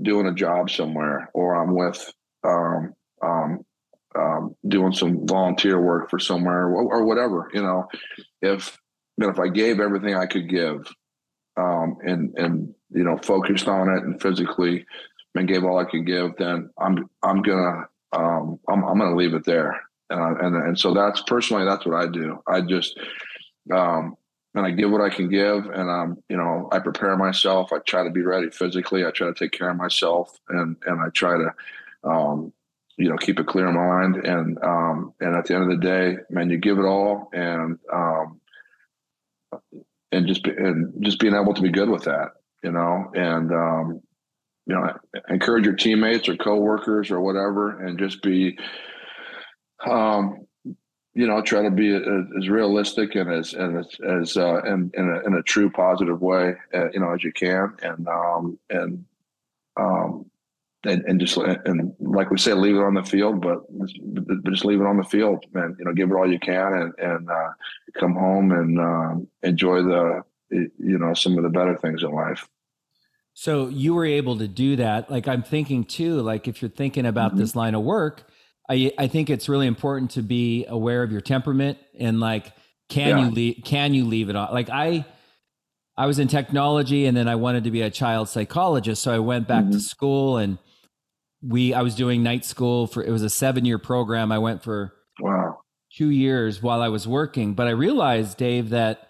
doing 0.02 0.26
a 0.26 0.34
job 0.34 0.70
somewhere 0.70 1.30
or 1.34 1.56
i'm 1.56 1.74
with 1.74 2.12
um, 2.44 2.94
um, 3.22 3.64
um, 4.16 4.54
doing 4.68 4.92
some 4.92 5.26
volunteer 5.26 5.80
work 5.80 6.10
for 6.10 6.18
somewhere 6.18 6.66
or, 6.66 6.94
or 6.94 7.04
whatever, 7.04 7.50
you 7.54 7.62
know, 7.62 7.88
if, 8.42 8.78
if 9.18 9.38
I 9.38 9.48
gave 9.48 9.80
everything 9.80 10.14
I 10.14 10.26
could 10.26 10.48
give, 10.48 10.86
um, 11.56 11.98
and, 12.02 12.36
and, 12.38 12.74
you 12.90 13.04
know, 13.04 13.18
focused 13.18 13.68
on 13.68 13.88
it 13.88 14.02
and 14.02 14.20
physically 14.20 14.86
and 15.34 15.48
gave 15.48 15.64
all 15.64 15.78
I 15.78 15.84
could 15.84 16.06
give, 16.06 16.36
then 16.38 16.70
I'm 16.78 17.08
I'm 17.22 17.42
gonna 17.42 17.86
um, 18.12 18.58
I'm 18.68 18.84
I'm 18.84 18.98
gonna 18.98 19.16
leave 19.16 19.34
it 19.34 19.44
there. 19.44 19.80
Uh, 20.10 20.34
and 20.40 20.56
and 20.56 20.78
so 20.78 20.92
that's 20.92 21.22
personally 21.22 21.64
that's 21.64 21.86
what 21.86 21.94
I 21.94 22.10
do. 22.10 22.42
I 22.46 22.60
just 22.62 22.98
um, 23.72 24.16
and 24.54 24.66
I 24.66 24.72
give 24.72 24.90
what 24.90 25.00
I 25.00 25.14
can 25.14 25.28
give, 25.28 25.66
and 25.66 25.88
um, 25.88 26.22
you 26.28 26.36
know, 26.36 26.68
I 26.72 26.80
prepare 26.80 27.16
myself. 27.16 27.72
I 27.72 27.78
try 27.78 28.02
to 28.02 28.10
be 28.10 28.22
ready 28.22 28.50
physically. 28.50 29.06
I 29.06 29.12
try 29.12 29.28
to 29.28 29.34
take 29.34 29.52
care 29.52 29.70
of 29.70 29.76
myself, 29.76 30.36
and 30.48 30.76
and 30.86 31.00
I 31.00 31.08
try 31.10 31.38
to, 31.38 32.08
um, 32.08 32.52
you 33.00 33.08
know, 33.08 33.16
keep 33.16 33.38
a 33.38 33.44
clear 33.44 33.72
mind. 33.72 34.16
And 34.26 34.58
um, 34.62 35.14
and 35.20 35.34
at 35.34 35.46
the 35.46 35.54
end 35.54 35.64
of 35.64 35.70
the 35.70 35.84
day, 35.84 36.16
man, 36.28 36.50
you 36.50 36.58
give 36.58 36.78
it 36.78 36.84
all, 36.84 37.30
and 37.32 37.78
um, 37.92 38.40
and 40.12 40.26
just 40.26 40.44
be, 40.44 40.50
and 40.50 41.02
just 41.02 41.18
being 41.18 41.34
able 41.34 41.54
to 41.54 41.62
be 41.62 41.70
good 41.70 41.88
with 41.88 42.04
that, 42.04 42.32
you 42.62 42.72
know, 42.72 43.10
and 43.14 43.50
um, 43.52 44.02
you 44.66 44.74
know, 44.74 44.92
encourage 45.30 45.64
your 45.64 45.76
teammates 45.76 46.28
or 46.28 46.36
coworkers 46.36 47.10
or 47.10 47.20
whatever, 47.20 47.80
and 47.80 47.98
just 47.98 48.22
be, 48.22 48.58
um, 49.86 50.46
you 51.14 51.26
know, 51.26 51.40
try 51.40 51.62
to 51.62 51.70
be 51.70 51.94
as, 51.94 52.48
realistic 52.50 53.14
and 53.14 53.32
as 53.32 53.54
and 53.54 53.78
as, 53.78 53.86
as 54.06 54.36
uh, 54.36 54.60
in 54.64 54.90
in 54.92 55.08
a, 55.08 55.26
in 55.26 55.34
a 55.34 55.42
true 55.42 55.70
positive 55.70 56.20
way, 56.20 56.52
uh, 56.74 56.90
you 56.92 57.00
know, 57.00 57.14
as 57.14 57.24
you 57.24 57.32
can, 57.32 57.74
and 57.82 58.06
um, 58.06 58.58
and 58.68 59.06
um, 59.78 60.29
and, 60.84 61.04
and 61.06 61.20
just 61.20 61.36
and 61.36 61.92
like 62.00 62.30
we 62.30 62.38
say, 62.38 62.54
leave 62.54 62.76
it 62.76 62.82
on 62.82 62.94
the 62.94 63.02
field, 63.02 63.42
but 63.42 63.60
just 64.46 64.64
leave 64.64 64.80
it 64.80 64.86
on 64.86 64.96
the 64.96 65.04
field, 65.04 65.44
man. 65.52 65.76
You 65.78 65.84
know, 65.84 65.92
give 65.92 66.10
it 66.10 66.14
all 66.14 66.30
you 66.30 66.38
can, 66.38 66.72
and 66.72 66.92
and 66.98 67.30
uh, 67.30 67.50
come 67.98 68.14
home 68.14 68.52
and 68.52 68.78
um, 68.78 69.28
enjoy 69.42 69.82
the 69.82 70.22
you 70.50 70.98
know 70.98 71.12
some 71.14 71.36
of 71.36 71.44
the 71.44 71.50
better 71.50 71.76
things 71.76 72.02
in 72.02 72.12
life. 72.12 72.48
So 73.34 73.68
you 73.68 73.94
were 73.94 74.06
able 74.06 74.38
to 74.38 74.48
do 74.48 74.76
that. 74.76 75.10
Like 75.10 75.28
I'm 75.28 75.42
thinking 75.42 75.84
too, 75.84 76.20
like 76.22 76.48
if 76.48 76.62
you're 76.62 76.70
thinking 76.70 77.06
about 77.06 77.32
mm-hmm. 77.32 77.40
this 77.40 77.54
line 77.54 77.74
of 77.74 77.82
work, 77.82 78.24
I 78.68 78.92
I 78.98 79.06
think 79.06 79.28
it's 79.28 79.48
really 79.48 79.66
important 79.66 80.12
to 80.12 80.22
be 80.22 80.64
aware 80.66 81.02
of 81.02 81.12
your 81.12 81.20
temperament 81.20 81.78
and 81.98 82.20
like 82.20 82.52
can 82.88 83.08
yeah. 83.08 83.24
you 83.24 83.30
leave 83.30 83.62
can 83.64 83.92
you 83.94 84.04
leave 84.06 84.30
it 84.30 84.36
on? 84.36 84.52
Like 84.52 84.70
I 84.70 85.04
I 85.96 86.06
was 86.06 86.18
in 86.18 86.28
technology 86.28 87.04
and 87.04 87.14
then 87.14 87.28
I 87.28 87.34
wanted 87.34 87.64
to 87.64 87.70
be 87.70 87.82
a 87.82 87.90
child 87.90 88.30
psychologist, 88.30 89.02
so 89.02 89.12
I 89.12 89.18
went 89.18 89.46
back 89.46 89.64
mm-hmm. 89.64 89.72
to 89.72 89.80
school 89.80 90.38
and 90.38 90.58
we 91.42 91.74
I 91.74 91.82
was 91.82 91.94
doing 91.94 92.22
night 92.22 92.44
school 92.44 92.86
for 92.86 93.02
it 93.02 93.10
was 93.10 93.22
a 93.22 93.26
7-year 93.26 93.78
program. 93.78 94.30
I 94.32 94.38
went 94.38 94.62
for 94.62 94.92
wow. 95.20 95.60
2 95.96 96.10
years 96.10 96.62
while 96.62 96.82
I 96.82 96.88
was 96.88 97.08
working, 97.08 97.54
but 97.54 97.66
I 97.66 97.70
realized 97.70 98.36
Dave 98.36 98.70
that 98.70 99.08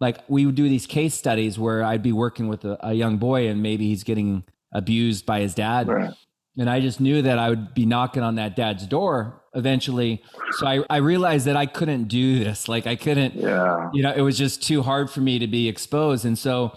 like 0.00 0.18
we 0.28 0.46
would 0.46 0.54
do 0.54 0.68
these 0.68 0.86
case 0.86 1.14
studies 1.14 1.58
where 1.58 1.82
I'd 1.82 2.02
be 2.02 2.12
working 2.12 2.48
with 2.48 2.64
a, 2.64 2.78
a 2.86 2.92
young 2.92 3.18
boy 3.18 3.48
and 3.48 3.62
maybe 3.62 3.88
he's 3.88 4.04
getting 4.04 4.44
abused 4.72 5.26
by 5.26 5.40
his 5.40 5.54
dad. 5.54 5.88
Right. 5.88 6.14
And 6.56 6.68
I 6.68 6.80
just 6.80 7.00
knew 7.00 7.22
that 7.22 7.38
I 7.38 7.50
would 7.50 7.74
be 7.74 7.86
knocking 7.86 8.22
on 8.22 8.34
that 8.36 8.56
dad's 8.56 8.86
door 8.86 9.42
eventually. 9.54 10.22
So 10.52 10.66
I, 10.66 10.84
I 10.90 10.96
realized 10.98 11.46
that 11.46 11.56
I 11.56 11.66
couldn't 11.66 12.04
do 12.04 12.42
this. 12.42 12.68
Like 12.68 12.86
I 12.86 12.96
couldn't, 12.96 13.34
yeah. 13.34 13.88
you 13.92 14.02
know, 14.02 14.12
it 14.12 14.22
was 14.22 14.36
just 14.36 14.62
too 14.62 14.82
hard 14.82 15.10
for 15.10 15.20
me 15.20 15.38
to 15.38 15.46
be 15.46 15.68
exposed. 15.68 16.24
And 16.24 16.36
so 16.36 16.76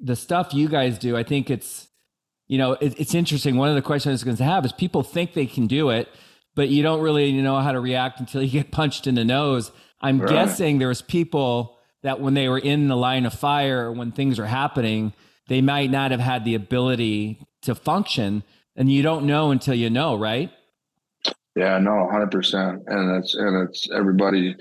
the 0.00 0.16
stuff 0.16 0.54
you 0.54 0.68
guys 0.68 0.98
do, 0.98 1.16
I 1.16 1.24
think 1.24 1.50
it's, 1.50 1.85
you 2.48 2.58
know, 2.58 2.72
it, 2.72 2.98
it's 2.98 3.14
interesting. 3.14 3.56
One 3.56 3.68
of 3.68 3.74
the 3.74 3.82
questions 3.82 4.10
I 4.10 4.14
was 4.14 4.24
going 4.24 4.36
to 4.36 4.44
have 4.44 4.64
is 4.64 4.72
people 4.72 5.02
think 5.02 5.34
they 5.34 5.46
can 5.46 5.66
do 5.66 5.90
it, 5.90 6.08
but 6.54 6.68
you 6.68 6.82
don't 6.82 7.00
really 7.00 7.32
know 7.32 7.58
how 7.60 7.72
to 7.72 7.80
react 7.80 8.20
until 8.20 8.42
you 8.42 8.50
get 8.62 8.70
punched 8.70 9.06
in 9.06 9.14
the 9.14 9.24
nose. 9.24 9.72
I'm 10.00 10.20
right. 10.20 10.30
guessing 10.30 10.78
there's 10.78 11.02
people 11.02 11.78
that 12.02 12.20
when 12.20 12.34
they 12.34 12.48
were 12.48 12.58
in 12.58 12.88
the 12.88 12.96
line 12.96 13.26
of 13.26 13.34
fire 13.34 13.86
or 13.86 13.92
when 13.92 14.12
things 14.12 14.38
are 14.38 14.46
happening, 14.46 15.12
they 15.48 15.60
might 15.60 15.90
not 15.90 16.10
have 16.10 16.20
had 16.20 16.44
the 16.44 16.54
ability 16.54 17.40
to 17.62 17.74
function. 17.74 18.42
And 18.76 18.92
you 18.92 19.02
don't 19.02 19.26
know 19.26 19.50
until 19.50 19.74
you 19.74 19.90
know, 19.90 20.16
right? 20.16 20.50
Yeah, 21.56 21.78
no, 21.78 22.08
hundred 22.10 22.30
percent. 22.30 22.82
And 22.86 23.16
it's 23.16 23.34
and 23.34 23.68
it's 23.68 23.90
everybody 23.90 24.54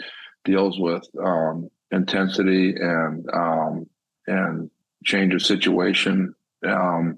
deals 0.46 0.80
with 0.80 1.06
um, 1.22 1.70
intensity 1.92 2.74
and 2.76 3.30
um, 3.34 3.90
and 4.28 4.72
change 5.04 5.34
of 5.34 5.42
situation. 5.42 6.34
Um, 6.66 7.18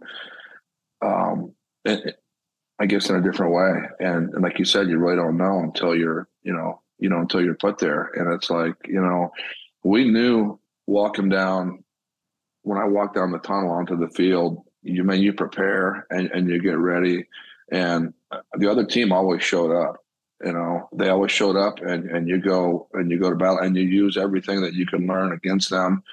um, 1.02 1.54
it, 1.86 2.20
I 2.80 2.86
guess 2.86 3.10
in 3.10 3.16
a 3.16 3.22
different 3.22 3.54
way. 3.54 3.74
And, 4.00 4.34
and 4.34 4.44
like 4.44 4.60
you 4.60 4.66
said, 4.66 4.88
you 4.88 4.98
really 4.98 5.16
don't 5.16 5.38
know 5.38 5.60
until 5.60 5.96
you're, 5.96 6.28
you 6.44 6.54
know, 6.54 6.82
you 7.00 7.10
know, 7.10 7.20
until 7.20 7.44
you're 7.44 7.56
put 7.56 7.78
there. 7.80 8.12
And 8.16 8.32
it's 8.34 8.50
like, 8.50 8.76
you 8.88 9.02
know, 9.02 9.32
we 9.84 10.10
knew 10.10 10.60
walking 10.86 11.30
down 11.30 11.84
when 12.68 12.78
I 12.78 12.86
walked 12.86 13.16
down 13.16 13.32
the 13.32 13.40
tunnel 13.40 13.72
onto 13.72 13.98
the 13.98 14.10
field, 14.10 14.62
you 14.84 15.04
mean 15.04 15.22
you 15.22 15.32
prepare 15.32 16.06
and, 16.10 16.30
and 16.32 16.50
you 16.50 16.60
get 16.60 16.78
ready. 16.78 17.26
And 17.72 18.14
the 18.58 18.70
other 18.70 18.86
team 18.86 19.14
always 19.14 19.42
showed 19.42 19.72
up. 19.72 19.98
You 20.44 20.52
know, 20.52 20.90
they 20.94 21.10
always 21.10 21.32
showed 21.32 21.56
up 21.56 21.80
and, 21.80 22.10
and 22.12 22.28
you 22.28 22.40
go 22.40 22.90
and 22.94 23.10
you 23.10 23.20
go 23.20 23.30
to 23.30 23.36
battle 23.36 23.60
and 23.60 23.76
you 23.76 23.84
use 23.84 24.18
everything 24.18 24.62
that 24.62 24.74
you 24.74 24.86
can 24.86 25.08
learn 25.08 25.32
against 25.32 25.70
them 25.70 26.04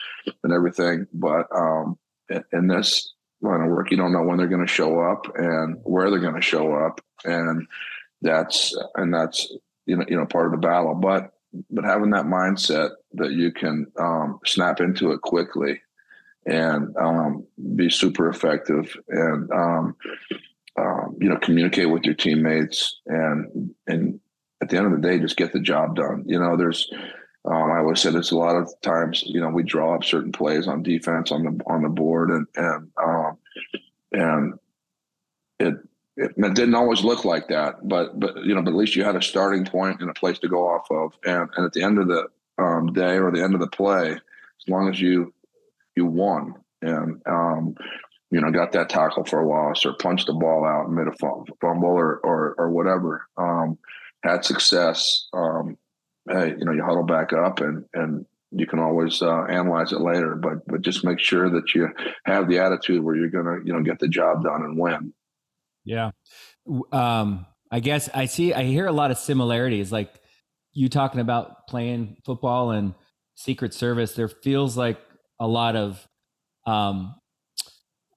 and 0.45 0.53
everything. 0.53 1.07
But 1.13 1.47
um, 1.55 1.99
in, 2.31 2.45
in 2.53 2.67
this 2.69 3.14
line 3.45 3.61
of 3.61 3.69
work, 3.69 3.91
you 3.91 3.97
don't 3.97 4.13
know 4.13 4.23
when 4.23 4.39
they're 4.39 4.47
going 4.49 4.67
to 4.67 4.73
show 4.73 5.01
up 5.01 5.27
and 5.37 5.79
where 5.85 6.11
they're 6.11 6.21
going 6.21 6.35
to 6.35 6.41
show 6.41 6.75
up. 6.75 7.01
And 7.25 7.67
that's, 8.23 8.77
and 8.97 9.13
that's, 9.13 9.53
you 9.87 9.97
know, 9.97 10.05
you 10.09 10.17
know, 10.17 10.27
part 10.27 10.47
of 10.47 10.53
the 10.53 10.67
battle. 10.67 10.95
But 10.95 11.31
but 11.71 11.85
having 11.85 12.11
that 12.11 12.27
mindset 12.27 12.91
that 13.13 13.33
you 13.33 13.53
can 13.53 13.87
um, 13.99 14.41
snap 14.45 14.81
into 14.81 15.13
it 15.13 15.21
quickly 15.21 15.81
and 16.47 16.95
um, 16.97 17.47
be 17.77 17.89
super 17.89 18.29
effective 18.29 18.97
and 19.09 19.51
um, 19.51 19.97
um, 20.79 21.17
you 21.21 21.29
know 21.29 21.37
communicate 21.37 21.91
with 21.91 22.05
your 22.05 22.15
teammates 22.15 23.01
and 23.07 23.75
and 23.87 24.21
at 24.63 24.69
the 24.69 24.77
end 24.77 24.87
of 24.87 24.93
the 24.93 25.09
day 25.09 25.19
just 25.19 25.37
get 25.37 25.53
the 25.53 25.61
job 25.61 25.97
done 25.97 26.25
you 26.27 26.39
know 26.39 26.57
there's 26.57 26.91
um, 27.47 27.71
I 27.71 27.79
always 27.79 28.01
said 28.01 28.15
it's 28.15 28.31
a 28.31 28.37
lot 28.37 28.57
of 28.57 28.73
times 28.81 29.23
you 29.27 29.41
know 29.41 29.49
we 29.49 29.63
draw 29.63 29.95
up 29.95 30.05
certain 30.05 30.33
plays 30.33 30.67
on 30.67 30.83
defense 30.83 31.31
on 31.31 31.43
the 31.45 31.65
on 31.67 31.83
the 31.83 31.89
board 31.89 32.31
and 32.31 32.47
and 32.57 32.91
um, 33.03 33.39
and 34.13 34.55
it 35.59 35.75
it, 36.17 36.33
it, 36.37 36.55
didn't 36.55 36.77
always 36.77 37.03
look 37.03 37.25
like 37.25 37.49
that, 37.49 37.89
but 37.89 38.19
but 38.19 38.37
you 38.45 38.55
know, 38.55 38.63
but 38.63 38.71
at 38.71 38.77
least 38.77 38.95
you 38.95 39.05
had 39.05 39.17
a 39.17 39.23
starting 39.23 39.65
point 39.65 40.01
and 40.01 40.09
a 40.09 40.15
place 40.15 40.39
to 40.41 40.49
go 40.49 40.69
off 40.69 40.87
of, 40.91 41.13
and 41.25 41.51
and 41.57 41.67
at 41.67 41.73
the 41.73 41.83
end 41.83 41.99
of 41.99 42.09
the 42.09 42.29
um, 42.59 42.93
day 42.93 43.19
or 43.19 43.31
the 43.31 43.43
end 43.43 43.55
of 43.55 43.61
the 43.61 43.67
play, 43.67 44.13
as 44.13 44.69
long 44.69 44.89
as 44.89 45.01
you 45.01 45.35
you 45.97 46.07
won 46.07 46.55
and 46.83 47.21
um, 47.27 47.75
you 48.31 48.41
know 48.41 48.51
got 48.51 48.73
that 48.73 48.89
tackle 48.89 49.25
for 49.25 49.41
a 49.41 49.49
loss 49.49 49.85
or 49.85 49.95
punched 49.95 50.27
the 50.27 50.33
ball 50.33 50.65
out 50.65 50.87
and 50.87 50.95
made 50.95 51.09
a 51.09 51.57
fumble 51.61 51.89
or 51.89 52.19
or, 52.19 52.55
or 52.59 52.71
whatever, 52.71 53.27
um, 53.37 53.77
had 54.23 54.45
success. 54.45 55.29
Um, 55.33 55.77
hey, 56.29 56.55
you 56.59 56.65
know, 56.65 56.73
you 56.73 56.83
huddle 56.83 57.05
back 57.05 57.33
up 57.33 57.61
and 57.61 57.85
and 57.95 58.27
you 58.57 58.67
can 58.67 58.79
always 58.79 59.21
uh, 59.21 59.45
analyze 59.45 59.93
it 59.93 60.01
later, 60.01 60.37
but 60.37 60.67
but 60.67 60.83
just 60.83 61.05
make 61.05 61.19
sure 61.19 61.51
that 61.51 61.75
you 61.75 61.89
have 62.25 62.49
the 62.49 62.59
attitude 62.59 63.03
where 63.03 63.17
you're 63.17 63.29
gonna 63.29 63.59
you 63.65 63.73
know 63.73 63.83
get 63.83 63.99
the 63.99 64.09
job 64.09 64.45
done 64.45 64.63
and 64.63 64.79
win. 64.79 65.13
Yeah. 65.85 66.13
Um, 66.93 67.47
I 67.71 67.81
guess 67.81 68.09
I 68.15 68.27
see, 68.27 68.55
I 68.55 68.65
hear 68.65 68.87
a 68.87 68.93
lot 68.93 69.11
of 69.11 69.19
similarities. 69.19 69.93
Like 69.93 70.15
you 70.73 70.89
talking 70.89 71.21
about 71.21 71.67
playing 71.69 72.17
football 72.25 72.71
and 72.71 72.95
Secret 73.35 73.75
Service, 73.75 74.15
there 74.15 74.29
feels 74.29 74.77
like 74.77 74.99
a 75.41 75.47
lot 75.47 75.77
of, 75.77 76.07
um, 76.67 77.15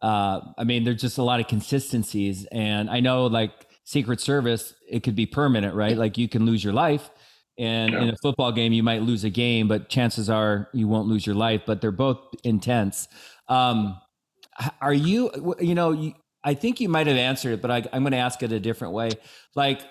uh, 0.02 0.42
I 0.58 0.64
mean, 0.64 0.84
there's 0.84 1.02
just 1.02 1.18
a 1.18 1.24
lot 1.24 1.40
of 1.40 1.48
consistencies. 1.48 2.46
And 2.52 2.90
I 2.90 3.00
know 3.00 3.26
like 3.26 3.52
Secret 3.84 4.22
Service, 4.22 4.76
it 4.88 5.02
could 5.04 5.16
be 5.16 5.26
permanent, 5.26 5.76
right? 5.76 5.98
Like 5.98 6.18
you 6.18 6.30
can 6.30 6.46
lose 6.46 6.64
your 6.64 6.74
life. 6.74 7.10
And 7.58 7.94
yeah. 7.94 8.02
in 8.04 8.10
a 8.10 8.16
football 8.18 8.52
game, 8.52 8.74
you 8.74 8.84
might 8.84 9.02
lose 9.02 9.24
a 9.24 9.30
game, 9.30 9.68
but 9.68 9.90
chances 9.90 10.30
are 10.30 10.70
you 10.74 10.88
won't 10.88 11.08
lose 11.08 11.26
your 11.26 11.36
life. 11.36 11.62
But 11.66 11.82
they're 11.82 11.92
both 11.92 12.20
intense. 12.44 13.08
Um, 13.48 14.00
are 14.82 14.94
you, 14.94 15.56
you 15.60 15.76
know, 15.76 15.92
you, 15.92 16.14
I 16.44 16.54
think 16.54 16.80
you 16.80 16.90
might 16.90 17.08
have 17.08 17.18
answered 17.18 17.54
it, 17.54 17.62
but 17.62 17.72
I, 17.72 17.78
am 17.94 18.04
going 18.04 18.12
to 18.12 18.18
ask 18.18 18.42
it 18.44 18.52
a 18.52 18.60
different 18.60 18.94
way. 18.94 19.10
Like 19.56 19.82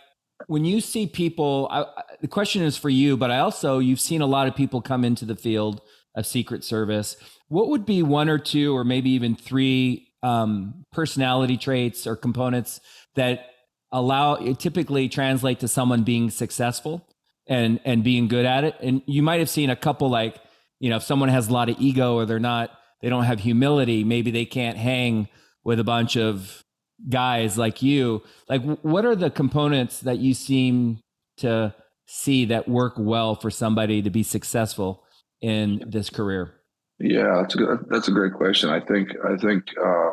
when 0.47 0.65
you 0.65 0.81
see 0.81 1.07
people, 1.07 1.69
I, 1.71 1.85
the 2.21 2.29
question 2.29 2.63
is 2.63 2.77
for 2.77 2.89
you, 2.89 3.17
but 3.17 3.31
I 3.31 3.39
also, 3.39 3.79
you've 3.79 4.01
seen 4.01 4.23
a 4.23 4.27
lot 4.27 4.49
of 4.49 4.55
people 4.55 4.81
come 4.81 5.05
into 5.05 5.25
the 5.25 5.37
field 5.37 5.81
of 6.15 6.27
Secret 6.27 6.65
Service. 6.65 7.17
What 7.49 7.69
would 7.69 7.85
be 7.85 8.03
one 8.03 8.29
or 8.29 8.39
two, 8.39 8.77
or 8.77 8.85
maybe 8.85 9.11
even 9.11 9.37
three 9.37 10.09
um, 10.23 10.85
personality 10.93 11.57
traits 11.57 12.07
or 12.07 12.17
components 12.17 12.81
that 13.15 13.51
allow 13.93 14.35
it 14.35 14.59
typically 14.59 15.09
translate 15.09 15.61
to 15.61 15.69
someone 15.69 16.03
being 16.03 16.31
successful 16.31 17.07
and 17.47 17.81
and 17.85 18.03
being 18.05 18.29
good 18.29 18.47
at 18.47 18.65
it? 18.65 18.75
And 18.81 19.03
you 19.07 19.23
might 19.23 19.41
have 19.41 19.51
seen 19.51 19.71
a 19.71 19.77
couple 19.77 20.09
like, 20.09 20.37
you 20.81 20.91
know, 20.91 20.97
if 20.97 21.03
someone 21.03 21.29
has 21.29 21.49
a 21.49 21.53
lot 21.53 21.69
of 21.69 21.77
ego 21.79 22.15
or 22.15 22.27
they're 22.27 22.39
not, 22.39 22.71
they 23.03 23.09
don't 23.09 23.25
have 23.25 23.41
humility, 23.41 24.05
maybe 24.05 24.31
they 24.31 24.45
can't 24.45 24.77
hang 24.77 25.29
with 25.65 25.79
a 25.81 25.85
bunch 25.85 26.17
of 26.17 26.63
guys 27.11 27.59
like 27.59 27.83
you 27.83 28.23
like 28.49 28.63
what 28.81 29.05
are 29.05 29.15
the 29.15 29.29
components 29.29 30.01
that 30.01 30.17
you 30.17 30.33
seem 30.33 30.99
to 31.37 31.75
see 32.07 32.47
that 32.47 32.67
work 32.67 32.95
well 32.97 33.35
for 33.35 33.51
somebody 33.51 34.01
to 34.01 34.09
be 34.09 34.23
successful 34.23 35.05
in 35.43 35.85
this 35.87 36.09
career 36.09 36.55
Yeah, 36.99 37.43
that's 37.43 37.55
a 37.55 37.59
good, 37.59 37.87
that's 37.91 38.09
a 38.09 38.13
great 38.13 38.33
question. 38.33 38.71
I 38.71 38.81
think 38.81 39.11
I 39.25 39.37
think 39.37 39.65
uh, 39.79 40.13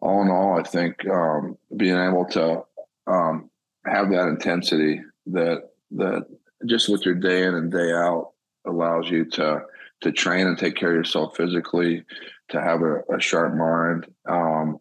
all 0.00 0.22
in 0.22 0.30
all, 0.30 0.58
I 0.58 0.62
think 0.62 1.06
um, 1.08 1.58
being 1.76 1.96
able 1.96 2.24
to 2.26 2.62
um, 3.06 3.50
have 3.84 4.10
that 4.10 4.28
intensity 4.28 5.02
that 5.26 5.70
that 5.92 6.26
just 6.64 6.88
with 6.88 7.04
your 7.04 7.14
day 7.14 7.44
in 7.44 7.54
and 7.54 7.70
day 7.70 7.92
out 7.92 8.32
allows 8.66 9.10
you 9.10 9.24
to 9.24 9.62
to 10.02 10.12
train 10.12 10.46
and 10.46 10.58
take 10.58 10.76
care 10.76 10.90
of 10.90 10.96
yourself 10.96 11.36
physically, 11.36 12.04
to 12.50 12.60
have 12.60 12.82
a, 12.82 13.00
a 13.14 13.20
sharp 13.20 13.54
mind, 13.54 14.06
um, 14.28 14.78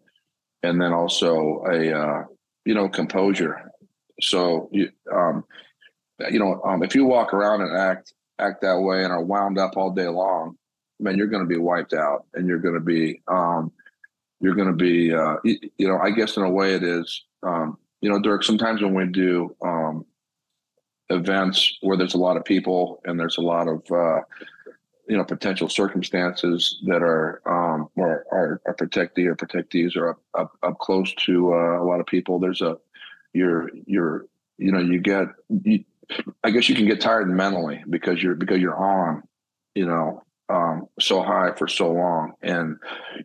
and 0.61 0.82
then 0.82 0.91
also 0.91 1.63
a 1.69 1.91
uh, 1.93 2.23
you 2.65 2.73
know 2.73 2.89
composure. 2.89 3.71
So 4.21 4.69
you 4.71 4.89
um, 5.13 5.43
you 6.30 6.39
know 6.39 6.61
um, 6.63 6.84
if 6.84 6.95
you 6.95 7.05
walk 7.05 7.34
around 7.34 7.61
and 7.61 7.78
act 7.78 8.13
act 8.39 8.61
that 8.61 8.80
way 8.80 9.03
and 9.03 9.11
are 9.11 9.23
wound 9.23 9.57
up 9.57 9.78
all 9.78 9.91
day 9.91 10.07
long, 10.07 10.57
man, 10.99 11.17
you're 11.17 11.28
going 11.28 11.43
to 11.43 11.49
be 11.49 11.59
wiped 11.59 11.93
out, 11.93 12.26
and 12.34 12.47
you're 12.47 12.59
going 12.59 12.76
to 12.76 12.82
be 12.82 13.21
um, 13.28 13.71
you're 14.41 14.55
going 14.55 14.67
to 14.67 14.73
be 14.73 15.13
uh, 15.13 15.38
you, 15.43 15.57
you, 15.78 15.88
know 15.88 15.97
I 15.97 16.11
guess 16.11 16.38
in 16.38 16.43
a 16.43 16.49
way 16.49 16.76
it 16.76 16.84
is 16.84 17.23
um, 17.43 17.78
you 18.01 18.09
know 18.09 18.19
Dirk. 18.19 18.43
Sometimes 18.43 18.82
when 18.82 18.93
we 18.93 19.05
do 19.05 19.55
um, 19.63 20.05
events 21.10 21.78
where 21.82 21.97
there's 21.97 22.16
a 22.16 22.20
lot 22.20 22.38
of 22.38 22.45
people 22.45 23.01
and 23.06 23.20
there's 23.20 23.38
a 23.38 23.41
lot 23.41 23.68
of 23.68 23.84
uh, 23.91 24.22
you 25.08 25.16
know 25.18 25.24
potential 25.24 25.70
circumstances 25.70 26.82
that 26.86 27.03
are 27.03 27.41
um, 27.45 27.89
or 27.95 28.26
are, 28.32 28.62
are 28.66 28.76
protectee 28.76 29.28
or 29.28 29.36
protectees 29.36 29.95
are 29.95 30.10
up, 30.10 30.22
up, 30.34 30.58
up 30.64 30.80
close 30.80 31.14
to 31.14 31.53
uh, 31.53 31.82
a 31.82 31.86
lot 31.86 31.99
of 31.99 32.06
people. 32.06 32.39
There's 32.39 32.62
a 32.62 32.78
you're 33.34 33.70
you're 33.86 34.26
you 34.58 34.72
know 34.72 34.80
you 34.80 34.99
get 34.99 35.28
you, 35.64 35.84
I 36.43 36.49
guess 36.49 36.70
you 36.70 36.76
can 36.76 36.88
get 36.88 37.01
tired 37.01 37.30
mentally 37.30 37.84
because 37.89 38.22
you're 38.22 38.36
because 38.36 38.60
you're 38.60 38.78
on 38.78 39.24
you 39.76 39.86
know 39.86 40.24
um, 40.50 40.88
so 41.00 41.24
high 41.24 41.52
for 41.58 41.68
so 41.68 41.91
long, 41.91 42.34
and 42.41 42.78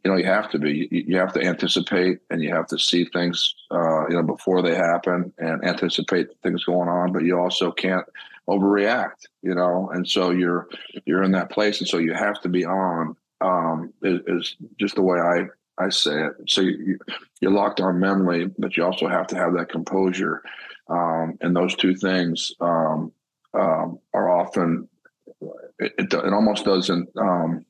you 0.05 0.11
know 0.11 0.17
you 0.17 0.25
have 0.25 0.51
to 0.51 0.59
be. 0.59 0.89
You, 0.91 1.19
have 1.19 1.33
to 1.35 1.45
anticipate, 1.45 2.21
and 2.31 2.43
you 2.43 2.55
have 2.55 2.67
to 2.69 2.79
see 2.79 3.05
things, 3.05 3.55
uh, 3.71 4.09
you 4.09 4.15
know, 4.15 4.23
before 4.23 4.63
they 4.63 4.75
happen, 4.75 5.33
and 5.39 5.63
anticipate 5.65 6.29
things 6.43 6.65
going 6.65 6.89
on. 6.89 7.13
But 7.13 7.25
you 7.25 7.39
also 7.39 7.73
can't 7.73 8.07
overreact, 8.49 9.27
you 9.43 9.55
know. 9.55 9.91
And 9.93 10.09
so 10.09 10.31
you're 10.31 10.69
you're 11.05 11.23
in 11.23 11.33
that 11.33 11.51
place, 11.51 11.81
and 11.81 11.89
so 11.89 11.99
you 11.99 12.15
have 12.15 12.41
to 12.43 12.49
be 12.49 12.65
on. 12.65 13.17
Um, 13.43 13.93
is, 14.03 14.21
is 14.27 14.57
just 14.79 14.95
the 14.95 15.03
way 15.03 15.19
I 15.19 15.47
I 15.83 15.89
say 15.89 16.27
it. 16.27 16.33
So 16.47 16.63
you, 16.63 16.99
you're 17.41 17.51
locked 17.51 17.81
on 17.81 18.01
mentally, 18.01 18.47
but 18.59 18.77
you 18.77 18.85
also 18.85 19.09
have 19.09 19.27
to 19.29 19.37
have 19.37 19.55
that 19.55 19.71
composure. 19.71 20.43
Um, 20.89 21.39
and 21.41 21.55
those 21.55 21.75
two 21.77 21.95
things 21.95 22.53
um, 22.61 23.13
um, 23.55 23.99
are 24.13 24.29
often 24.31 24.89
it, 25.79 25.93
it, 25.99 26.13
it 26.13 26.33
almost 26.33 26.65
doesn't 26.65 27.09
um, 27.17 27.65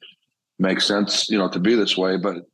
make 0.59 0.81
sense, 0.81 1.29
you 1.29 1.39
know, 1.39 1.49
to 1.49 1.59
be 1.59 1.75
this 1.75 1.97
way, 1.97 2.17
but 2.17 2.47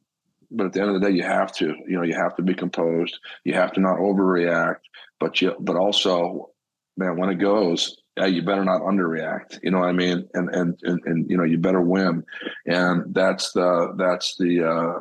but 0.51 0.67
at 0.67 0.73
the 0.73 0.81
end 0.81 0.91
of 0.95 1.01
the 1.01 1.09
day, 1.09 1.15
you 1.15 1.25
have 1.25 1.53
to, 1.57 1.75
you 1.89 1.97
know, 1.97 2.03
you 2.03 2.15
have 2.15 2.37
to 2.37 2.43
be 2.43 2.55
composed. 2.55 3.19
You 3.45 3.55
have 3.55 3.73
to 3.73 3.81
not 3.81 3.99
overreact, 3.99 4.81
but 5.19 5.41
you, 5.41 5.57
but 5.59 5.75
also, 5.75 6.51
man, 6.97 7.17
when 7.17 7.31
it 7.31 7.37
goes, 7.37 7.97
yeah, 8.17 8.27
you 8.27 8.43
better 8.43 8.65
not 8.65 8.83
underreact. 8.83 9.59
You 9.63 9.73
know 9.73 9.81
what 9.81 9.89
I 9.89 9.93
mean? 9.93 10.29
And 10.35 10.49
and 10.55 10.79
and, 10.83 11.01
and 11.05 11.31
you 11.31 11.37
know, 11.37 11.45
you 11.45 11.59
better 11.59 11.81
win. 11.81 12.25
And 12.65 13.13
that's 13.15 13.53
the 13.53 13.95
that's 13.99 14.37
the 14.37 14.69
uh, 14.69 15.01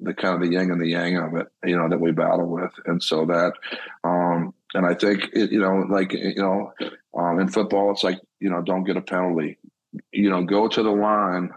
the 0.00 0.14
kind 0.14 0.34
of 0.34 0.40
the 0.40 0.54
yin 0.54 0.70
and 0.70 0.80
the 0.80 0.88
yang 0.88 1.16
of 1.16 1.34
it, 1.36 1.46
you 1.64 1.76
know, 1.76 1.88
that 1.88 2.00
we 2.00 2.10
battle 2.10 2.46
with. 2.46 2.72
And 2.86 3.02
so 3.02 3.24
that, 3.26 3.52
um, 4.04 4.52
and 4.74 4.86
I 4.86 4.94
think 4.94 5.30
it, 5.32 5.52
you 5.52 5.60
know, 5.60 5.86
like 5.88 6.12
you 6.12 6.34
know, 6.36 6.72
um, 7.16 7.40
in 7.40 7.48
football, 7.48 7.90
it's 7.90 8.04
like 8.04 8.18
you 8.40 8.50
know, 8.50 8.62
don't 8.62 8.84
get 8.84 8.96
a 8.96 9.02
penalty, 9.02 9.58
you 10.12 10.30
know, 10.30 10.42
go 10.44 10.68
to 10.68 10.82
the 10.82 10.90
line, 10.90 11.50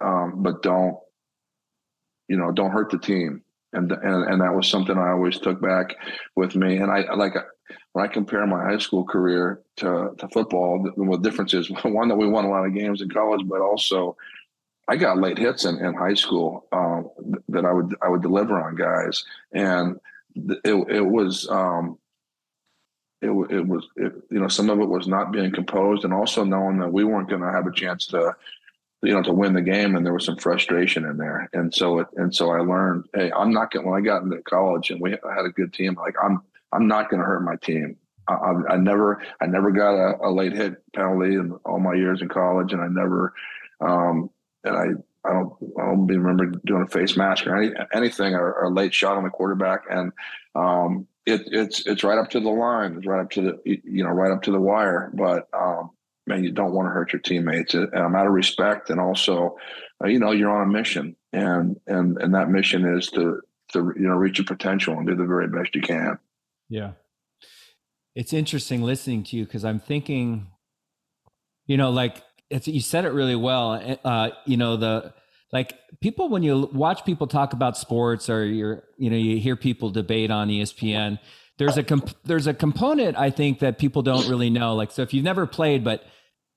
um, 0.00 0.42
but 0.42 0.62
don't, 0.62 0.96
you 2.28 2.36
know, 2.36 2.52
don't 2.52 2.72
hurt 2.72 2.90
the 2.90 2.98
team. 2.98 3.42
And, 3.72 3.92
and 3.92 4.24
and 4.24 4.40
that 4.40 4.54
was 4.54 4.68
something 4.68 4.96
I 4.96 5.10
always 5.10 5.38
took 5.38 5.60
back 5.60 5.96
with 6.34 6.56
me. 6.56 6.76
And 6.76 6.90
I 6.90 7.12
like 7.14 7.34
when 7.92 8.04
I 8.04 8.08
compare 8.08 8.46
my 8.46 8.62
high 8.62 8.78
school 8.78 9.04
career 9.04 9.60
to, 9.76 10.14
to 10.18 10.28
football, 10.28 10.82
the, 10.82 10.92
the 11.04 11.18
difference 11.18 11.52
is 11.52 11.70
one 11.84 12.08
that 12.08 12.16
we 12.16 12.28
won 12.28 12.44
a 12.44 12.50
lot 12.50 12.64
of 12.64 12.74
games 12.74 13.02
in 13.02 13.10
college, 13.10 13.42
but 13.46 13.60
also 13.60 14.16
I 14.88 14.96
got 14.96 15.18
late 15.18 15.38
hits 15.38 15.64
in, 15.64 15.78
in 15.84 15.94
high 15.94 16.14
school 16.14 16.66
um, 16.72 17.10
that 17.48 17.64
I 17.64 17.72
would 17.72 17.94
I 18.02 18.08
would 18.08 18.22
deliver 18.22 18.60
on 18.60 18.76
guys, 18.76 19.24
and 19.52 19.98
it 20.34 20.74
it 20.88 21.06
was 21.06 21.48
um, 21.50 21.98
it, 23.22 23.30
it 23.30 23.66
was 23.66 23.86
it, 23.96 24.12
you 24.30 24.38
know 24.38 24.48
some 24.48 24.70
of 24.70 24.78
it 24.80 24.88
was 24.88 25.06
not 25.06 25.32
being 25.32 25.52
composed 25.52 26.04
and 26.04 26.12
also 26.12 26.44
knowing 26.44 26.78
that 26.78 26.92
we 26.92 27.04
weren't 27.04 27.30
going 27.30 27.42
to 27.42 27.50
have 27.50 27.66
a 27.66 27.72
chance 27.72 28.06
to 28.08 28.34
you 29.02 29.12
know 29.12 29.22
to 29.22 29.32
win 29.32 29.54
the 29.54 29.62
game 29.62 29.96
and 29.96 30.04
there 30.04 30.12
was 30.12 30.24
some 30.24 30.36
frustration 30.36 31.04
in 31.04 31.16
there. 31.16 31.48
And 31.52 31.74
so 31.74 32.00
it 32.00 32.08
and 32.16 32.34
so 32.34 32.50
I 32.50 32.60
learned 32.60 33.08
hey 33.14 33.32
I'm 33.32 33.52
not 33.52 33.70
going 33.70 33.86
when 33.86 33.98
I 33.98 34.04
got 34.04 34.22
into 34.22 34.42
college 34.42 34.90
and 34.90 35.00
we 35.00 35.12
had 35.12 35.46
a 35.46 35.50
good 35.50 35.72
team 35.72 35.94
like 35.94 36.14
I'm 36.22 36.42
I'm 36.72 36.86
not 36.88 37.10
going 37.10 37.20
to 37.20 37.26
hurt 37.26 37.42
my 37.42 37.56
team. 37.56 37.96
I, 38.28 38.34
I, 38.34 38.74
I, 38.74 38.76
never 38.76 39.22
I 39.40 39.46
never 39.46 39.70
got 39.70 39.94
a, 39.94 40.26
a, 40.26 40.30
late 40.30 40.52
hit 40.52 40.82
penalty 40.92 41.36
in 41.36 41.52
all 41.64 41.78
my 41.78 41.94
years 41.94 42.20
in 42.22 42.28
college 42.28 42.72
and 42.72 42.82
I 42.82 42.88
never 42.88 43.32
um, 43.80 44.30
and 44.64 44.76
I 44.76 45.28
I 45.28 45.32
don't 45.32 45.52
I 45.78 45.84
don't 45.86 46.06
remember 46.06 46.46
doing 46.66 46.82
a 46.82 46.88
face 46.88 47.16
mask 47.16 47.46
or 47.46 47.56
any, 47.56 47.72
anything 47.94 48.34
or, 48.34 48.52
or 48.52 48.64
a 48.64 48.70
late 48.70 48.92
shot 48.92 49.16
on 49.16 49.24
the 49.24 49.30
quarterback. 49.30 49.82
And 49.90 50.12
um, 50.54 51.06
it, 51.26 51.42
it's 51.46 51.84
it's 51.86 52.04
right 52.04 52.18
up 52.18 52.30
to 52.30 52.40
the 52.40 52.48
line. 52.48 52.94
It's 52.96 53.06
right 53.06 53.20
up 53.20 53.30
to 53.32 53.42
the 53.42 53.80
you 53.84 54.04
know 54.04 54.10
right 54.10 54.32
up 54.32 54.42
to 54.42 54.52
the 54.52 54.60
wire. 54.60 55.10
But 55.12 55.48
um, 55.52 55.90
man, 56.26 56.44
you 56.44 56.52
don't 56.52 56.72
want 56.72 56.86
to 56.86 56.92
hurt 56.92 57.12
your 57.12 57.20
teammates. 57.20 57.74
And 57.74 57.92
I'm 57.94 58.14
out 58.14 58.26
of 58.26 58.32
respect, 58.32 58.90
and 58.90 59.00
also, 59.00 59.56
uh, 60.02 60.06
you 60.06 60.18
know, 60.18 60.30
you're 60.30 60.50
on 60.50 60.68
a 60.68 60.72
mission, 60.72 61.16
and 61.32 61.78
and 61.86 62.16
and 62.18 62.34
that 62.34 62.48
mission 62.48 62.86
is 62.96 63.08
to 63.08 63.40
to 63.72 63.92
you 63.96 64.06
know 64.06 64.14
reach 64.14 64.38
your 64.38 64.46
potential 64.46 64.96
and 64.96 65.06
do 65.06 65.16
the 65.16 65.24
very 65.24 65.48
best 65.48 65.74
you 65.74 65.82
can. 65.82 66.18
Yeah, 66.68 66.92
it's 68.14 68.32
interesting 68.32 68.82
listening 68.82 69.24
to 69.24 69.36
you 69.36 69.44
because 69.44 69.64
I'm 69.64 69.80
thinking, 69.80 70.46
you 71.66 71.76
know, 71.76 71.90
like 71.90 72.22
it's 72.50 72.68
you 72.68 72.80
said 72.80 73.04
it 73.04 73.10
really 73.10 73.36
well. 73.36 73.74
Eh, 73.74 73.96
uh, 74.04 74.30
you 74.44 74.56
know 74.56 74.76
the 74.76 75.12
like 75.52 75.74
people 76.00 76.28
when 76.28 76.42
you 76.42 76.68
watch 76.72 77.04
people 77.04 77.26
talk 77.26 77.52
about 77.52 77.76
sports 77.76 78.28
or 78.28 78.44
you're 78.44 78.84
you 78.98 79.10
know 79.10 79.16
you 79.16 79.38
hear 79.38 79.56
people 79.56 79.90
debate 79.90 80.30
on 80.30 80.48
espn 80.48 81.18
there's 81.58 81.78
a 81.78 81.82
comp- 81.82 82.22
there's 82.24 82.46
a 82.46 82.54
component 82.54 83.16
i 83.16 83.30
think 83.30 83.60
that 83.60 83.78
people 83.78 84.02
don't 84.02 84.28
really 84.28 84.50
know. 84.50 84.74
Like 84.74 84.90
so 84.90 85.02
if 85.02 85.14
you've 85.14 85.24
never 85.24 85.46
played 85.46 85.84
but 85.84 86.04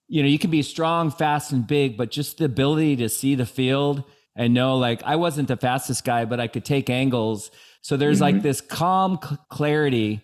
you 0.08 0.22
know 0.24 0.30
you 0.30 0.40
can 0.40 0.52
be 0.52 0.62
strong 0.62 1.12
fast 1.12 1.52
and 1.52 1.66
big 1.66 1.98
but 1.98 2.12
just 2.12 2.38
the 2.38 2.46
ability 2.46 2.96
to 2.98 3.10
see 3.10 3.36
the 3.36 3.46
field 3.46 4.04
and 4.36 4.54
know 4.54 4.78
like 4.78 5.04
i 5.04 5.16
wasn't 5.16 5.48
the 5.48 5.58
fastest 5.58 6.04
guy 6.04 6.26
but 6.26 6.40
i 6.40 6.48
could 6.48 6.66
take 6.66 6.90
angles. 6.90 7.52
So 7.82 7.96
there's 7.96 8.18
mm-hmm. 8.18 8.36
like 8.36 8.42
this 8.42 8.60
calm 8.60 9.20
c- 9.24 9.38
clarity. 9.48 10.22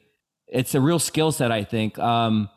It's 0.48 0.76
a 0.76 0.82
real 0.82 1.00
skill 1.00 1.32
set 1.32 1.52
i 1.52 1.64
think 1.64 1.98
um, 2.00 2.50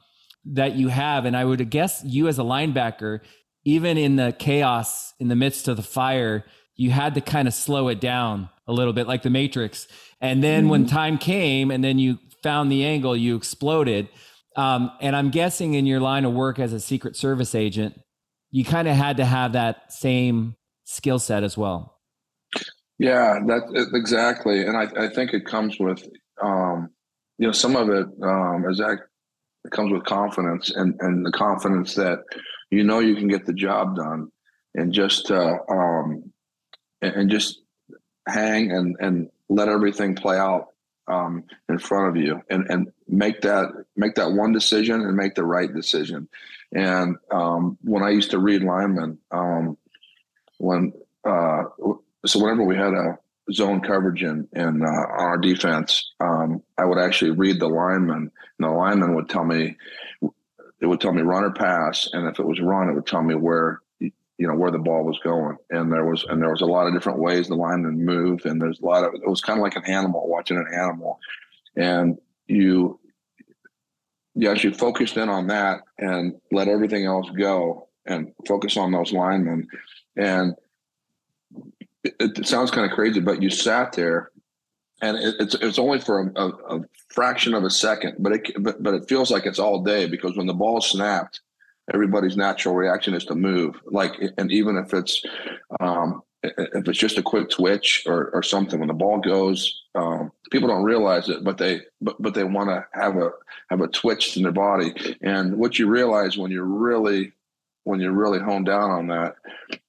that 0.45 0.75
you 0.75 0.89
have. 0.89 1.25
And 1.25 1.37
i 1.37 1.45
would 1.45 1.71
guess 1.71 2.03
you 2.05 2.29
as 2.29 2.39
a 2.39 2.43
linebacker 2.43 3.21
even 3.69 3.99
in 3.99 4.17
the 4.17 4.35
chaos 4.39 5.13
in 5.21 5.29
the 5.29 5.37
midst 5.37 5.69
of 5.69 5.77
the 5.77 5.83
fire, 5.83 6.43
you 6.75 6.91
had 6.91 7.15
to 7.15 7.21
kind 7.21 7.47
of 7.47 7.53
slow 7.53 7.89
it 7.89 8.01
down 8.01 8.49
a 8.67 8.73
little 8.73 8.95
bit, 8.95 9.07
like 9.07 9.23
the 9.23 9.29
Matrix. 9.29 9.87
And 10.23 10.43
then 10.43 10.63
mm-hmm. 10.63 10.71
when 10.71 10.87
time 10.87 11.19
came, 11.19 11.71
and 11.71 11.85
then 11.85 11.99
you 11.99 12.19
found 12.43 12.73
the 12.73 12.87
angle, 12.87 13.15
you 13.15 13.37
exploded. 13.37 14.09
Um, 14.57 14.91
and 15.03 15.15
I'm 15.15 15.31
guessing 15.31 15.75
in 15.75 15.85
your 15.85 16.01
line 16.01 16.25
of 16.25 16.33
work 16.33 16.59
as 16.59 16.73
a 16.73 16.81
Secret 16.81 17.15
Service 17.15 17.55
agent, 17.55 18.01
you 18.51 18.65
kind 18.65 18.89
of 18.89 18.97
had 18.97 19.19
to 19.19 19.27
have 19.27 19.53
that 19.53 19.93
same 19.93 20.57
skill 20.85 21.19
set 21.19 21.45
as 21.45 21.59
well. 21.59 22.01
Yeah, 22.99 23.39
that 23.49 23.91
exactly. 23.93 24.63
And 24.63 24.79
I, 24.79 24.89
I 24.97 25.09
think 25.11 25.35
it 25.35 25.45
comes 25.45 25.79
with, 25.79 26.09
um, 26.43 26.89
you 27.37 27.47
know, 27.47 27.53
some 27.53 27.77
of 27.77 27.91
it, 27.91 28.07
um, 28.23 28.65
is 28.67 28.79
that 28.79 28.99
it 29.67 29.73
comes 29.73 29.93
with 29.93 30.05
confidence 30.05 30.71
and, 30.71 30.95
and 31.01 31.27
the 31.27 31.33
confidence 31.33 31.95
that 31.97 32.21
you 32.71 32.85
know 32.85 33.01
you 33.01 33.15
can 33.15 33.29
get 33.29 33.47
the 33.47 33.53
job 33.53 33.97
done 33.97 34.31
and 34.75 34.93
just 34.93 35.31
uh, 35.31 35.59
um, 35.69 36.33
and, 37.03 37.31
just 37.31 37.61
hang 38.27 38.71
and 38.71 38.97
and 39.01 39.31
let 39.49 39.69
everything 39.69 40.15
play 40.15 40.37
out 40.37 40.69
um, 41.07 41.45
in 41.69 41.79
front 41.79 42.09
of 42.09 42.23
you 42.23 42.41
and 42.51 42.69
and 42.71 42.93
make 43.09 43.41
that 43.41 43.69
make 43.97 44.15
that 44.15 44.33
one 44.33 44.53
decision 44.53 45.01
and 45.01 45.17
make 45.17 45.35
the 45.35 45.45
right 45.45 45.73
decision. 45.75 46.29
And 46.73 47.17
um, 47.31 47.79
when 47.83 48.03
I 48.03 48.11
used 48.11 48.31
to 48.33 48.39
read 48.39 48.63
linemen 48.63 49.19
um, 49.31 49.79
when 50.59 50.93
uh, 51.25 51.65
so 52.27 52.41
whenever 52.41 52.65
we 52.65 52.77
had 52.77 52.93
a 52.93 53.19
zone 53.53 53.81
coverage 53.81 54.23
in, 54.23 54.47
in 54.53 54.83
uh, 54.83 54.89
on 54.89 55.21
our 55.21 55.39
defense, 55.39 56.13
um, 56.21 56.63
I 56.77 56.85
would 56.85 56.99
actually 56.99 57.31
read 57.31 57.61
the 57.61 57.69
lineman, 57.69 58.31
and 58.59 58.69
the 58.69 58.69
lineman 58.69 59.15
would 59.15 59.29
tell 59.29 59.45
me 59.45 59.77
it 60.81 60.87
would 60.87 61.01
tell 61.01 61.13
me 61.13 61.23
run 61.23 61.45
or 61.45 61.53
pass, 61.53 62.09
and 62.13 62.27
if 62.29 62.39
it 62.39 62.47
was 62.47 62.61
run, 62.61 62.89
it 62.89 62.95
would 62.95 63.07
tell 63.07 63.23
me 63.23 63.35
where 63.35 63.81
you 64.01 64.47
know 64.47 64.55
where 64.55 64.71
the 64.71 64.79
ball 64.79 65.05
was 65.05 65.19
going. 65.25 65.57
And 65.71 65.93
there 65.93 66.05
was 66.05 66.25
and 66.25 66.41
there 66.41 66.51
was 66.51 66.61
a 66.61 66.67
lot 66.67 66.87
of 66.87 66.95
different 66.95 67.19
ways 67.19 67.49
the 67.49 67.55
lineman 67.55 68.05
moved, 68.05 68.47
and 68.47 68.61
there's 68.61 68.81
a 68.81 68.87
lot 68.87 69.05
of 69.05 69.15
it 69.15 69.29
was 69.29 69.41
kind 69.41 69.59
of 69.59 69.63
like 69.63 69.77
an 69.77 69.87
animal 69.87 70.29
watching 70.29 70.57
an 70.57 70.69
animal, 70.73 71.19
and 71.77 72.19
you 72.47 72.99
you 74.35 74.49
actually 74.49 74.75
focused 74.75 75.17
in 75.17 75.29
on 75.29 75.49
that 75.49 75.81
and 75.99 76.35
let 76.53 76.69
everything 76.69 77.05
else 77.05 77.29
go 77.31 77.89
and 78.07 78.33
focus 78.47 78.77
on 78.77 78.93
those 78.93 79.13
linemen 79.13 79.67
and 80.17 80.55
it, 82.05 82.15
it 82.39 82.47
sounds 82.47 82.71
kind 82.71 82.87
of 82.89 82.95
crazy, 82.95 83.21
but 83.21 83.43
you 83.43 83.51
sat 83.51 83.93
there, 83.93 84.31
and 85.01 85.17
it, 85.17 85.35
it's 85.41 85.55
it's 85.55 85.79
only 85.79 86.01
for 86.01 86.21
a, 86.21 86.41
a, 86.41 86.49
a, 86.77 86.81
fraction 87.11 87.55
of 87.55 87.65
a 87.65 87.71
second, 87.71 88.17
but 88.19 88.33
it 88.33 88.63
but, 88.63 88.83
but 88.83 88.95
it 88.95 89.09
feels 89.09 89.31
like 89.31 89.47
it's 89.47 89.59
all 89.59 89.83
day 89.83 90.07
because 90.07 90.37
when 90.37 90.47
the 90.47 90.55
ball 90.55 90.81
snapped, 90.81 91.41
everybody's 91.93 92.37
natural 92.37 92.75
reaction 92.75 93.15
is 93.15 93.25
to 93.27 93.35
move. 93.35 93.77
Like, 93.87 94.13
and 94.37 94.51
even 94.51 94.77
if 94.77 94.93
it's 94.93 95.23
um, 95.81 96.23
if 96.43 96.89
it's 96.89 96.99
just 96.99 97.19
a 97.19 97.23
quick 97.23 97.51
twitch 97.51 98.05
or, 98.07 98.31
or 98.31 98.43
something, 98.43 98.79
when 98.79 98.89
the 98.89 98.95
ball 98.95 99.19
goes, 99.19 99.83
um, 99.95 100.31
people 100.51 100.69
don't 100.69 100.85
realize 100.85 101.29
it, 101.29 101.43
but 101.45 101.59
they 101.59 101.83
but 102.01 102.21
but 102.21 102.35
they 102.35 102.45
want 102.45 102.69
to 102.69 102.87
have 102.93 103.17
a 103.17 103.31
have 103.71 103.81
a 103.81 103.89
twitch 103.89 104.37
in 104.37 104.43
their 104.43 104.53
body. 104.53 105.17
And 105.23 105.57
what 105.59 105.79
you 105.79 105.89
realize 105.89 106.37
when 106.37 106.51
you're 106.51 106.65
really 106.65 107.33
when 107.85 108.01
you're 108.01 108.13
really 108.13 108.39
hone 108.39 108.65
down 108.65 108.91
on 108.91 109.07
that, 109.09 109.37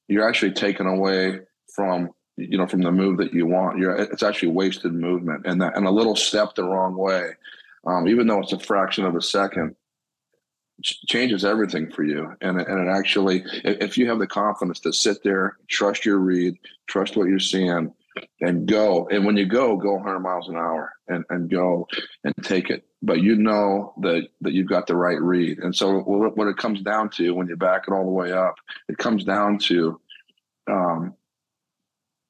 you're 0.07 0.27
actually 0.27 0.53
taken 0.53 0.87
away 0.87 1.41
from 1.75 2.11
you 2.39 2.57
know 2.57 2.67
from 2.67 2.81
the 2.81 2.91
move 2.91 3.17
that 3.17 3.33
you 3.33 3.45
want. 3.45 3.77
You're 3.77 3.95
it's 3.95 4.23
actually 4.23 4.49
wasted 4.49 4.93
movement, 4.93 5.45
and 5.45 5.61
that 5.61 5.75
and 5.75 5.85
a 5.85 5.91
little 5.91 6.15
step 6.15 6.55
the 6.55 6.63
wrong 6.63 6.95
way, 6.95 7.31
um, 7.85 8.07
even 8.07 8.27
though 8.27 8.39
it's 8.39 8.53
a 8.53 8.59
fraction 8.59 9.05
of 9.05 9.15
a 9.15 9.21
second, 9.21 9.75
changes 10.83 11.45
everything 11.45 11.91
for 11.91 12.03
you. 12.03 12.35
And, 12.41 12.59
and 12.59 12.87
it 12.87 12.91
actually, 12.91 13.43
if 13.63 13.97
you 13.97 14.07
have 14.09 14.19
the 14.19 14.27
confidence 14.27 14.79
to 14.81 14.93
sit 14.93 15.23
there, 15.23 15.57
trust 15.67 16.05
your 16.05 16.19
read, 16.19 16.55
trust 16.87 17.17
what 17.17 17.27
you're 17.27 17.39
seeing, 17.39 17.93
and 18.41 18.67
go. 18.67 19.07
And 19.09 19.25
when 19.25 19.37
you 19.37 19.45
go, 19.45 19.77
go 19.77 19.93
100 19.93 20.19
miles 20.19 20.49
an 20.49 20.55
hour 20.55 20.93
and, 21.07 21.23
and 21.29 21.49
go 21.49 21.87
and 22.23 22.33
take 22.43 22.69
it. 22.69 22.85
But 23.01 23.21
you 23.21 23.35
know 23.35 23.93
that 24.01 24.27
that 24.41 24.51
you've 24.51 24.67
got 24.67 24.87
the 24.87 24.95
right 24.95 25.21
read. 25.21 25.59
And 25.59 25.73
so 25.73 25.99
what 26.01 26.47
it 26.47 26.57
comes 26.57 26.81
down 26.81 27.09
to 27.11 27.33
when 27.33 27.47
you 27.47 27.55
back 27.55 27.83
it 27.87 27.93
all 27.93 28.03
the 28.03 28.11
way 28.11 28.33
up, 28.33 28.55
it 28.89 28.97
comes 28.97 29.23
down 29.23 29.57
to 29.59 29.99
um, 30.69 31.13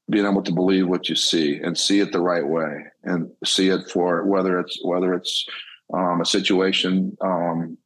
being 0.09 0.25
able 0.25 0.41
to 0.41 0.51
believe 0.51 0.87
what 0.87 1.09
you 1.09 1.15
see 1.15 1.59
and 1.59 1.77
see 1.77 1.99
it 1.99 2.11
the 2.11 2.21
right 2.21 2.47
way 2.47 2.85
and 3.03 3.31
see 3.45 3.69
it 3.69 3.89
for 3.89 4.25
whether 4.25 4.59
it's 4.59 4.79
whether 4.83 5.13
it's 5.13 5.45
um, 5.93 6.21
a 6.21 6.25
situation 6.25 7.15
um, 7.21 7.77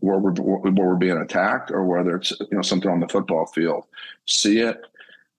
where 0.00 0.18
we're 0.18 0.32
where 0.32 0.72
we're 0.72 0.96
being 0.96 1.18
attacked 1.18 1.70
or 1.70 1.84
whether 1.84 2.16
it's 2.16 2.30
you 2.30 2.46
know 2.52 2.62
something 2.62 2.90
on 2.90 3.00
the 3.00 3.08
football 3.08 3.46
field. 3.46 3.84
See 4.26 4.58
it 4.58 4.80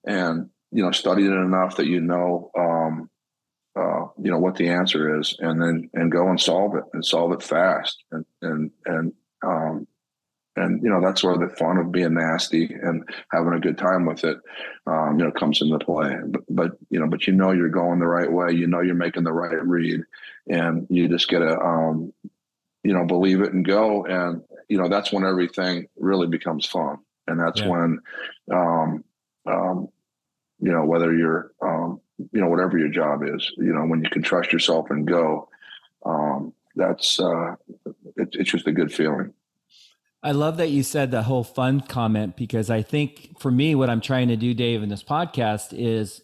and 0.06 0.48
you 0.70 0.82
know 0.82 0.92
study 0.92 1.24
it 1.24 1.32
enough 1.32 1.76
that 1.76 1.86
you 1.86 2.00
know 2.00 2.50
um, 2.58 3.10
uh, 3.76 4.06
you 4.22 4.30
know 4.30 4.38
what 4.38 4.56
the 4.56 4.68
answer 4.68 5.18
is, 5.18 5.36
and 5.40 5.60
then 5.60 5.90
and 5.94 6.12
go 6.12 6.28
and 6.28 6.40
solve 6.40 6.76
it 6.76 6.84
and 6.92 7.04
solve 7.04 7.32
it 7.32 7.42
fast 7.42 8.04
and 8.12 8.24
and 8.42 8.70
and 8.86 9.12
um, 9.42 9.86
and 10.56 10.82
you 10.82 10.88
know 10.88 11.00
that's 11.00 11.24
where 11.24 11.36
the 11.36 11.48
fun 11.56 11.78
of 11.78 11.92
being 11.92 12.14
nasty 12.14 12.72
and 12.72 13.08
having 13.30 13.52
a 13.52 13.60
good 13.60 13.78
time 13.78 14.06
with 14.06 14.24
it 14.24 14.38
um, 14.86 15.18
you 15.18 15.24
know 15.24 15.32
comes 15.32 15.60
into 15.60 15.78
play 15.78 16.16
but, 16.26 16.42
but 16.48 16.72
you 16.90 17.00
know 17.00 17.06
but 17.06 17.26
you 17.26 17.32
know 17.32 17.52
you're 17.52 17.68
going 17.68 17.98
the 17.98 18.06
right 18.06 18.30
way 18.30 18.52
you 18.52 18.66
know 18.66 18.80
you're 18.80 18.94
making 18.94 19.24
the 19.24 19.32
right 19.32 19.62
read 19.66 20.00
and 20.48 20.86
you 20.90 21.08
just 21.08 21.28
get 21.28 21.40
to 21.40 21.58
um, 21.58 22.12
you 22.84 22.92
know, 22.92 23.04
believe 23.04 23.40
it 23.40 23.52
and 23.52 23.64
go. 23.64 24.04
And, 24.04 24.42
you 24.68 24.78
know, 24.78 24.88
that's 24.88 25.10
when 25.10 25.24
everything 25.24 25.88
really 25.96 26.28
becomes 26.28 26.66
fun. 26.66 26.98
And 27.26 27.40
that's 27.40 27.60
yeah. 27.60 27.68
when, 27.68 27.98
um, 28.52 29.04
um, 29.46 29.88
you 30.60 30.70
know, 30.70 30.84
whether 30.84 31.12
you're, 31.12 31.52
um, 31.62 32.00
you 32.30 32.40
know, 32.40 32.48
whatever 32.48 32.78
your 32.78 32.90
job 32.90 33.22
is, 33.24 33.50
you 33.56 33.72
know, 33.72 33.84
when 33.86 34.04
you 34.04 34.10
can 34.10 34.22
trust 34.22 34.52
yourself 34.52 34.90
and 34.90 35.08
go, 35.08 35.48
um, 36.04 36.52
that's, 36.76 37.18
uh, 37.18 37.54
it, 38.16 38.28
it's 38.32 38.50
just 38.50 38.66
a 38.66 38.72
good 38.72 38.92
feeling. 38.92 39.32
I 40.24 40.32
love 40.32 40.56
that 40.56 40.70
you 40.70 40.82
said 40.82 41.10
the 41.10 41.22
whole 41.22 41.44
fun 41.44 41.80
comment 41.82 42.34
because 42.34 42.70
I 42.70 42.80
think 42.80 43.38
for 43.38 43.50
me, 43.50 43.74
what 43.74 43.90
I'm 43.90 44.00
trying 44.00 44.28
to 44.28 44.36
do, 44.36 44.54
Dave, 44.54 44.82
in 44.82 44.88
this 44.88 45.04
podcast 45.04 45.68
is 45.72 46.22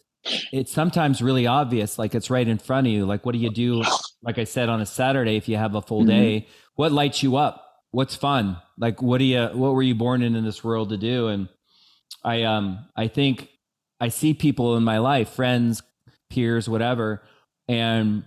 it's 0.52 0.72
sometimes 0.72 1.22
really 1.22 1.46
obvious 1.46 1.98
like 1.98 2.14
it's 2.14 2.30
right 2.30 2.48
in 2.48 2.56
front 2.58 2.86
of 2.86 2.92
you. 2.94 3.04
Like 3.04 3.26
what 3.26 3.32
do 3.32 3.38
you 3.38 3.50
do 3.50 3.82
like 4.22 4.38
i 4.38 4.44
said 4.44 4.68
on 4.68 4.82
a 4.82 4.86
saturday 4.86 5.36
if 5.36 5.48
you 5.48 5.56
have 5.56 5.74
a 5.74 5.82
full 5.82 6.00
mm-hmm. 6.00 6.08
day? 6.08 6.48
What 6.76 6.92
lights 6.92 7.22
you 7.22 7.36
up? 7.36 7.66
What's 7.90 8.14
fun? 8.14 8.56
Like 8.78 9.02
what 9.02 9.18
do 9.18 9.24
you 9.24 9.46
what 9.52 9.74
were 9.74 9.82
you 9.82 9.94
born 9.94 10.22
in 10.22 10.34
in 10.34 10.44
this 10.44 10.64
world 10.64 10.88
to 10.90 10.96
do? 10.96 11.28
And 11.28 11.48
i 12.24 12.42
um 12.42 12.86
i 12.96 13.08
think 13.08 13.48
i 14.00 14.08
see 14.08 14.34
people 14.34 14.76
in 14.76 14.82
my 14.82 14.98
life 14.98 15.30
friends 15.30 15.82
peers 16.28 16.68
whatever 16.68 17.22
and 17.68 18.24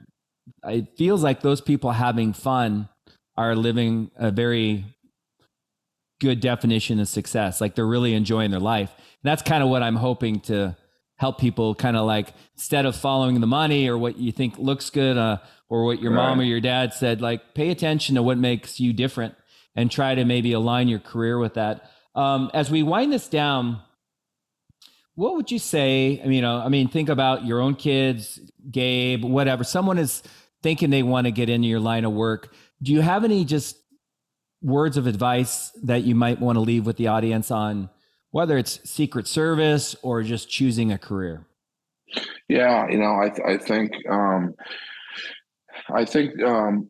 it 0.65 0.97
feels 0.97 1.23
like 1.23 1.41
those 1.41 1.61
people 1.61 1.91
having 1.91 2.33
fun 2.33 2.89
are 3.37 3.55
living 3.55 4.09
a 4.15 4.31
very 4.31 4.85
good 6.23 6.39
definition 6.39 7.01
of 7.01 7.07
success. 7.09 7.59
Like 7.59 7.75
they're 7.75 7.85
really 7.85 8.13
enjoying 8.13 8.49
their 8.49 8.61
life. 8.61 8.91
And 8.95 9.29
that's 9.29 9.41
kind 9.41 9.61
of 9.61 9.69
what 9.69 9.83
i'm 9.83 9.97
hoping 9.97 10.39
to 10.39 10.75
help 11.17 11.37
people 11.37 11.75
kind 11.75 11.95
of 11.97 12.05
like 12.05 12.33
instead 12.55 12.85
of 12.85 12.95
following 12.95 13.41
the 13.41 13.47
money 13.47 13.87
or 13.87 13.97
what 13.97 14.17
you 14.17 14.31
think 14.31 14.57
looks 14.57 14.89
good 14.89 15.17
uh, 15.17 15.37
or 15.69 15.85
what 15.85 16.01
your 16.01 16.11
right. 16.11 16.29
mom 16.29 16.39
or 16.39 16.43
your 16.43 16.61
dad 16.61 16.93
said 16.93 17.21
like 17.21 17.53
pay 17.53 17.69
attention 17.69 18.15
to 18.15 18.23
what 18.23 18.37
makes 18.37 18.79
you 18.79 18.93
different 18.93 19.35
and 19.75 19.91
try 19.91 20.15
to 20.15 20.23
maybe 20.23 20.53
align 20.53 20.87
your 20.87 20.99
career 20.99 21.37
with 21.37 21.55
that. 21.55 21.89
Um, 22.15 22.49
as 22.53 22.71
we 22.71 22.83
wind 22.83 23.11
this 23.11 23.27
down 23.27 23.81
what 25.15 25.35
would 25.35 25.51
you 25.51 25.59
say 25.59 26.19
I 26.23 26.23
mean, 26.23 26.33
you 26.33 26.41
know 26.41 26.57
i 26.57 26.69
mean 26.69 26.87
think 26.87 27.09
about 27.09 27.45
your 27.45 27.61
own 27.61 27.75
kids 27.75 28.39
gabe 28.71 29.25
whatever. 29.25 29.63
Someone 29.63 29.99
is 29.99 30.23
thinking 30.61 30.89
they 30.89 31.03
want 31.03 31.27
to 31.27 31.31
get 31.31 31.49
into 31.49 31.67
your 31.67 31.81
line 31.81 32.05
of 32.05 32.13
work. 32.13 32.53
Do 32.81 32.93
you 32.93 33.01
have 33.01 33.23
any 33.23 33.43
just 33.45 33.77
words 34.63 34.97
of 34.97 35.05
advice 35.05 35.71
that 35.83 36.03
you 36.03 36.15
might 36.15 36.39
want 36.39 36.55
to 36.55 36.61
leave 36.61 36.85
with 36.85 36.97
the 36.97 37.07
audience 37.07 37.51
on 37.51 37.89
whether 38.31 38.57
it's 38.57 38.79
Secret 38.89 39.27
Service 39.27 39.95
or 40.01 40.23
just 40.23 40.49
choosing 40.49 40.91
a 40.91 40.97
career? 40.97 41.45
Yeah, 42.49 42.87
you 42.89 42.97
know, 42.97 43.19
I 43.21 43.29
th- 43.29 43.47
I 43.47 43.57
think 43.57 43.91
um, 44.09 44.55
I 45.93 46.05
think 46.05 46.41
um, 46.43 46.89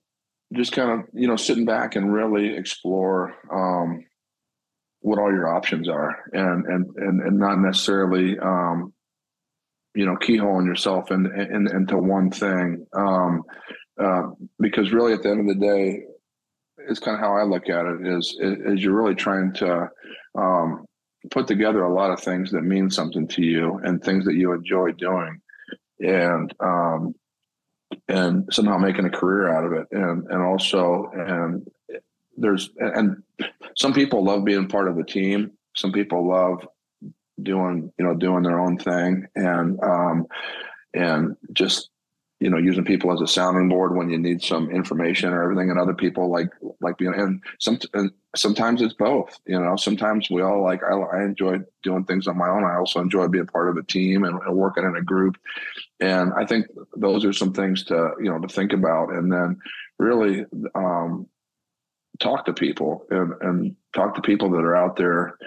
just 0.53 0.71
kind 0.71 0.91
of 0.91 1.07
you 1.13 1.28
know 1.28 1.36
sitting 1.36 1.65
back 1.65 1.95
and 1.95 2.13
really 2.13 2.55
explore 2.55 3.36
um, 3.51 4.05
what 5.01 5.19
all 5.19 5.32
your 5.32 5.53
options 5.53 5.88
are, 5.89 6.15
and 6.34 6.65
and 6.65 6.86
and, 6.95 7.21
and 7.21 7.39
not 7.39 7.59
necessarily 7.59 8.38
um, 8.39 8.93
you 9.95 10.05
know 10.05 10.15
keyholing 10.15 10.65
yourself 10.65 11.11
in, 11.11 11.26
in, 11.26 11.67
into 11.74 11.97
one 11.97 12.32
thing, 12.32 12.86
um, 12.93 13.43
uh, 14.01 14.24
because 14.59 14.91
really 14.91 15.13
at 15.13 15.24
the 15.24 15.30
end 15.30 15.41
of 15.41 15.47
the 15.47 15.65
day, 15.65 16.03
it's 16.90 17.00
kind 17.00 17.16
of 17.16 17.22
how 17.22 17.36
I 17.36 17.44
look 17.44 17.70
at 17.70 17.86
it 17.86 18.08
is 18.08 18.36
is 18.40 18.84
you're 18.84 19.00
really 19.00 19.16
trying 19.16 19.54
to 19.54 19.90
um, 20.36 20.86
put 21.32 21.48
together 21.48 21.84
a 21.84 21.94
lot 21.94 22.12
of 22.12 22.20
things 22.20 22.52
that 22.52 22.64
mean 22.64 22.90
something 22.90 23.28
to 23.30 23.42
you 23.42 23.80
and 23.84 24.04
things 24.04 24.26
that 24.26 24.36
you 24.36 24.52
enjoy 24.54 24.92
doing 24.92 25.40
and 26.00 26.54
um 26.60 27.16
and 28.08 28.48
somehow 28.52 28.78
making 28.78 29.06
a 29.06 29.10
career 29.10 29.50
out 29.50 29.66
of 29.66 29.74
it. 29.74 29.88
And 29.92 30.28
and 30.30 30.42
also 30.42 31.10
and 31.14 31.68
there's 32.36 32.70
and 32.78 33.22
some 33.78 33.94
people 33.94 34.24
love 34.24 34.44
being 34.44 34.68
part 34.68 34.88
of 34.88 34.98
the 34.98 35.04
team. 35.04 35.52
Some 35.76 35.92
people 35.92 36.28
love 36.28 36.68
doing 37.42 37.92
you 37.98 38.06
know 38.06 38.16
doing 38.16 38.44
their 38.44 38.60
own 38.60 38.78
thing. 38.78 39.28
And 39.36 39.82
um 39.84 40.28
and 40.94 41.36
just 41.54 41.90
you 42.44 42.50
know 42.50 42.58
using 42.58 42.84
people 42.84 43.10
as 43.14 43.22
a 43.22 43.28
sounding 43.28 43.70
board 43.70 43.96
when 43.96 44.10
you 44.10 44.18
need 44.18 44.41
some 44.41 44.70
information 44.70 45.30
or 45.30 45.41
everything 45.41 45.70
and 45.70 45.80
other 45.80 45.94
people 45.94 46.30
like 46.30 46.50
like 46.82 46.98
being 46.98 47.14
and 47.14 47.41
some 47.58 47.80
and 47.94 48.12
sometimes 48.36 48.82
it's 48.82 48.94
both 48.94 49.39
you 49.46 49.58
know 49.58 49.78
sometimes 49.78 50.30
we 50.30 50.41
all 50.41 50.62
like 50.62 50.82
I, 50.84 50.94
I 50.94 51.24
enjoy 51.24 51.60
doing 51.84 52.04
things 52.04 52.28
on 52.28 52.38
my 52.38 52.50
own. 52.50 52.66
I 52.66 52.76
also 52.76 53.00
enjoy 53.00 53.28
being 53.30 53.48
part 53.48 53.70
of 53.70 53.78
a 53.78 53.84
team 53.84 54.26
and, 54.26 54.38
and 54.41 54.56
working 54.58 54.84
in 54.84 54.98
a 54.98 55.02
group. 55.02 55.38
And 56.02 56.34
i 56.34 56.46
think 56.46 56.66
those 56.98 57.24
are 57.24 57.32
some 57.32 57.54
things 57.54 57.86
to 57.86 58.12
you 58.20 58.30
know 58.30 58.39
to 58.39 58.54
think 58.54 58.74
about 58.74 59.14
and 59.14 59.32
then 59.32 59.60
really 59.98 60.46
um 60.76 61.28
talk 62.20 62.46
to 62.46 62.54
people 62.54 63.06
and, 63.10 63.34
and 63.41 63.76
talk 63.96 64.16
to 64.16 64.22
people 64.22 64.50
that 64.52 64.66
are 64.66 64.76
out 64.76 64.98
there 64.98 65.38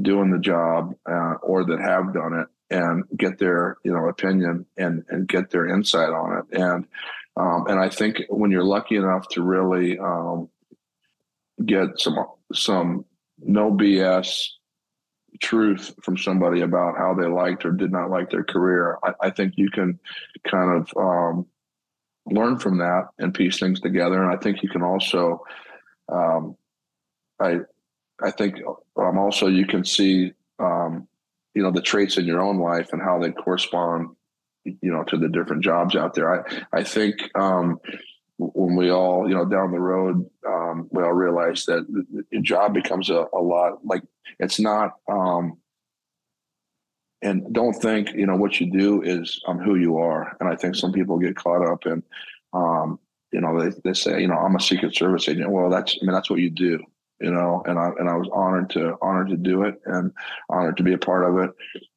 doing 0.00 0.30
the 0.30 0.38
job 0.38 0.94
uh, 1.08 1.34
or 1.42 1.64
that 1.64 1.80
have 1.80 2.12
done 2.14 2.32
it 2.34 2.48
and 2.70 3.04
get 3.16 3.38
their 3.38 3.76
you 3.84 3.92
know 3.92 4.08
opinion 4.08 4.66
and 4.76 5.04
and 5.08 5.28
get 5.28 5.50
their 5.50 5.66
insight 5.66 6.10
on 6.10 6.38
it 6.38 6.58
and 6.58 6.86
um, 7.36 7.66
and 7.68 7.78
I 7.78 7.90
think 7.90 8.22
when 8.30 8.50
you're 8.50 8.64
lucky 8.64 8.96
enough 8.96 9.28
to 9.30 9.42
really 9.42 9.98
um, 9.98 10.48
get 11.64 11.98
some 11.98 12.16
some 12.52 13.04
no 13.38 13.70
BS 13.70 14.48
truth 15.42 15.94
from 16.02 16.16
somebody 16.16 16.62
about 16.62 16.96
how 16.96 17.14
they 17.14 17.26
liked 17.26 17.66
or 17.66 17.72
did 17.72 17.92
not 17.92 18.10
like 18.10 18.30
their 18.30 18.44
career, 18.44 18.98
I, 19.04 19.26
I 19.26 19.30
think 19.30 19.54
you 19.56 19.70
can 19.70 19.98
kind 20.50 20.80
of 20.80 20.90
um, 20.96 21.46
learn 22.24 22.58
from 22.58 22.78
that 22.78 23.08
and 23.18 23.34
piece 23.34 23.58
things 23.58 23.80
together. 23.80 24.22
And 24.22 24.32
I 24.32 24.38
think 24.38 24.62
you 24.62 24.70
can 24.70 24.82
also, 24.82 25.44
um, 26.10 26.56
I, 27.38 27.58
I 28.22 28.30
think 28.30 28.62
um, 28.96 29.18
also 29.18 29.48
you 29.48 29.66
can 29.66 29.84
see 29.84 30.32
um, 30.58 31.06
you 31.56 31.62
know 31.62 31.72
the 31.72 31.82
traits 31.82 32.18
in 32.18 32.26
your 32.26 32.40
own 32.40 32.58
life 32.58 32.92
and 32.92 33.02
how 33.02 33.18
they 33.18 33.32
correspond 33.32 34.14
you 34.64 34.92
know 34.92 35.02
to 35.04 35.16
the 35.16 35.28
different 35.28 35.64
jobs 35.64 35.96
out 35.96 36.14
there 36.14 36.46
i 36.46 36.78
i 36.78 36.84
think 36.84 37.16
um, 37.34 37.80
when 38.38 38.76
we 38.76 38.90
all 38.90 39.28
you 39.28 39.34
know 39.34 39.44
down 39.44 39.72
the 39.72 39.80
road 39.80 40.24
um, 40.46 40.86
we 40.92 41.02
all 41.02 41.12
realize 41.12 41.64
that 41.64 41.84
your 42.30 42.42
job 42.42 42.74
becomes 42.74 43.10
a, 43.10 43.26
a 43.32 43.40
lot 43.40 43.84
like 43.84 44.02
it's 44.38 44.60
not 44.60 44.92
um, 45.08 45.56
and 47.22 47.52
don't 47.52 47.74
think 47.74 48.12
you 48.12 48.26
know 48.26 48.36
what 48.36 48.60
you 48.60 48.70
do 48.70 49.02
is 49.02 49.40
um, 49.48 49.58
who 49.58 49.76
you 49.76 49.98
are. 49.98 50.36
And 50.38 50.48
I 50.48 50.56
think 50.56 50.74
some 50.76 50.92
people 50.92 51.18
get 51.18 51.36
caught 51.36 51.66
up 51.66 51.86
in, 51.86 52.02
um, 52.52 52.98
you 53.32 53.40
know, 53.40 53.58
they, 53.58 53.74
they 53.84 53.94
say, 53.94 54.20
you 54.20 54.28
know, 54.28 54.36
I'm 54.36 54.54
a 54.54 54.60
Secret 54.60 54.94
Service 54.94 55.28
agent. 55.28 55.50
Well, 55.50 55.70
that's 55.70 55.98
I 56.00 56.04
mean 56.04 56.12
that's 56.12 56.30
what 56.30 56.40
you 56.40 56.50
do, 56.50 56.84
you 57.20 57.30
know. 57.30 57.62
And 57.66 57.78
I 57.78 57.90
and 57.98 58.08
I 58.08 58.14
was 58.14 58.28
honored 58.32 58.70
to 58.70 58.96
honored 59.02 59.28
to 59.30 59.36
do 59.36 59.62
it 59.62 59.80
and 59.86 60.12
honored 60.48 60.76
to 60.78 60.82
be 60.82 60.94
a 60.94 60.98
part 60.98 61.24
of 61.24 61.38
it. 61.38 61.50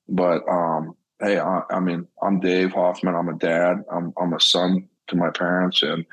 But 0.08 0.48
um, 0.50 0.96
hey, 1.20 1.40
I, 1.40 1.62
I 1.70 1.80
mean, 1.80 2.08
I'm 2.22 2.40
Dave 2.40 2.72
Hoffman. 2.74 3.16
I'm 3.16 3.30
a 3.30 3.38
dad. 3.38 3.84
I'm 3.92 4.14
I'm 4.18 4.34
a 4.34 4.40
son 4.40 4.88
to 5.08 5.16
my 5.16 5.30
parents, 5.30 5.84
and 5.84 6.06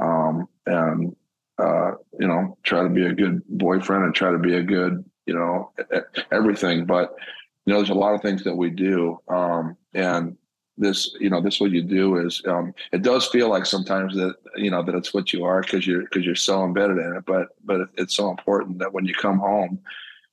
um, 0.00 0.48
and 0.66 1.14
uh, 1.58 1.92
you 2.18 2.26
know, 2.26 2.58
try 2.62 2.82
to 2.82 2.88
be 2.88 3.06
a 3.06 3.12
good 3.12 3.42
boyfriend 3.48 4.04
and 4.04 4.14
try 4.14 4.30
to 4.30 4.38
be 4.38 4.54
a 4.54 4.62
good, 4.62 5.04
you 5.26 5.34
know, 5.34 5.70
everything. 6.32 6.84
But 6.84 7.14
you 7.64 7.72
know, 7.72 7.78
there's 7.78 7.90
a 7.90 7.94
lot 7.94 8.14
of 8.14 8.22
things 8.22 8.44
that 8.44 8.56
we 8.56 8.70
do, 8.70 9.20
um, 9.28 9.76
and 9.94 10.36
this, 10.76 11.14
you 11.20 11.30
know, 11.30 11.40
this 11.40 11.60
what 11.60 11.70
you 11.70 11.82
do 11.82 12.16
is 12.16 12.42
um, 12.46 12.74
it 12.92 13.02
does 13.02 13.26
feel 13.26 13.48
like 13.48 13.66
sometimes 13.66 14.14
that 14.14 14.34
you 14.56 14.70
know 14.70 14.82
that 14.82 14.94
it's 14.94 15.14
what 15.14 15.32
you 15.32 15.44
are 15.44 15.60
because 15.60 15.86
you're 15.86 16.02
because 16.02 16.24
you're 16.24 16.34
so 16.34 16.64
embedded 16.64 16.98
in 16.98 17.16
it. 17.16 17.24
But 17.26 17.48
but 17.64 17.82
it's 17.96 18.16
so 18.16 18.30
important 18.30 18.78
that 18.78 18.92
when 18.92 19.04
you 19.04 19.14
come 19.14 19.38
home, 19.38 19.78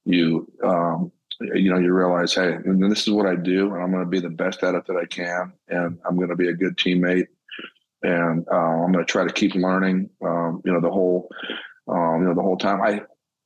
you 0.05 0.51
um, 0.63 1.11
you 1.39 1.71
know 1.71 1.79
you 1.79 1.93
realize, 1.93 2.33
hey, 2.33 2.57
this 2.65 3.07
is 3.07 3.13
what 3.13 3.27
I 3.27 3.35
do, 3.35 3.73
and 3.73 3.83
I'm 3.83 3.91
going 3.91 4.03
to 4.03 4.09
be 4.09 4.19
the 4.19 4.29
best 4.29 4.63
at 4.63 4.75
it 4.75 4.85
that 4.87 4.97
I 4.97 5.05
can, 5.05 5.53
and 5.69 5.99
I'm 6.05 6.15
going 6.15 6.29
to 6.29 6.35
be 6.35 6.49
a 6.49 6.53
good 6.53 6.77
teammate, 6.77 7.27
and 8.01 8.45
uh, 8.51 8.55
I'm 8.55 8.91
going 8.91 9.05
to 9.05 9.11
try 9.11 9.25
to 9.25 9.33
keep 9.33 9.53
learning. 9.53 10.09
Um, 10.23 10.61
you 10.65 10.73
know, 10.73 10.81
the 10.81 10.91
whole 10.91 11.29
um, 11.87 12.21
you 12.21 12.27
know 12.27 12.35
the 12.35 12.41
whole 12.41 12.57
time. 12.57 12.81
I 12.81 13.01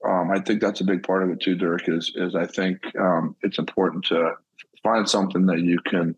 um, 0.08 0.32
I 0.32 0.40
think 0.40 0.62
that's 0.62 0.82
a 0.82 0.86
big 0.86 1.04
part 1.04 1.24
of 1.24 1.30
it 1.30 1.42
too, 1.42 1.56
Dirk. 1.56 1.90
Is 1.90 2.14
is 2.16 2.36
I 2.36 2.46
think 2.46 2.80
um, 2.98 3.36
it's 3.42 3.60
important 3.60 4.06
to 4.06 4.32
find 4.82 5.10
something 5.10 5.46
that 5.48 5.60
you 5.60 5.80
can 5.80 6.16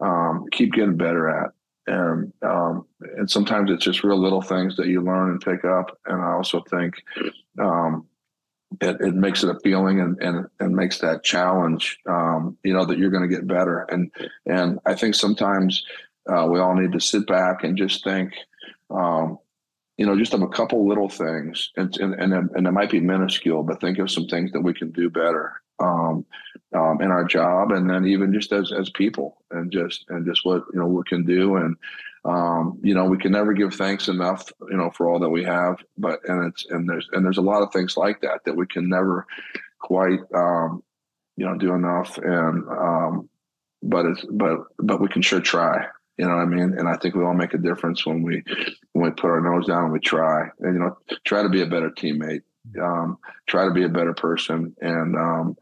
um, 0.00 0.46
keep 0.52 0.72
getting 0.72 0.96
better 0.96 1.28
at, 1.28 1.50
and 1.86 2.32
um, 2.42 2.86
and 3.00 3.30
sometimes 3.30 3.70
it's 3.70 3.84
just 3.84 4.04
real 4.04 4.20
little 4.20 4.42
things 4.42 4.76
that 4.76 4.86
you 4.86 5.02
learn 5.02 5.30
and 5.30 5.40
pick 5.40 5.64
up. 5.64 5.98
And 6.06 6.20
I 6.20 6.32
also 6.32 6.62
think 6.70 6.94
um, 7.58 8.06
it, 8.80 9.00
it 9.00 9.14
makes 9.14 9.42
it 9.42 9.50
appealing 9.50 10.00
and 10.00 10.18
and 10.20 10.46
and 10.58 10.74
makes 10.74 10.98
that 10.98 11.24
challenge, 11.24 11.98
um, 12.08 12.56
you 12.64 12.72
know, 12.72 12.84
that 12.84 12.98
you're 12.98 13.10
going 13.10 13.28
to 13.28 13.34
get 13.34 13.46
better. 13.46 13.86
And 13.90 14.10
and 14.46 14.78
I 14.86 14.94
think 14.94 15.14
sometimes 15.14 15.84
uh, 16.28 16.46
we 16.46 16.60
all 16.60 16.74
need 16.74 16.92
to 16.92 17.00
sit 17.00 17.26
back 17.26 17.64
and 17.64 17.76
just 17.76 18.04
think. 18.04 18.32
Um, 18.90 19.38
you 19.96 20.06
know, 20.06 20.16
just 20.16 20.32
of 20.32 20.40
a 20.40 20.48
couple 20.48 20.88
little 20.88 21.10
things, 21.10 21.70
and 21.76 21.94
and 21.98 22.14
and, 22.14 22.32
and 22.32 22.66
it 22.66 22.72
might 22.72 22.90
be 22.90 23.00
minuscule, 23.00 23.62
but 23.62 23.82
think 23.82 23.98
of 23.98 24.10
some 24.10 24.26
things 24.28 24.50
that 24.52 24.62
we 24.62 24.72
can 24.72 24.90
do 24.92 25.10
better 25.10 25.60
um, 25.80 26.24
um, 26.74 27.00
in 27.00 27.10
our 27.10 27.24
job, 27.24 27.72
and 27.72 27.88
then 27.88 28.06
even 28.06 28.32
just 28.32 28.52
as 28.52 28.72
as 28.72 28.90
people, 28.90 29.42
and 29.50 29.72
just 29.72 30.04
and 30.08 30.26
just 30.26 30.44
what 30.44 30.64
you 30.72 30.78
know 30.78 30.86
we 30.86 31.02
can 31.06 31.24
do, 31.24 31.56
and 31.56 31.76
um, 32.24 32.78
you 32.82 32.94
know 32.94 33.04
we 33.04 33.18
can 33.18 33.32
never 33.32 33.52
give 33.52 33.74
thanks 33.74 34.08
enough, 34.08 34.52
you 34.70 34.76
know, 34.76 34.90
for 34.90 35.08
all 35.08 35.18
that 35.20 35.30
we 35.30 35.44
have. 35.44 35.76
But 35.98 36.20
and 36.28 36.46
it's 36.46 36.66
and 36.70 36.88
there's 36.88 37.08
and 37.12 37.24
there's 37.24 37.38
a 37.38 37.42
lot 37.42 37.62
of 37.62 37.72
things 37.72 37.96
like 37.96 38.20
that 38.20 38.40
that 38.44 38.56
we 38.56 38.66
can 38.66 38.88
never 38.88 39.26
quite 39.80 40.20
um, 40.34 40.82
you 41.36 41.46
know 41.46 41.56
do 41.56 41.74
enough, 41.74 42.18
and 42.18 42.68
um, 42.68 43.28
but 43.82 44.06
it's 44.06 44.24
but 44.30 44.58
but 44.78 45.00
we 45.00 45.08
can 45.08 45.22
sure 45.22 45.40
try. 45.40 45.86
You 46.18 46.26
know 46.26 46.36
what 46.36 46.42
I 46.42 46.46
mean? 46.46 46.74
And 46.78 46.86
I 46.86 46.96
think 46.96 47.14
we 47.14 47.24
all 47.24 47.32
make 47.32 47.54
a 47.54 47.58
difference 47.58 48.04
when 48.04 48.22
we 48.22 48.44
when 48.92 49.06
we 49.06 49.10
put 49.10 49.30
our 49.30 49.40
nose 49.40 49.66
down 49.66 49.84
and 49.84 49.92
we 49.92 50.00
try. 50.00 50.48
And 50.60 50.74
you 50.74 50.80
know, 50.80 50.98
try 51.24 51.42
to 51.42 51.48
be 51.48 51.62
a 51.62 51.66
better 51.66 51.90
teammate. 51.90 52.42
Um, 52.80 53.18
try 53.46 53.64
to 53.64 53.70
be 53.70 53.84
a 53.84 53.88
better 53.88 54.14
person, 54.14 54.74
and 54.80 55.16
um, 55.16 55.56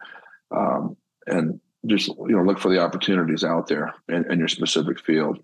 um, 0.51 0.97
and 1.27 1.61
just 1.87 2.09
you 2.09 2.37
know 2.37 2.43
look 2.43 2.59
for 2.59 2.71
the 2.71 2.81
opportunities 2.81 3.45
out 3.45 3.69
there 3.69 3.95
in, 4.09 4.31
in 4.31 4.39
your 4.39 4.49
specific 4.49 5.01
field. 5.01 5.39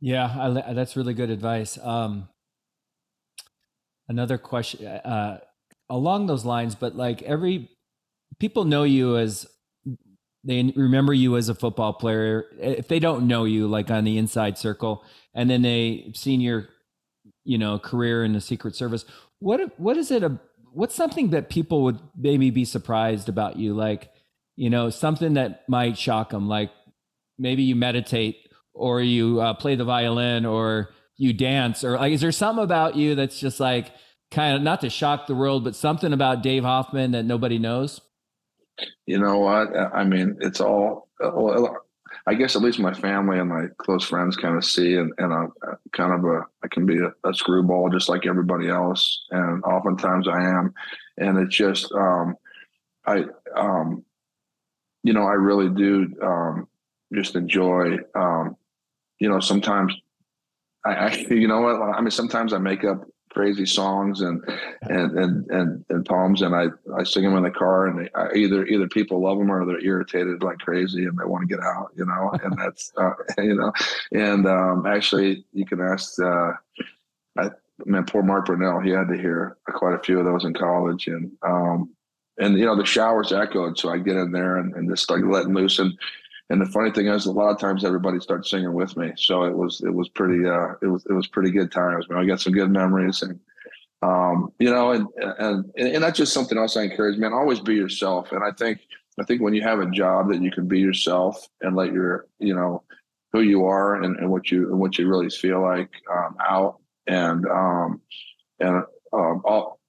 Yeah, 0.00 0.60
I, 0.66 0.72
that's 0.72 0.96
really 0.96 1.14
good 1.14 1.30
advice. 1.30 1.78
Um, 1.78 2.28
another 4.08 4.38
question 4.38 4.86
uh, 4.86 5.40
along 5.90 6.26
those 6.26 6.44
lines, 6.44 6.74
but 6.74 6.94
like 6.94 7.22
every 7.22 7.70
people 8.38 8.64
know 8.64 8.84
you 8.84 9.16
as 9.16 9.46
they 10.44 10.72
remember 10.76 11.14
you 11.14 11.36
as 11.36 11.48
a 11.48 11.54
football 11.54 11.94
player 11.94 12.44
if 12.60 12.88
they 12.88 12.98
don't 12.98 13.26
know 13.26 13.44
you 13.44 13.66
like 13.66 13.90
on 13.90 14.04
the 14.04 14.18
inside 14.18 14.58
circle 14.58 15.02
and 15.34 15.48
then 15.48 15.62
they 15.62 16.10
seen 16.14 16.40
your 16.40 16.68
you 17.44 17.56
know 17.56 17.78
career 17.78 18.24
in 18.24 18.32
the 18.32 18.40
secret 18.40 18.74
service 18.74 19.04
what 19.38 19.78
what 19.78 19.96
is 19.96 20.10
it 20.10 20.22
a 20.22 20.38
what's 20.74 20.94
something 20.94 21.30
that 21.30 21.48
people 21.48 21.82
would 21.84 21.98
maybe 22.16 22.50
be 22.50 22.64
surprised 22.64 23.28
about 23.28 23.56
you 23.56 23.74
like 23.74 24.10
you 24.56 24.70
know 24.70 24.90
something 24.90 25.34
that 25.34 25.68
might 25.68 25.96
shock 25.96 26.30
them 26.30 26.48
like 26.48 26.70
maybe 27.38 27.62
you 27.62 27.74
meditate 27.74 28.36
or 28.72 29.00
you 29.00 29.40
uh, 29.40 29.54
play 29.54 29.74
the 29.74 29.84
violin 29.84 30.44
or 30.44 30.90
you 31.16 31.32
dance 31.32 31.84
or 31.84 31.92
like 31.92 32.12
is 32.12 32.20
there 32.20 32.32
something 32.32 32.64
about 32.64 32.96
you 32.96 33.14
that's 33.14 33.38
just 33.38 33.60
like 33.60 33.92
kind 34.30 34.56
of 34.56 34.62
not 34.62 34.80
to 34.80 34.90
shock 34.90 35.26
the 35.26 35.34
world 35.34 35.64
but 35.64 35.76
something 35.76 36.12
about 36.12 36.42
dave 36.42 36.64
hoffman 36.64 37.12
that 37.12 37.24
nobody 37.24 37.58
knows 37.58 38.00
you 39.06 39.18
know 39.18 39.38
what? 39.38 39.68
I 39.76 40.04
mean, 40.04 40.38
it's 40.40 40.60
all. 40.60 41.08
I 42.26 42.34
guess 42.34 42.56
at 42.56 42.62
least 42.62 42.78
my 42.78 42.94
family 42.94 43.38
and 43.38 43.50
my 43.50 43.66
close 43.76 44.04
friends 44.04 44.36
kind 44.36 44.56
of 44.56 44.64
see, 44.64 44.94
and, 44.94 45.12
and 45.18 45.32
I'm 45.32 45.52
kind 45.92 46.12
of 46.12 46.24
a, 46.24 46.40
I 46.62 46.68
can 46.68 46.86
be 46.86 46.98
a, 46.98 47.12
a, 47.28 47.34
screwball 47.34 47.90
just 47.90 48.08
like 48.08 48.26
everybody 48.26 48.68
else, 48.68 49.26
and 49.30 49.62
oftentimes 49.64 50.26
I 50.26 50.42
am, 50.42 50.72
and 51.18 51.38
it's 51.38 51.54
just, 51.54 51.92
um, 51.92 52.36
I, 53.06 53.24
um, 53.54 54.04
you 55.02 55.12
know, 55.12 55.24
I 55.24 55.32
really 55.32 55.68
do 55.68 56.14
um, 56.22 56.66
just 57.12 57.36
enjoy, 57.36 57.98
um, 58.14 58.56
you 59.18 59.28
know, 59.28 59.40
sometimes 59.40 59.94
I, 60.84 60.94
I, 60.94 61.10
you 61.30 61.46
know 61.46 61.60
what, 61.60 61.74
I 61.74 62.00
mean, 62.00 62.10
sometimes 62.10 62.54
I 62.54 62.58
make 62.58 62.84
up 62.84 63.06
crazy 63.34 63.66
songs 63.66 64.20
and 64.20 64.42
and 64.82 65.18
and 65.18 65.50
and, 65.50 65.84
and 65.90 66.06
poems, 66.06 66.40
and 66.40 66.54
I 66.54 66.66
I 66.96 67.02
sing 67.02 67.24
them 67.24 67.36
in 67.36 67.42
the 67.42 67.50
car, 67.50 67.88
and 67.88 67.98
they, 67.98 68.10
I, 68.14 68.32
either 68.34 68.64
either 68.66 68.88
people 68.88 69.20
love 69.22 69.38
them 69.38 69.50
or 69.50 69.66
they're 69.66 69.84
irritated 69.84 70.42
like 70.42 70.58
crazy 70.58 71.04
and 71.04 71.18
they 71.18 71.26
want 71.26 71.48
to 71.48 71.54
get 71.54 71.64
out, 71.64 71.90
you 71.96 72.06
know, 72.06 72.30
and 72.42 72.56
that's 72.56 72.92
uh, 72.96 73.10
you 73.42 73.56
know, 73.56 73.72
and 74.12 74.46
um, 74.46 74.86
actually 74.86 75.44
you 75.52 75.66
can 75.66 75.80
ask. 75.80 76.18
Uh, 76.22 76.52
I 77.36 77.50
man, 77.84 78.04
poor 78.04 78.22
Mark 78.22 78.46
Brunell, 78.46 78.84
he 78.84 78.90
had 78.90 79.08
to 79.08 79.16
hear 79.16 79.56
quite 79.66 79.94
a 79.94 80.02
few 80.02 80.18
of 80.18 80.24
those 80.24 80.44
in 80.44 80.54
college, 80.54 81.08
and 81.08 81.32
um, 81.42 81.90
and 82.38 82.58
you 82.58 82.64
know 82.64 82.76
the 82.76 82.86
showers 82.86 83.32
echoed, 83.32 83.78
so 83.78 83.90
I 83.90 83.98
get 83.98 84.16
in 84.16 84.32
there 84.32 84.56
and, 84.56 84.74
and 84.74 84.88
just 84.88 85.10
like 85.10 85.22
letting 85.24 85.54
loose 85.54 85.78
and 85.78 85.92
and 86.50 86.60
the 86.60 86.66
funny 86.66 86.90
thing 86.90 87.06
is, 87.06 87.26
a 87.26 87.32
lot 87.32 87.50
of 87.50 87.58
times 87.58 87.84
everybody 87.84 88.20
starts 88.20 88.50
singing 88.50 88.74
with 88.74 88.96
me. 88.96 89.12
So 89.16 89.44
it 89.44 89.56
was 89.56 89.80
it 89.80 89.94
was 89.94 90.08
pretty 90.10 90.46
uh, 90.46 90.74
it 90.82 90.86
was 90.86 91.04
it 91.08 91.12
was 91.12 91.26
pretty 91.26 91.50
good 91.50 91.72
times. 91.72 92.08
Man, 92.08 92.18
I 92.18 92.26
got 92.26 92.40
some 92.40 92.52
good 92.52 92.70
memories, 92.70 93.22
and 93.22 93.40
um, 94.02 94.52
you 94.58 94.70
know, 94.70 94.92
and 94.92 95.06
and 95.16 95.64
and 95.76 96.04
that's 96.04 96.18
just 96.18 96.34
something 96.34 96.58
else 96.58 96.76
I 96.76 96.82
encourage. 96.82 97.18
Man, 97.18 97.32
always 97.32 97.60
be 97.60 97.74
yourself. 97.74 98.32
And 98.32 98.44
I 98.44 98.50
think 98.50 98.80
I 99.18 99.24
think 99.24 99.40
when 99.40 99.54
you 99.54 99.62
have 99.62 99.80
a 99.80 99.90
job 99.90 100.28
that 100.30 100.42
you 100.42 100.50
can 100.50 100.68
be 100.68 100.80
yourself 100.80 101.48
and 101.62 101.76
let 101.76 101.92
your 101.92 102.26
you 102.38 102.54
know 102.54 102.82
who 103.32 103.40
you 103.40 103.64
are 103.64 104.02
and, 104.02 104.16
and 104.18 104.30
what 104.30 104.50
you 104.50 104.70
and 104.70 104.78
what 104.78 104.98
you 104.98 105.08
really 105.08 105.30
feel 105.30 105.62
like 105.62 105.90
um, 106.12 106.36
out 106.46 106.78
and 107.06 107.46
um, 107.46 108.02
and 108.60 108.84
um, 109.14 109.42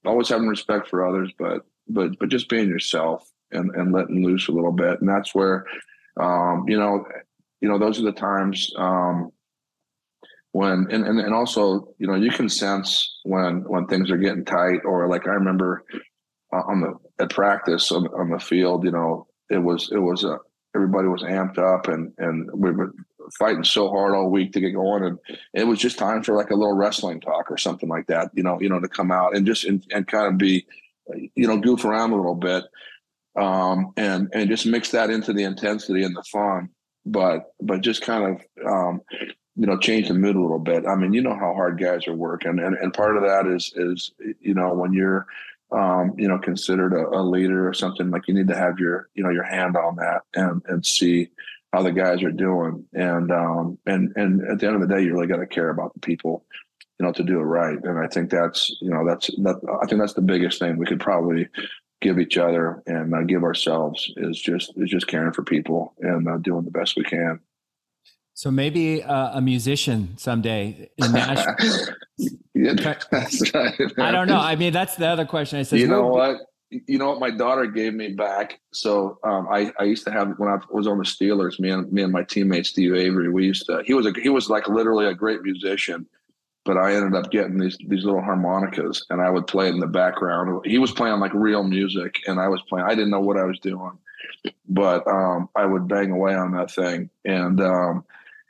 always 0.05 0.29
having 0.29 0.47
respect 0.47 0.87
for 0.87 1.05
others, 1.05 1.31
but 1.37 1.65
but 1.89 2.17
but 2.17 2.29
just 2.29 2.47
being 2.47 2.69
yourself 2.69 3.29
and 3.51 3.71
and 3.75 3.91
letting 3.91 4.25
loose 4.25 4.47
a 4.47 4.53
little 4.53 4.71
bit, 4.71 5.01
and 5.01 5.09
that's 5.09 5.35
where 5.35 5.65
um, 6.19 6.65
you 6.67 6.77
know, 6.77 7.05
you 7.61 7.69
know, 7.69 7.79
those 7.79 7.99
are 7.99 8.03
the 8.03 8.11
times 8.11 8.71
um, 8.77 9.31
when, 10.51 10.87
and, 10.91 11.05
and 11.05 11.19
and 11.19 11.33
also, 11.33 11.93
you 11.97 12.07
know, 12.07 12.15
you 12.15 12.31
can 12.31 12.49
sense 12.49 13.19
when 13.23 13.63
when 13.67 13.87
things 13.87 14.09
are 14.11 14.17
getting 14.17 14.45
tight, 14.45 14.79
or 14.85 15.07
like 15.07 15.27
I 15.27 15.31
remember 15.31 15.83
uh, 16.53 16.61
on 16.67 16.81
the 16.81 17.23
at 17.23 17.29
practice 17.29 17.91
on, 17.91 18.07
on 18.07 18.29
the 18.29 18.39
field, 18.39 18.83
you 18.83 18.91
know, 18.91 19.27
it 19.49 19.57
was 19.57 19.89
it 19.91 19.99
was 19.99 20.23
a 20.23 20.37
everybody 20.75 21.07
was 21.07 21.23
amped 21.23 21.57
up 21.57 21.87
and 21.87 22.11
and 22.17 22.49
we 22.53 22.71
were 22.71 22.93
fighting 23.39 23.63
so 23.63 23.89
hard 23.89 24.13
all 24.13 24.29
week 24.29 24.51
to 24.51 24.59
get 24.59 24.71
going 24.71 25.03
and 25.03 25.17
it 25.53 25.63
was 25.63 25.79
just 25.79 25.97
time 25.97 26.21
for 26.21 26.35
like 26.35 26.51
a 26.51 26.55
little 26.55 26.75
wrestling 26.75 27.19
talk 27.19 27.49
or 27.49 27.57
something 27.57 27.89
like 27.89 28.05
that 28.05 28.29
you 28.33 28.43
know 28.43 28.59
you 28.61 28.69
know 28.69 28.79
to 28.79 28.87
come 28.87 29.11
out 29.11 29.35
and 29.35 29.47
just 29.47 29.63
and, 29.63 29.83
and 29.91 30.07
kind 30.07 30.27
of 30.27 30.37
be 30.37 30.65
you 31.33 31.47
know 31.47 31.57
goof 31.57 31.85
around 31.85 32.11
a 32.11 32.15
little 32.15 32.35
bit 32.35 32.65
um, 33.35 33.91
and 33.97 34.29
and 34.33 34.49
just 34.49 34.65
mix 34.65 34.91
that 34.91 35.09
into 35.09 35.33
the 35.33 35.43
intensity 35.43 36.03
and 36.03 36.15
the 36.15 36.23
fun, 36.23 36.69
but 37.05 37.53
but 37.61 37.81
just 37.81 38.01
kind 38.01 38.39
of 38.39 38.65
um, 38.65 39.01
you 39.55 39.65
know 39.67 39.77
change 39.77 40.07
the 40.07 40.13
mood 40.13 40.35
a 40.35 40.41
little 40.41 40.59
bit. 40.59 40.85
I 40.87 40.95
mean, 40.95 41.13
you 41.13 41.21
know 41.21 41.35
how 41.35 41.53
hard 41.53 41.79
guys 41.79 42.07
are 42.07 42.15
working, 42.15 42.59
and 42.59 42.75
and 42.75 42.93
part 42.93 43.17
of 43.17 43.23
that 43.23 43.47
is 43.47 43.73
is 43.75 44.11
you 44.39 44.53
know 44.53 44.73
when 44.73 44.93
you're 44.93 45.27
um, 45.71 46.13
you 46.17 46.27
know 46.27 46.37
considered 46.37 46.93
a, 46.93 47.19
a 47.19 47.21
leader 47.21 47.67
or 47.67 47.73
something 47.73 48.09
like 48.09 48.27
you 48.27 48.33
need 48.33 48.47
to 48.47 48.57
have 48.57 48.79
your 48.79 49.09
you 49.15 49.23
know 49.23 49.31
your 49.31 49.43
hand 49.43 49.75
on 49.75 49.97
that 49.97 50.21
and 50.33 50.61
and 50.67 50.85
see 50.85 51.29
how 51.73 51.81
the 51.81 51.91
guys 51.91 52.23
are 52.23 52.31
doing. 52.31 52.85
And 52.93 53.31
um 53.31 53.77
and 53.85 54.13
and 54.15 54.41
at 54.47 54.59
the 54.59 54.67
end 54.67 54.81
of 54.81 54.87
the 54.87 54.93
day 54.93 55.03
you 55.03 55.13
really 55.13 55.27
got 55.27 55.37
to 55.37 55.47
care 55.47 55.69
about 55.69 55.93
the 55.93 55.99
people 55.99 56.45
you 56.97 57.05
know 57.05 57.11
to 57.11 57.23
do 57.23 57.39
it 57.39 57.43
right. 57.43 57.77
And 57.83 57.99
i 57.99 58.07
think 58.07 58.29
that's 58.29 58.75
you 58.79 58.89
know 58.89 59.05
that's 59.05 59.27
that 59.27 59.59
i 59.83 59.85
think 59.85 59.99
that's 59.99 60.13
the 60.13 60.21
biggest 60.21 60.59
thing. 60.59 60.77
We 60.77 60.85
could 60.85 61.01
probably 61.01 61.49
give 62.01 62.19
each 62.19 62.37
other 62.37 62.83
and 62.85 63.13
uh, 63.13 63.21
give 63.21 63.43
ourselves 63.43 64.11
is 64.17 64.39
just 64.39 64.73
is 64.77 64.89
just 64.89 65.07
caring 65.07 65.33
for 65.33 65.43
people 65.43 65.93
and 65.99 66.27
uh, 66.27 66.37
doing 66.37 66.63
the 66.63 66.71
best 66.71 66.95
we 66.95 67.03
can. 67.03 67.39
So 68.35 68.51
maybe 68.51 69.01
uh, 69.01 69.37
a 69.37 69.41
musician 69.41 70.17
someday 70.17 70.89
in 70.97 71.11
Nashville. 71.13 71.95
yeah, 72.53 72.73
right. 73.11 73.93
I 73.97 74.11
don't 74.11 74.27
know. 74.27 74.37
I 74.37 74.57
mean, 74.57 74.73
that's 74.73 74.95
the 74.95 75.07
other 75.07 75.25
question. 75.25 75.59
I 75.59 75.63
said, 75.63 75.79
you 75.79 75.87
know 75.87 76.07
what? 76.07 76.41
You 76.69 76.97
know 76.97 77.07
what? 77.07 77.19
My 77.21 77.31
daughter 77.31 77.65
gave 77.65 77.93
me 77.93 78.09
back. 78.09 78.59
So 78.73 79.19
um, 79.23 79.47
I, 79.49 79.71
I 79.79 79.83
used 79.85 80.03
to 80.05 80.11
have 80.11 80.33
when 80.37 80.49
I 80.49 80.57
was 80.69 80.85
on 80.85 80.97
the 80.97 81.05
Steelers. 81.05 81.61
Me 81.61 81.69
and 81.69 81.89
me 81.93 82.01
and 82.01 82.11
my 82.11 82.23
teammate 82.23 82.65
Steve 82.65 82.93
Avery. 82.93 83.29
We 83.29 83.45
used 83.45 83.67
to. 83.67 83.81
He 83.85 83.93
was 83.93 84.05
a 84.05 84.11
he 84.21 84.27
was 84.27 84.49
like 84.49 84.67
literally 84.67 85.05
a 85.05 85.13
great 85.13 85.41
musician, 85.41 86.05
but 86.65 86.77
I 86.77 86.95
ended 86.95 87.15
up 87.15 87.31
getting 87.31 87.59
these 87.59 87.77
these 87.87 88.03
little 88.03 88.21
harmonicas, 88.21 89.05
and 89.09 89.21
I 89.21 89.29
would 89.29 89.47
play 89.47 89.67
it 89.67 89.75
in 89.75 89.79
the 89.79 89.87
background. 89.87 90.65
He 90.65 90.79
was 90.79 90.91
playing 90.91 91.19
like 91.19 91.33
real 91.33 91.63
music, 91.63 92.15
and 92.27 92.39
I 92.39 92.47
was 92.47 92.61
playing. 92.67 92.87
I 92.87 92.95
didn't 92.95 93.11
know 93.11 93.21
what 93.21 93.37
I 93.37 93.43
was 93.43 93.59
doing, 93.59 93.91
but 94.67 95.07
um, 95.07 95.47
I 95.55 95.65
would 95.65 95.87
bang 95.87 96.11
away 96.11 96.33
on 96.33 96.51
that 96.53 96.71
thing, 96.71 97.09
and 97.23 97.61
um, 97.61 98.03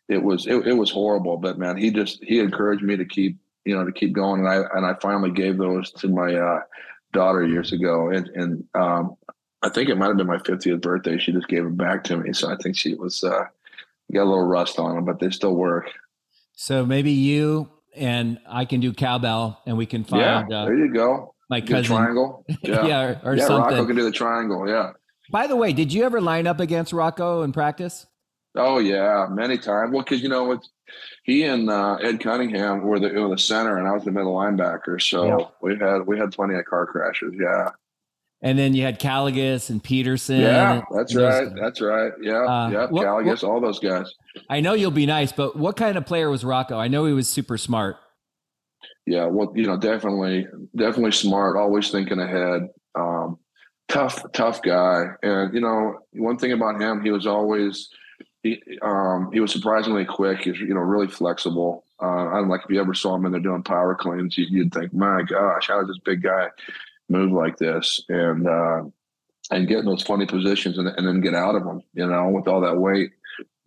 it 0.07 0.24
was 0.24 0.47
it, 0.47 0.66
it 0.66 0.74
was 0.74 0.89
horrible. 0.89 1.38
But 1.38 1.59
man, 1.59 1.78
he 1.78 1.91
just 1.91 2.24
he 2.24 2.39
encouraged 2.39 2.84
me 2.84 2.95
to 2.95 3.05
keep 3.05 3.38
you 3.66 3.76
know 3.76 3.86
to 3.86 3.91
keep 3.91 4.13
going, 4.13 4.39
and 4.39 4.49
I 4.49 4.63
and 4.76 4.86
I 4.86 4.95
finally 5.01 5.32
gave 5.32 5.57
those 5.57 5.91
to 5.91 6.07
my 6.07 6.34
uh, 6.36 6.61
daughter 7.11 7.45
years 7.45 7.74
ago, 7.74 8.09
and 8.09 8.30
and 8.30 8.63
um, 8.76 9.18
I 9.61 9.70
think 9.70 9.89
it 9.89 9.97
might 9.97 10.07
have 10.07 10.18
been 10.18 10.28
my 10.28 10.38
50th 10.38 10.82
birthday. 10.82 11.18
She 11.18 11.34
just 11.34 11.49
gave 11.49 11.63
them 11.63 11.76
back 11.76 12.05
to 12.05 12.18
me, 12.18 12.32
so 12.32 12.49
I 12.49 12.55
think 12.55 12.78
she 12.78 12.95
was 12.95 13.26
uh, 13.26 13.43
got 14.13 14.24
a 14.24 14.30
little 14.30 14.47
rust 14.47 14.80
on 14.80 14.95
them, 14.95 15.03
but 15.03 15.20
they 15.20 15.32
still 15.32 15.55
work. 15.55 15.91
So 16.53 16.86
maybe 16.86 17.11
you 17.11 17.70
and 17.96 18.39
I 18.48 18.66
can 18.66 18.80
do 18.80 18.93
cowbell, 18.93 19.62
and 19.66 19.78
we 19.78 19.86
can 19.86 20.04
find. 20.04 20.50
Yeah, 20.50 20.58
uh, 20.58 20.66
there 20.66 20.78
you 20.78 20.93
go. 20.93 21.34
My 21.50 21.62
cousin 21.62 21.96
triangle. 21.96 22.46
Yeah, 22.64 22.86
yeah 22.86 23.02
or, 23.02 23.22
or 23.24 23.36
yeah, 23.36 23.46
something. 23.46 23.76
Rocco 23.76 23.86
can 23.86 23.96
do 23.96 24.04
the 24.04 24.12
triangle. 24.12 24.68
Yeah. 24.68 24.91
By 25.32 25.48
the 25.48 25.56
way, 25.56 25.74
did 25.74 25.93
you 25.93 26.04
ever 26.04 26.22
line 26.22 26.48
up 26.48 26.60
against 26.60 26.93
Rocco 26.93 27.43
in 27.43 27.52
practice? 27.52 28.06
Oh 28.56 28.80
yeah, 28.80 29.28
many 29.30 29.58
times. 29.58 29.91
Well, 29.91 30.04
because 30.04 30.22
you 30.22 30.30
know 30.30 30.52
it's 30.54 30.70
he 31.24 31.43
and 31.43 31.70
uh, 31.70 31.96
Ed 31.96 32.20
Cunningham 32.20 32.84
were 32.84 33.00
the 33.00 33.10
were 33.10 33.30
the 33.30 33.38
center, 33.38 33.78
and 33.78 33.88
I 33.88 33.91
was 33.91 34.06
the 34.06 34.12
middle 34.12 34.36
linebacker. 34.36 35.02
So 35.02 35.26
yeah. 35.26 35.46
we 35.62 35.78
had 35.78 36.06
we 36.06 36.18
had 36.18 36.32
plenty 36.32 36.56
of 36.56 36.66
car 36.66 36.86
crashes. 36.86 37.34
Yeah. 37.38 37.70
And 38.46 38.60
then 38.60 38.76
you 38.76 38.84
had 38.84 39.00
Kaligis 39.00 39.72
and 39.72 39.84
Peterson. 39.84 40.39
Yeah, 40.39 40.84
that's 40.96 41.16
right. 41.16 41.50
That's 41.60 41.82
right. 41.82 42.12
Yeah, 42.22 42.43
uh, 42.43 42.70
yeah. 42.70 42.86
What, 42.86 43.04
Kaligis, 43.04 43.41
what, 43.41 43.43
all 43.43 43.60
those 43.60 43.80
guys. 43.80 44.14
I 44.48 44.62
know 44.62 44.76
you'll 44.76 44.91
be 44.91 45.08
nice, 45.08 45.32
but 45.32 45.56
what 45.56 45.76
kind 45.76 45.98
of 45.98 46.06
player 46.06 46.30
was 46.30 46.46
Rocco? 46.46 46.78
I 46.78 46.88
know 46.88 47.06
he 47.06 47.14
was 47.14 47.28
super 47.28 47.58
smart. 47.58 47.98
Yeah, 49.08 49.26
well, 49.26 49.52
you 49.56 49.66
know, 49.66 49.78
definitely, 49.78 50.46
definitely 50.76 51.14
smart. 51.14 51.58
Always 51.58 51.89
thinking 51.89 52.20
ahead. 52.20 52.70
Um, 52.93 53.39
tough, 53.88 54.24
tough 54.32 54.62
guy. 54.62 55.06
And 55.24 55.52
you 55.52 55.62
know, 55.62 55.98
one 56.12 56.38
thing 56.38 56.52
about 56.52 56.80
him, 56.80 57.02
he 57.02 57.10
was 57.10 57.26
always 57.26 57.89
he 58.43 58.62
um, 58.84 59.32
he 59.34 59.39
was 59.39 59.52
surprisingly 59.52 60.06
quick. 60.06 60.41
He's 60.41 60.60
you 60.60 60.76
know 60.76 60.82
really 60.82 61.08
flexible. 61.08 61.84
Uh, 62.00 62.28
I 62.28 62.36
don't 62.36 62.50
like 62.50 62.62
if 62.64 62.70
you 62.70 62.80
ever 62.80 62.93
saw 62.93 63.16
him 63.16 63.26
in 63.26 63.32
there 63.32 63.41
doing 63.41 63.64
power 63.64 63.96
cleans, 63.96 64.38
you'd 64.38 64.72
think, 64.72 64.93
my 64.93 65.24
gosh, 65.24 65.68
how 65.68 65.80
does 65.80 65.88
this 65.88 65.98
big 66.06 66.22
guy 66.22 66.50
move 67.10 67.32
like 67.32 67.58
this? 67.58 68.03
And 68.10 68.47
uh, 68.47 68.84
and 69.51 69.68
get 69.68 69.80
in 69.80 69.86
those 69.86 70.03
funny 70.03 70.26
positions 70.26 70.78
and, 70.78 70.88
and 70.88 71.08
then 71.08 71.22
get 71.22 71.36
out 71.36 71.56
of 71.56 71.64
them, 71.64 71.82
you 71.93 72.06
know, 72.08 72.30
with 72.30 72.47
all 72.47 72.62
that 72.62 72.78
weight. 72.78 73.12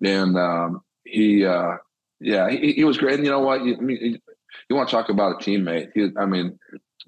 And 0.05 0.37
um, 0.37 0.83
he, 1.05 1.45
uh, 1.45 1.77
yeah, 2.21 2.51
he, 2.51 2.73
he, 2.73 2.85
was 2.85 2.99
great. 2.99 3.15
And 3.15 3.25
you 3.25 3.31
know 3.31 3.41
what? 3.41 3.65
You, 3.65 3.77
I 3.77 3.81
mean, 3.81 4.21
you 4.69 4.77
want 4.77 4.89
to 4.89 4.95
talk 4.95 5.09
about 5.09 5.41
a 5.41 5.45
teammate? 5.45 5.91
He, 5.95 6.09
I 6.17 6.27
mean, 6.27 6.59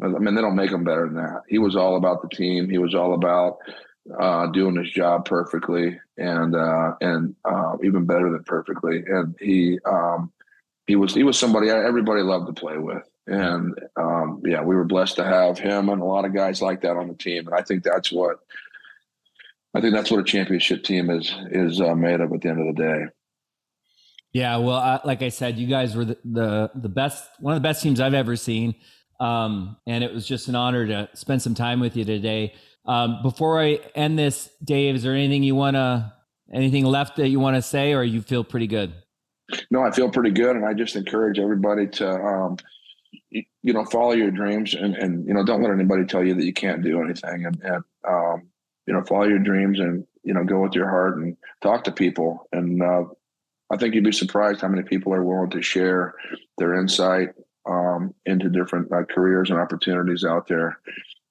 I 0.03 0.07
mean, 0.07 0.35
they 0.35 0.41
don't 0.41 0.57
make 0.57 0.70
him 0.70 0.85
better 0.85 1.07
than 1.07 1.16
that. 1.16 1.43
He 1.49 1.59
was 1.59 1.76
all 1.76 1.97
about 1.97 2.22
the 2.22 2.28
team. 2.28 2.68
He 2.68 2.78
was 2.78 2.95
all 2.95 3.14
about 3.14 3.59
uh, 4.18 4.47
doing 4.49 4.76
his 4.76 4.91
job 4.91 5.24
perfectly 5.24 5.99
and 6.16 6.55
uh, 6.55 6.95
and 7.01 7.35
uh, 7.45 7.76
even 7.83 8.07
better 8.07 8.31
than 8.31 8.45
perfectly. 8.45 9.03
And 9.07 9.35
he 9.41 9.78
um, 9.85 10.33
he 10.87 10.97
was 10.97 11.14
he 11.14 11.22
was 11.22 11.39
somebody 11.39 11.70
everybody 11.70 12.22
loved 12.22 12.47
to 12.47 12.53
play 12.53 12.78
with. 12.78 13.03
And 13.27 13.79
um, 13.97 14.43
yeah, 14.45 14.62
we 14.62 14.75
were 14.75 14.85
blessed 14.85 15.16
to 15.16 15.25
have 15.25 15.59
him 15.59 15.89
and 15.89 16.03
a 16.03 16.05
lot 16.05 16.25
of 16.25 16.35
guys 16.35 16.61
like 16.61 16.81
that 16.83 16.97
on 16.97 17.09
the 17.09 17.14
team. 17.14 17.47
And 17.47 17.55
I 17.55 17.62
think 17.62 17.85
that's 17.85 18.11
what 18.11 18.41
I 19.75 19.81
think 19.81 19.95
that's 19.95 20.11
what 20.11 20.21
a 20.21 20.25
championship 20.25 20.83
team 20.83 21.11
is 21.11 21.33
is 21.51 21.81
uh, 21.81 21.95
made 21.95 22.21
of 22.21 22.33
at 22.33 22.41
the 22.41 22.49
end 22.49 22.68
of 22.68 22.75
the 22.75 22.83
day. 22.83 23.05
Yeah, 24.33 24.59
well, 24.59 24.77
uh, 24.77 25.01
like 25.05 25.23
I 25.23 25.29
said, 25.29 25.59
you 25.59 25.66
guys 25.66 25.97
were 25.97 26.05
the, 26.05 26.18
the, 26.25 26.71
the 26.77 26.89
best, 26.89 27.29
one 27.41 27.53
of 27.53 27.61
the 27.61 27.68
best 27.68 27.83
teams 27.83 28.01
I've 28.01 28.14
ever 28.14 28.37
seen, 28.37 28.77
um, 29.18 29.77
and 29.89 30.05
it 30.05 30.14
was 30.14 30.25
just 30.25 30.47
an 30.47 30.55
honor 30.55 30.87
to 30.87 31.09
spend 31.14 31.43
some 31.43 31.55
time 31.55 31.81
with 31.81 31.97
you 31.97 32.05
today. 32.05 32.55
Um, 32.87 33.23
before 33.23 33.61
I 33.61 33.81
end 33.97 34.16
this, 34.16 34.49
Dave, 34.62 34.95
is 34.95 35.03
there 35.03 35.14
anything 35.14 35.43
you 35.43 35.57
want 35.57 35.75
to, 35.75 36.12
anything 36.55 36.85
left 36.85 37.16
that 37.16 37.29
you 37.29 37.41
want 37.41 37.57
to 37.57 37.62
say, 37.62 37.93
or 37.93 38.05
you 38.05 38.23
feel 38.23 38.45
pretty 38.45 38.68
good? 38.68 38.93
No, 39.68 39.83
I 39.83 39.91
feel 39.91 40.09
pretty 40.09 40.31
good, 40.31 40.55
and 40.55 40.64
I 40.64 40.75
just 40.75 40.95
encourage 40.95 41.41
everybody 41.41 41.89
to, 41.89 42.09
um, 42.09 42.57
you, 43.31 43.72
know, 43.72 43.85
follow 43.85 44.12
your 44.12 44.31
dreams, 44.31 44.74
and 44.74 44.95
and 44.95 45.26
you 45.26 45.35
know, 45.35 45.45
don't 45.45 45.62
let 45.62 45.72
anybody 45.72 46.05
tell 46.05 46.24
you 46.24 46.35
that 46.35 46.45
you 46.45 46.53
can't 46.53 46.83
do 46.83 47.03
anything, 47.03 47.47
and, 47.47 47.61
and 47.62 47.85
um, 48.07 48.49
you 48.87 48.95
know, 48.95 49.03
follow 49.05 49.24
your 49.24 49.39
dreams, 49.39 49.78
and 49.78 50.07
you 50.22 50.35
know, 50.35 50.45
go 50.45 50.61
with 50.61 50.74
your 50.74 50.89
heart, 50.89 51.16
and 51.16 51.37
talk 51.62 51.85
to 51.85 51.93
people, 51.93 52.49
and 52.53 52.83
uh, 52.83 53.05
I 53.70 53.76
think 53.76 53.95
you'd 53.95 54.05
be 54.05 54.12
surprised 54.12 54.61
how 54.61 54.68
many 54.68 54.83
people 54.83 55.14
are 55.14 55.24
willing 55.24 55.51
to 55.51 55.62
share 55.62 56.14
their 56.59 56.74
insight 56.74 57.31
um, 57.68 58.14
into 58.26 58.49
different 58.49 58.93
uh, 58.93 59.05
careers 59.05 59.51
and 59.51 59.59
opportunities 59.61 60.24
out 60.24 60.49
there 60.49 60.81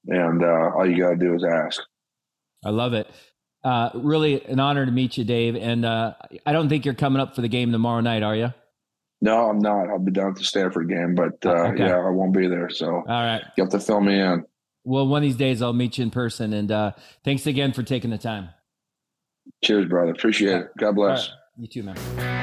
and 0.08 0.44
uh, 0.44 0.72
all 0.76 0.90
you 0.90 0.98
got 0.98 1.12
to 1.12 1.16
do 1.16 1.36
is 1.36 1.44
ask. 1.44 1.82
I 2.64 2.70
love 2.70 2.94
it. 2.94 3.10
Uh, 3.64 3.90
really 3.94 4.44
an 4.46 4.60
honor 4.60 4.86
to 4.86 4.92
meet 4.92 5.18
you, 5.18 5.24
Dave. 5.24 5.56
And 5.56 5.86
uh, 5.86 6.14
I 6.46 6.54
don't 6.54 6.70
think 6.70 6.86
you're 6.86 6.94
coming 6.94 7.22
up 7.22 7.36
for 7.36 7.42
the 7.42 7.48
game 7.48 7.72
tomorrow 7.72 8.02
night, 8.02 8.24
are 8.24 8.36
you? 8.36 8.54
No, 9.22 9.50
I'm 9.50 9.60
not. 9.60 9.90
I'll 9.90 10.00
be 10.00 10.12
down 10.12 10.30
at 10.30 10.36
the 10.38 10.44
Stanford 10.44 10.90
game, 10.90 11.14
but 11.14 11.46
uh, 11.46 11.72
okay. 11.72 11.88
yeah, 11.88 11.98
I 11.98 12.10
won't 12.10 12.34
be 12.34 12.48
there. 12.48 12.70
So, 12.70 12.88
all 12.88 13.04
right, 13.06 13.42
you 13.58 13.64
have 13.64 13.72
to 13.72 13.80
fill 13.80 14.00
me 14.00 14.20
in. 14.20 14.46
Well, 14.86 15.08
one 15.08 15.22
of 15.22 15.24
these 15.24 15.36
days 15.36 15.62
I'll 15.62 15.74
meet 15.74 15.98
you 15.98 16.04
in 16.04 16.12
person. 16.12 16.54
And 16.54 16.72
uh, 16.72 16.94
thanks 17.24 17.46
again 17.46 17.74
for 17.74 17.84
taking 17.84 18.10
the 18.10 18.18
time. 18.18 18.50
Cheers, 19.64 19.88
brother. 19.88 20.12
Appreciate 20.12 20.56
it. 20.56 20.68
God 20.78 20.96
bless. 20.96 21.28
Right. 21.28 21.38
You 21.58 21.68
too, 21.68 21.84
man. 21.84 22.39